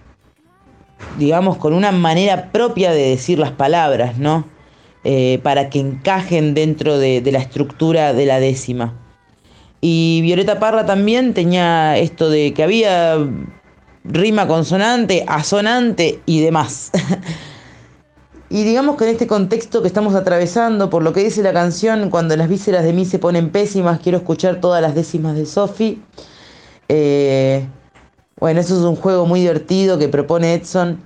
digamos, 1.18 1.58
con 1.58 1.74
una 1.74 1.92
manera 1.92 2.50
propia 2.50 2.92
de 2.92 3.10
decir 3.10 3.38
las 3.38 3.52
palabras, 3.52 4.18
¿no? 4.18 4.46
Eh, 5.04 5.38
para 5.42 5.70
que 5.70 5.80
encajen 5.80 6.54
dentro 6.54 6.98
de, 6.98 7.20
de 7.20 7.32
la 7.32 7.38
estructura 7.38 8.12
de 8.12 8.26
la 8.26 8.40
décima. 8.40 8.94
Y 9.80 10.20
Violeta 10.22 10.58
Parra 10.58 10.86
también 10.86 11.34
tenía 11.34 11.96
esto 11.98 12.30
de 12.30 12.52
que 12.52 12.64
había 12.64 13.16
rima 14.08 14.46
consonante, 14.46 15.24
asonante 15.26 16.20
y 16.26 16.40
demás. 16.40 16.90
y 18.50 18.64
digamos 18.64 18.96
que 18.96 19.04
en 19.04 19.10
este 19.10 19.26
contexto 19.26 19.82
que 19.82 19.88
estamos 19.88 20.14
atravesando, 20.14 20.90
por 20.90 21.02
lo 21.02 21.12
que 21.12 21.22
dice 21.22 21.42
la 21.42 21.52
canción, 21.52 22.10
cuando 22.10 22.36
las 22.36 22.48
vísceras 22.48 22.84
de 22.84 22.92
mí 22.92 23.04
se 23.04 23.18
ponen 23.18 23.50
pésimas, 23.50 24.00
quiero 24.00 24.18
escuchar 24.18 24.60
todas 24.60 24.82
las 24.82 24.94
décimas 24.94 25.36
de 25.36 25.46
Sophie. 25.46 26.00
Eh, 26.88 27.66
bueno, 28.40 28.60
eso 28.60 28.76
es 28.76 28.82
un 28.82 28.96
juego 28.96 29.26
muy 29.26 29.40
divertido 29.40 29.98
que 29.98 30.08
propone 30.08 30.54
Edson. 30.54 31.00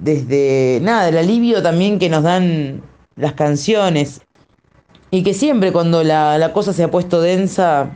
Desde 0.00 0.78
nada, 0.82 1.08
el 1.08 1.18
alivio 1.18 1.62
también 1.62 1.98
que 1.98 2.08
nos 2.08 2.22
dan 2.22 2.82
las 3.16 3.34
canciones. 3.34 4.22
Y 5.10 5.22
que 5.22 5.34
siempre 5.34 5.72
cuando 5.72 6.04
la, 6.04 6.38
la 6.38 6.52
cosa 6.52 6.72
se 6.72 6.84
ha 6.84 6.90
puesto 6.90 7.20
densa, 7.20 7.90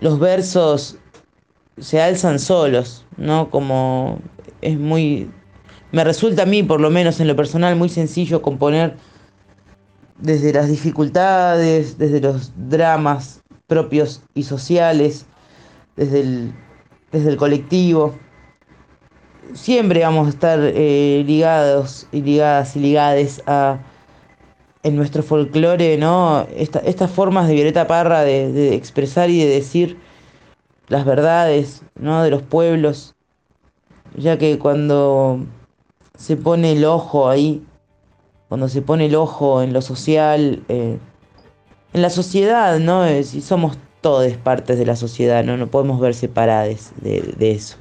los 0.00 0.18
versos 0.18 0.98
se 1.80 2.00
alzan 2.00 2.38
solos, 2.38 3.04
¿no? 3.16 3.50
Como 3.50 4.18
es 4.60 4.78
muy... 4.78 5.30
Me 5.92 6.04
resulta 6.04 6.42
a 6.42 6.46
mí, 6.46 6.62
por 6.62 6.80
lo 6.80 6.90
menos 6.90 7.20
en 7.20 7.28
lo 7.28 7.36
personal, 7.36 7.76
muy 7.76 7.88
sencillo 7.88 8.42
componer 8.42 8.96
desde 10.18 10.52
las 10.52 10.68
dificultades, 10.68 11.96
desde 11.96 12.20
los 12.20 12.52
dramas 12.68 13.40
propios 13.66 14.22
y 14.34 14.42
sociales, 14.42 15.26
desde 15.96 16.20
el, 16.20 16.52
desde 17.10 17.30
el 17.30 17.36
colectivo. 17.36 18.14
Siempre 19.54 20.02
vamos 20.02 20.26
a 20.26 20.30
estar 20.30 20.58
eh, 20.62 21.22
ligados 21.26 22.06
y 22.12 22.20
ligadas 22.20 22.76
y 22.76 22.80
ligades 22.80 23.42
a 23.46 23.78
en 24.84 24.94
nuestro 24.94 25.24
folclore, 25.24 25.98
¿no? 25.98 26.46
estas 26.54 27.10
formas 27.10 27.48
de 27.48 27.54
Violeta 27.54 27.88
Parra 27.88 28.22
de 28.22 28.74
expresar 28.74 29.28
y 29.28 29.40
de 29.40 29.46
decir 29.46 29.98
las 30.88 31.04
verdades 31.04 31.82
¿no? 31.94 32.22
de 32.22 32.30
los 32.30 32.42
pueblos, 32.42 33.14
ya 34.16 34.38
que 34.38 34.58
cuando 34.58 35.40
se 36.16 36.36
pone 36.36 36.72
el 36.72 36.84
ojo 36.84 37.28
ahí, 37.28 37.64
cuando 38.48 38.68
se 38.68 38.82
pone 38.82 39.06
el 39.06 39.14
ojo 39.14 39.62
en 39.62 39.72
lo 39.72 39.82
social, 39.82 40.62
eh, 40.68 40.98
en 41.92 42.02
la 42.02 42.10
sociedad, 42.10 42.78
¿no? 42.78 43.06
Si 43.22 43.40
somos 43.40 43.76
todos 44.00 44.32
partes 44.38 44.78
de 44.78 44.86
la 44.86 44.96
sociedad, 44.96 45.44
¿no? 45.44 45.56
No 45.56 45.66
podemos 45.66 46.00
ver 46.00 46.14
separados 46.14 46.92
de, 46.96 47.34
de 47.36 47.52
eso. 47.52 47.76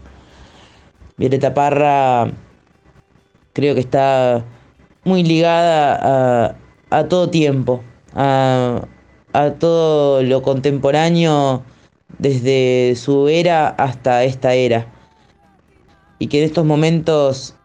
Violeta 1.17 1.53
Parra 1.53 2.29
creo 3.53 3.73
que 3.73 3.81
está 3.81 4.43
muy 5.03 5.23
ligada 5.23 6.49
a, 6.51 6.55
a 6.89 7.07
todo 7.07 7.29
tiempo, 7.29 7.81
a, 8.13 8.81
a 9.33 9.51
todo 9.51 10.21
lo 10.21 10.41
contemporáneo 10.41 11.63
desde 12.19 12.95
su 12.95 13.27
era 13.27 13.69
hasta 13.69 14.23
esta 14.23 14.53
era. 14.53 14.87
Y 16.19 16.27
que 16.27 16.39
en 16.39 16.45
estos 16.45 16.65
momentos 16.65 17.55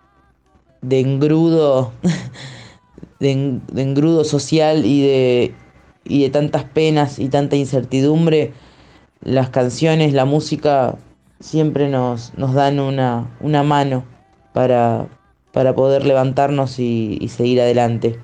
de 0.83 1.01
engrudo, 1.01 1.93
de, 3.21 3.31
engrudo 3.77 4.25
social 4.25 4.85
y 4.85 5.03
de, 5.03 5.55
y 6.05 6.23
de 6.23 6.31
tantas 6.31 6.65
penas 6.65 7.19
y 7.19 7.29
tanta 7.29 7.57
incertidumbre, 7.57 8.53
las 9.23 9.51
canciones, 9.51 10.13
la 10.13 10.25
música 10.25 10.97
siempre 11.41 11.89
nos, 11.89 12.33
nos 12.37 12.55
dan 12.55 12.81
una, 12.81 13.31
una 13.41 13.63
mano 13.63 14.05
para, 14.53 15.07
para 15.53 15.75
poder 15.75 16.05
levantarnos 16.05 16.79
y, 16.79 17.19
y 17.21 17.29
seguir 17.29 17.61
adelante. 17.61 18.19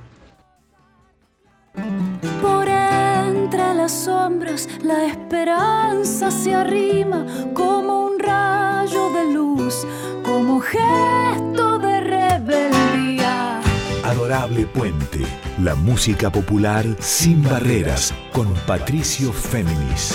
La 4.83 5.07
esperanza 5.07 6.31
se 6.31 6.55
arrima 6.55 7.25
como 7.55 8.09
un 8.09 8.19
rayo 8.19 9.11
de 9.11 9.33
luz, 9.33 9.87
como 10.23 10.61
gesto 10.61 11.79
de 11.79 12.01
rebeldía. 12.01 13.61
Adorable 14.05 14.67
Puente, 14.67 15.25
la 15.63 15.75
música 15.75 16.31
popular 16.31 16.85
sin 16.99 17.43
barreras 17.43 18.13
con 18.33 18.53
Patricio 18.67 19.33
Féminis. 19.33 20.15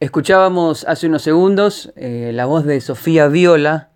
Escuchábamos 0.00 0.86
hace 0.88 1.08
unos 1.08 1.20
segundos 1.20 1.92
eh, 1.94 2.30
la 2.32 2.46
voz 2.46 2.64
de 2.64 2.80
Sofía 2.80 3.28
Viola 3.28 3.90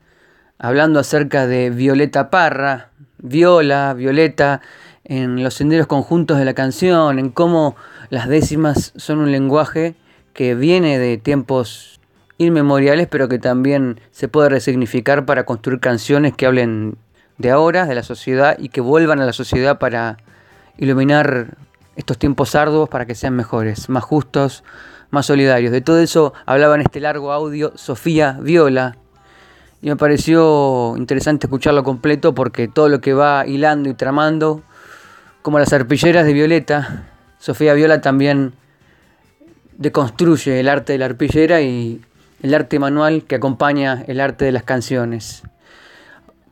hablando 0.59 1.01
acerca 1.01 1.47
de 1.47 1.71
Violeta 1.71 2.29
Parra, 2.29 2.91
Viola, 3.25 3.95
Violeta, 3.95 4.61
en 5.03 5.43
los 5.43 5.55
senderos 5.55 5.87
conjuntos 5.87 6.39
de 6.39 6.45
la 6.45 6.53
canción, 6.53 7.19
en 7.19 7.31
cómo 7.31 7.75
las 8.11 8.29
décimas 8.29 8.93
son 8.97 9.19
un 9.19 9.33
lenguaje 9.33 9.95
que 10.35 10.55
viene 10.55 10.99
de 10.99 11.17
tiempos 11.17 12.01
inmemoriales, 12.37 13.09
pero 13.09 13.29
que 13.29 13.39
también 13.39 13.99
se 14.11 14.29
puede 14.29 14.51
resignificar 14.51 15.25
para 15.25 15.45
construir 15.45 15.81
canciones 15.81 16.35
que 16.35 16.45
hablen 16.45 16.97
de 17.39 17.51
ahora, 17.51 17.87
de 17.87 17.95
la 17.95 18.03
sociedad, 18.03 18.57
y 18.59 18.69
que 18.69 18.83
vuelvan 18.83 19.21
a 19.21 19.27
la 19.27 19.33
sociedad 19.33 19.79
para 19.79 20.19
iluminar 20.77 21.57
estos 21.97 22.19
tiempos 22.19 22.55
arduos 22.55 22.91
para 22.91 23.07
que 23.07 23.15
sean 23.15 23.35
mejores, 23.35 23.89
más 23.89 24.05
justos, 24.05 24.65
más 25.11 25.25
solidarios. 25.25 25.73
De 25.73 25.81
todo 25.81 25.99
eso 26.01 26.35
hablaba 26.45 26.75
en 26.75 26.83
este 26.83 27.01
largo 27.01 27.33
audio 27.33 27.73
Sofía 27.77 28.39
Viola. 28.43 28.99
Y 29.85 29.89
me 29.89 29.97
pareció 29.97 30.95
interesante 30.97 31.47
escucharlo 31.47 31.85
completo 31.85 32.35
porque 32.35 32.69
todo 32.69 32.89
lo 32.89 33.03
que 33.03 33.13
va 33.13 33.47
hilando 33.47 33.91
y 33.91 33.93
tramando, 33.93 34.63
como 35.43 35.59
las 35.59 35.75
arpilleras 35.75 36.25
de 36.25 36.33
Violeta, 36.33 37.05
Sofía 37.39 37.75
Viola 37.75 38.01
también 38.01 38.55
deconstruye 39.77 40.59
el 40.59 40.71
arte 40.71 40.95
de 40.95 40.99
la 41.01 41.05
arpillera 41.05 41.61
y 41.61 42.01
el 42.43 42.55
arte 42.55 42.79
manual 42.79 43.25
que 43.25 43.35
acompaña 43.35 44.03
el 44.07 44.21
arte 44.21 44.47
de 44.47 44.53
las 44.53 44.63
canciones. 44.63 45.43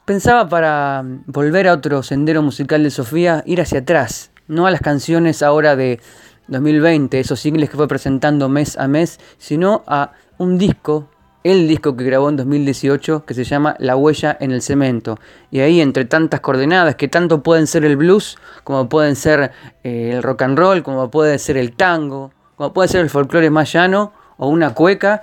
Pensaba 0.04 0.46
para 0.50 1.02
volver 1.24 1.68
a 1.68 1.72
otro 1.72 2.02
sendero 2.02 2.42
musical 2.42 2.82
de 2.82 2.90
Sofía, 2.90 3.42
ir 3.46 3.62
hacia 3.62 3.78
atrás, 3.78 4.30
no 4.46 4.66
a 4.66 4.70
las 4.70 4.82
canciones 4.82 5.42
ahora 5.42 5.74
de 5.74 6.00
2020, 6.48 7.18
esos 7.18 7.40
singles 7.40 7.70
que 7.70 7.78
fue 7.78 7.88
presentando 7.88 8.50
mes 8.50 8.76
a 8.76 8.88
mes, 8.88 9.18
sino 9.38 9.84
a 9.86 10.12
un 10.36 10.58
disco, 10.58 11.08
el 11.44 11.66
disco 11.68 11.96
que 11.96 12.04
grabó 12.04 12.28
en 12.28 12.36
2018, 12.36 13.24
que 13.24 13.34
se 13.34 13.44
llama 13.44 13.74
La 13.78 13.96
huella 13.96 14.36
en 14.40 14.52
el 14.52 14.62
cemento. 14.62 15.18
Y 15.50 15.60
ahí, 15.60 15.80
entre 15.80 16.04
tantas 16.04 16.40
coordenadas, 16.40 16.94
que 16.94 17.08
tanto 17.08 17.42
pueden 17.42 17.66
ser 17.66 17.84
el 17.84 17.96
blues, 17.96 18.38
como 18.64 18.88
pueden 18.88 19.16
ser 19.16 19.52
eh, 19.82 20.12
el 20.14 20.22
rock 20.22 20.42
and 20.42 20.58
roll, 20.58 20.82
como 20.82 21.10
puede 21.10 21.38
ser 21.38 21.56
el 21.56 21.72
tango, 21.72 22.32
como 22.56 22.72
puede 22.72 22.88
ser 22.88 23.00
el 23.00 23.10
folclore 23.10 23.50
más 23.50 23.72
llano 23.72 24.12
o 24.36 24.48
una 24.48 24.74
cueca, 24.74 25.22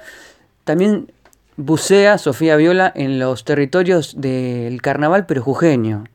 también 0.65 1.11
bucea 1.55 2.17
Sofía 2.17 2.55
Viola 2.55 2.91
en 2.95 3.19
los 3.19 3.43
territorios 3.43 4.21
del 4.21 4.81
carnaval 4.81 5.25
pero 5.25 5.41
jujeño, 5.41 6.05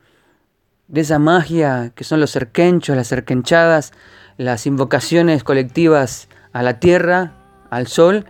de 0.88 1.00
esa 1.00 1.18
magia 1.18 1.92
que 1.94 2.04
son 2.04 2.20
los 2.20 2.32
cerquenchos, 2.32 2.96
las 2.96 3.08
cerquenchadas, 3.08 3.92
las 4.36 4.66
invocaciones 4.66 5.44
colectivas 5.44 6.28
a 6.52 6.62
la 6.62 6.78
tierra, 6.80 7.32
al 7.70 7.86
sol 7.86 8.26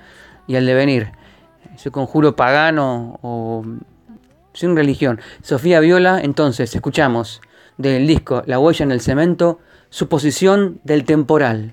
y 0.46 0.56
al 0.56 0.66
devenir. 0.66 1.12
Ese 1.74 1.90
conjuro 1.90 2.36
pagano 2.36 3.18
o 3.22 3.64
sin 4.52 4.76
religión. 4.76 5.20
Sofía 5.42 5.80
Viola, 5.80 6.20
entonces, 6.22 6.74
escuchamos 6.74 7.40
del 7.76 8.06
disco 8.06 8.42
La 8.46 8.58
huella 8.58 8.84
en 8.84 8.92
el 8.92 9.00
cemento, 9.00 9.58
su 9.90 10.08
posición 10.08 10.80
del 10.84 11.04
temporal. 11.04 11.72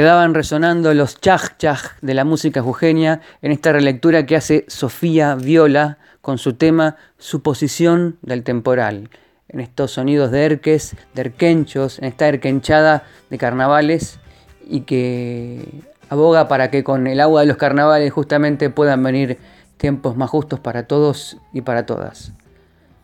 Quedaban 0.00 0.32
resonando 0.32 0.94
los 0.94 1.20
chaj 1.20 1.58
chaj 1.58 2.00
de 2.00 2.14
la 2.14 2.24
música 2.24 2.62
jujeña 2.62 3.20
en 3.42 3.52
esta 3.52 3.70
relectura 3.70 4.24
que 4.24 4.34
hace 4.34 4.64
Sofía 4.66 5.34
Viola 5.34 5.98
con 6.22 6.38
su 6.38 6.54
tema 6.54 6.96
Suposición 7.18 8.16
del 8.22 8.42
temporal, 8.42 9.10
en 9.50 9.60
estos 9.60 9.90
sonidos 9.90 10.30
de 10.30 10.46
erques, 10.46 10.96
de 11.12 11.20
erquenchos, 11.20 11.98
en 11.98 12.06
esta 12.06 12.28
erquenchada 12.28 13.02
de 13.28 13.36
carnavales 13.36 14.18
y 14.66 14.80
que 14.82 15.68
aboga 16.08 16.48
para 16.48 16.70
que 16.70 16.82
con 16.82 17.06
el 17.06 17.20
agua 17.20 17.42
de 17.42 17.48
los 17.48 17.58
carnavales 17.58 18.10
justamente 18.10 18.70
puedan 18.70 19.02
venir 19.02 19.36
tiempos 19.76 20.16
más 20.16 20.30
justos 20.30 20.60
para 20.60 20.84
todos 20.84 21.36
y 21.52 21.60
para 21.60 21.84
todas. 21.84 22.32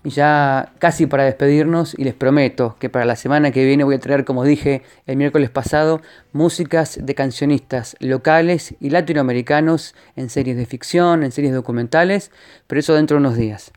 Ya 0.09 0.73
casi 0.79 1.07
para 1.07 1.25
despedirnos, 1.25 1.99
y 1.99 2.05
les 2.05 2.15
prometo 2.15 2.77
que 2.79 2.89
para 2.89 3.05
la 3.05 3.17
semana 3.17 3.51
que 3.51 3.65
viene 3.65 3.83
voy 3.83 3.97
a 3.97 3.99
traer, 3.99 4.25
como 4.25 4.45
dije 4.45 4.83
el 5.05 5.17
miércoles 5.17 5.51
pasado, 5.51 6.01
músicas 6.33 7.01
de 7.03 7.15
cancionistas 7.17 7.97
locales 7.99 8.77
y 8.79 8.91
latinoamericanos 8.91 9.97
en 10.15 10.31
series 10.31 10.57
de 10.57 10.65
ficción, 10.65 11.25
en 11.25 11.33
series 11.33 11.53
documentales, 11.53 12.31
pero 12.69 12.79
eso 12.79 12.95
dentro 12.95 13.17
de 13.17 13.23
unos 13.23 13.37
días. 13.37 13.73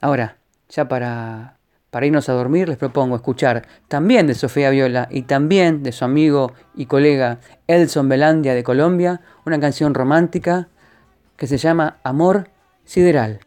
Ahora, 0.00 0.38
ya 0.68 0.88
para, 0.88 1.58
para 1.90 2.06
irnos 2.06 2.28
a 2.28 2.32
dormir, 2.32 2.68
les 2.68 2.76
propongo 2.76 3.14
escuchar 3.14 3.68
también 3.86 4.26
de 4.26 4.34
Sofía 4.34 4.70
Viola 4.70 5.06
y 5.12 5.22
también 5.22 5.84
de 5.84 5.92
su 5.92 6.04
amigo 6.04 6.54
y 6.74 6.86
colega 6.86 7.38
Elson 7.68 8.08
Belandia 8.08 8.54
de 8.54 8.64
Colombia, 8.64 9.20
una 9.46 9.60
canción 9.60 9.94
romántica 9.94 10.66
que 11.36 11.46
se 11.46 11.56
llama 11.56 11.98
Amor 12.02 12.50
Sideral. 12.84 13.38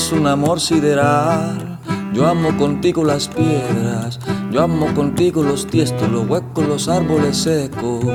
Es 0.00 0.12
un 0.12 0.26
amor 0.26 0.60
sideral. 0.60 1.78
Yo 2.14 2.26
amo 2.26 2.56
contigo 2.56 3.04
las 3.04 3.28
piedras, 3.28 4.18
yo 4.50 4.62
amo 4.62 4.86
contigo 4.94 5.42
los 5.42 5.66
tiestos, 5.66 6.10
los 6.10 6.26
huecos, 6.26 6.66
los 6.66 6.88
árboles 6.88 7.36
secos, 7.36 8.06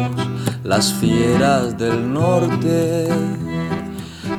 las 0.63 0.93
fieras 0.95 1.77
del 1.77 2.11
norte. 2.11 3.07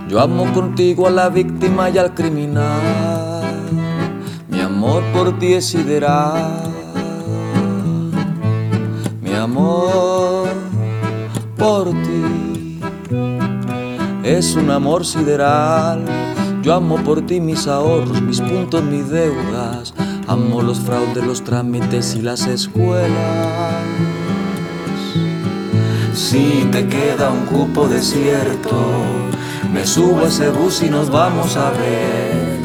Yo 0.09 0.20
amo 0.20 0.53
contigo 0.53 1.07
a 1.07 1.11
la 1.11 1.28
víctima 1.28 1.88
y 1.88 1.99
al 1.99 2.14
criminal. 2.14 3.44
Mi 4.49 4.61
amor 4.61 5.05
por 5.12 5.38
ti 5.38 5.55
es 5.55 5.66
sideral. 5.66 6.64
Mi 9.22 9.34
amor 9.34 10.49
por 11.57 11.90
ti 11.90 12.80
es 14.24 14.57
un 14.57 14.70
amor 14.70 15.07
sideral 15.07 16.25
yo 16.66 16.74
amo 16.74 16.96
por 16.96 17.24
ti 17.24 17.40
mis 17.40 17.68
ahorros, 17.68 18.20
mis 18.22 18.40
puntos, 18.40 18.82
mis 18.82 19.08
deudas. 19.08 19.94
Amo 20.26 20.62
los 20.62 20.80
fraudes, 20.80 21.24
los 21.24 21.44
trámites 21.44 22.16
y 22.16 22.22
las 22.22 22.44
escuelas. 22.48 23.84
Si 26.12 26.66
te 26.72 26.88
queda 26.88 27.30
un 27.30 27.46
cupo 27.46 27.86
desierto, 27.86 28.76
me 29.72 29.86
subo 29.86 30.22
a 30.22 30.26
ese 30.26 30.48
bus 30.48 30.82
y 30.82 30.90
nos 30.90 31.08
vamos 31.08 31.56
a 31.56 31.70
ver 31.70 32.58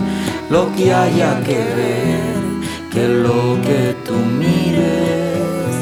lo 0.49 0.73
que 0.75 0.91
haya 0.91 1.39
que 1.43 1.57
ver, 1.57 2.89
que 2.91 3.07
lo 3.07 3.61
que 3.61 3.95
tú 4.03 4.15
mires, 4.15 5.75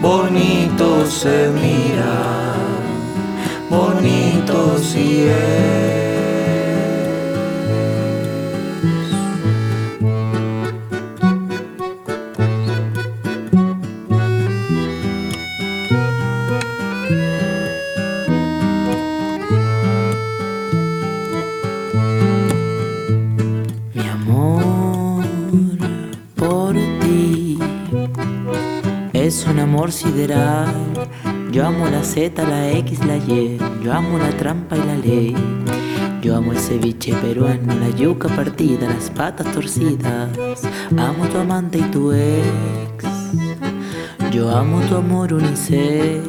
bonito 0.00 1.04
se 1.04 1.50
mira, 1.50 2.54
bonito 3.68 4.78
si 4.78 5.24
es. 5.24 6.01
Sideral. 29.90 30.68
Yo 31.50 31.66
amo 31.66 31.86
la 31.88 32.04
Z, 32.04 32.42
la 32.46 32.70
X, 32.72 33.04
la 33.06 33.16
Y. 33.16 33.58
Yo 33.82 33.92
amo 33.92 34.18
la 34.18 34.30
trampa 34.36 34.76
y 34.76 34.80
la 34.80 34.96
ley. 34.96 35.34
Yo 36.20 36.36
amo 36.36 36.52
el 36.52 36.58
ceviche 36.58 37.14
peruano, 37.14 37.74
la 37.74 37.88
yuca 37.96 38.28
partida, 38.28 38.86
las 38.86 39.10
patas 39.10 39.50
torcidas. 39.52 40.28
Amo 40.90 41.26
tu 41.26 41.38
amante 41.38 41.78
y 41.78 41.82
tu 41.90 42.12
ex. 42.12 43.04
Yo 44.30 44.50
amo 44.54 44.80
tu 44.82 44.96
amor 44.96 45.32
unisex. 45.32 46.22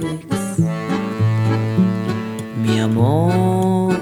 Mi 2.64 2.80
amor 2.80 3.96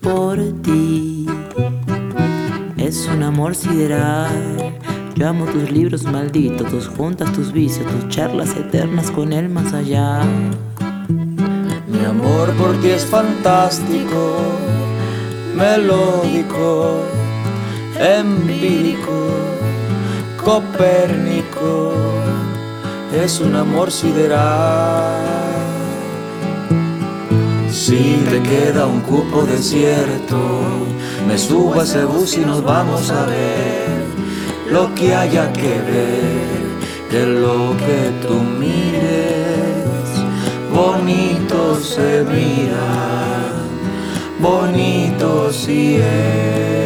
por 0.00 0.38
ti 0.62 1.26
es 2.76 3.08
un 3.12 3.24
amor 3.24 3.54
sideral 3.54 4.57
yo 5.18 5.28
amo 5.28 5.46
tus 5.46 5.68
libros 5.72 6.04
malditos, 6.04 6.70
tus 6.70 6.86
juntas, 6.86 7.32
tus 7.32 7.50
vicios, 7.50 7.90
tus 7.90 8.08
charlas 8.08 8.54
eternas 8.56 9.10
con 9.10 9.32
el 9.32 9.48
más 9.48 9.72
allá. 9.72 10.22
Mi 11.88 12.04
amor 12.04 12.52
por 12.52 12.80
ti 12.80 12.90
es 12.90 13.04
fantástico, 13.04 14.36
melódico, 15.56 17.02
empírico, 17.98 19.28
copérnico. 20.44 21.94
Es 23.12 23.40
un 23.40 23.56
amor 23.56 23.90
sideral. 23.90 25.16
Si 27.72 28.22
te 28.30 28.40
queda 28.40 28.86
un 28.86 29.00
cupo 29.00 29.42
desierto, 29.42 30.60
me 31.26 31.36
subo 31.36 31.80
a 31.80 31.82
ese 31.82 32.04
bus 32.04 32.36
y 32.36 32.40
nos 32.40 32.62
vamos 32.62 33.10
a 33.10 33.26
ver 33.26 33.97
lo 34.70 34.94
que 34.94 35.14
haya 35.14 35.52
que 35.52 35.80
ver, 35.90 36.68
que 37.10 37.26
lo 37.26 37.74
que 37.76 38.26
tú 38.26 38.34
mires, 38.34 40.08
bonito 40.72 41.76
se 41.76 42.24
mira, 42.24 43.52
bonito 44.40 45.52
si 45.52 45.96
es. 45.96 46.77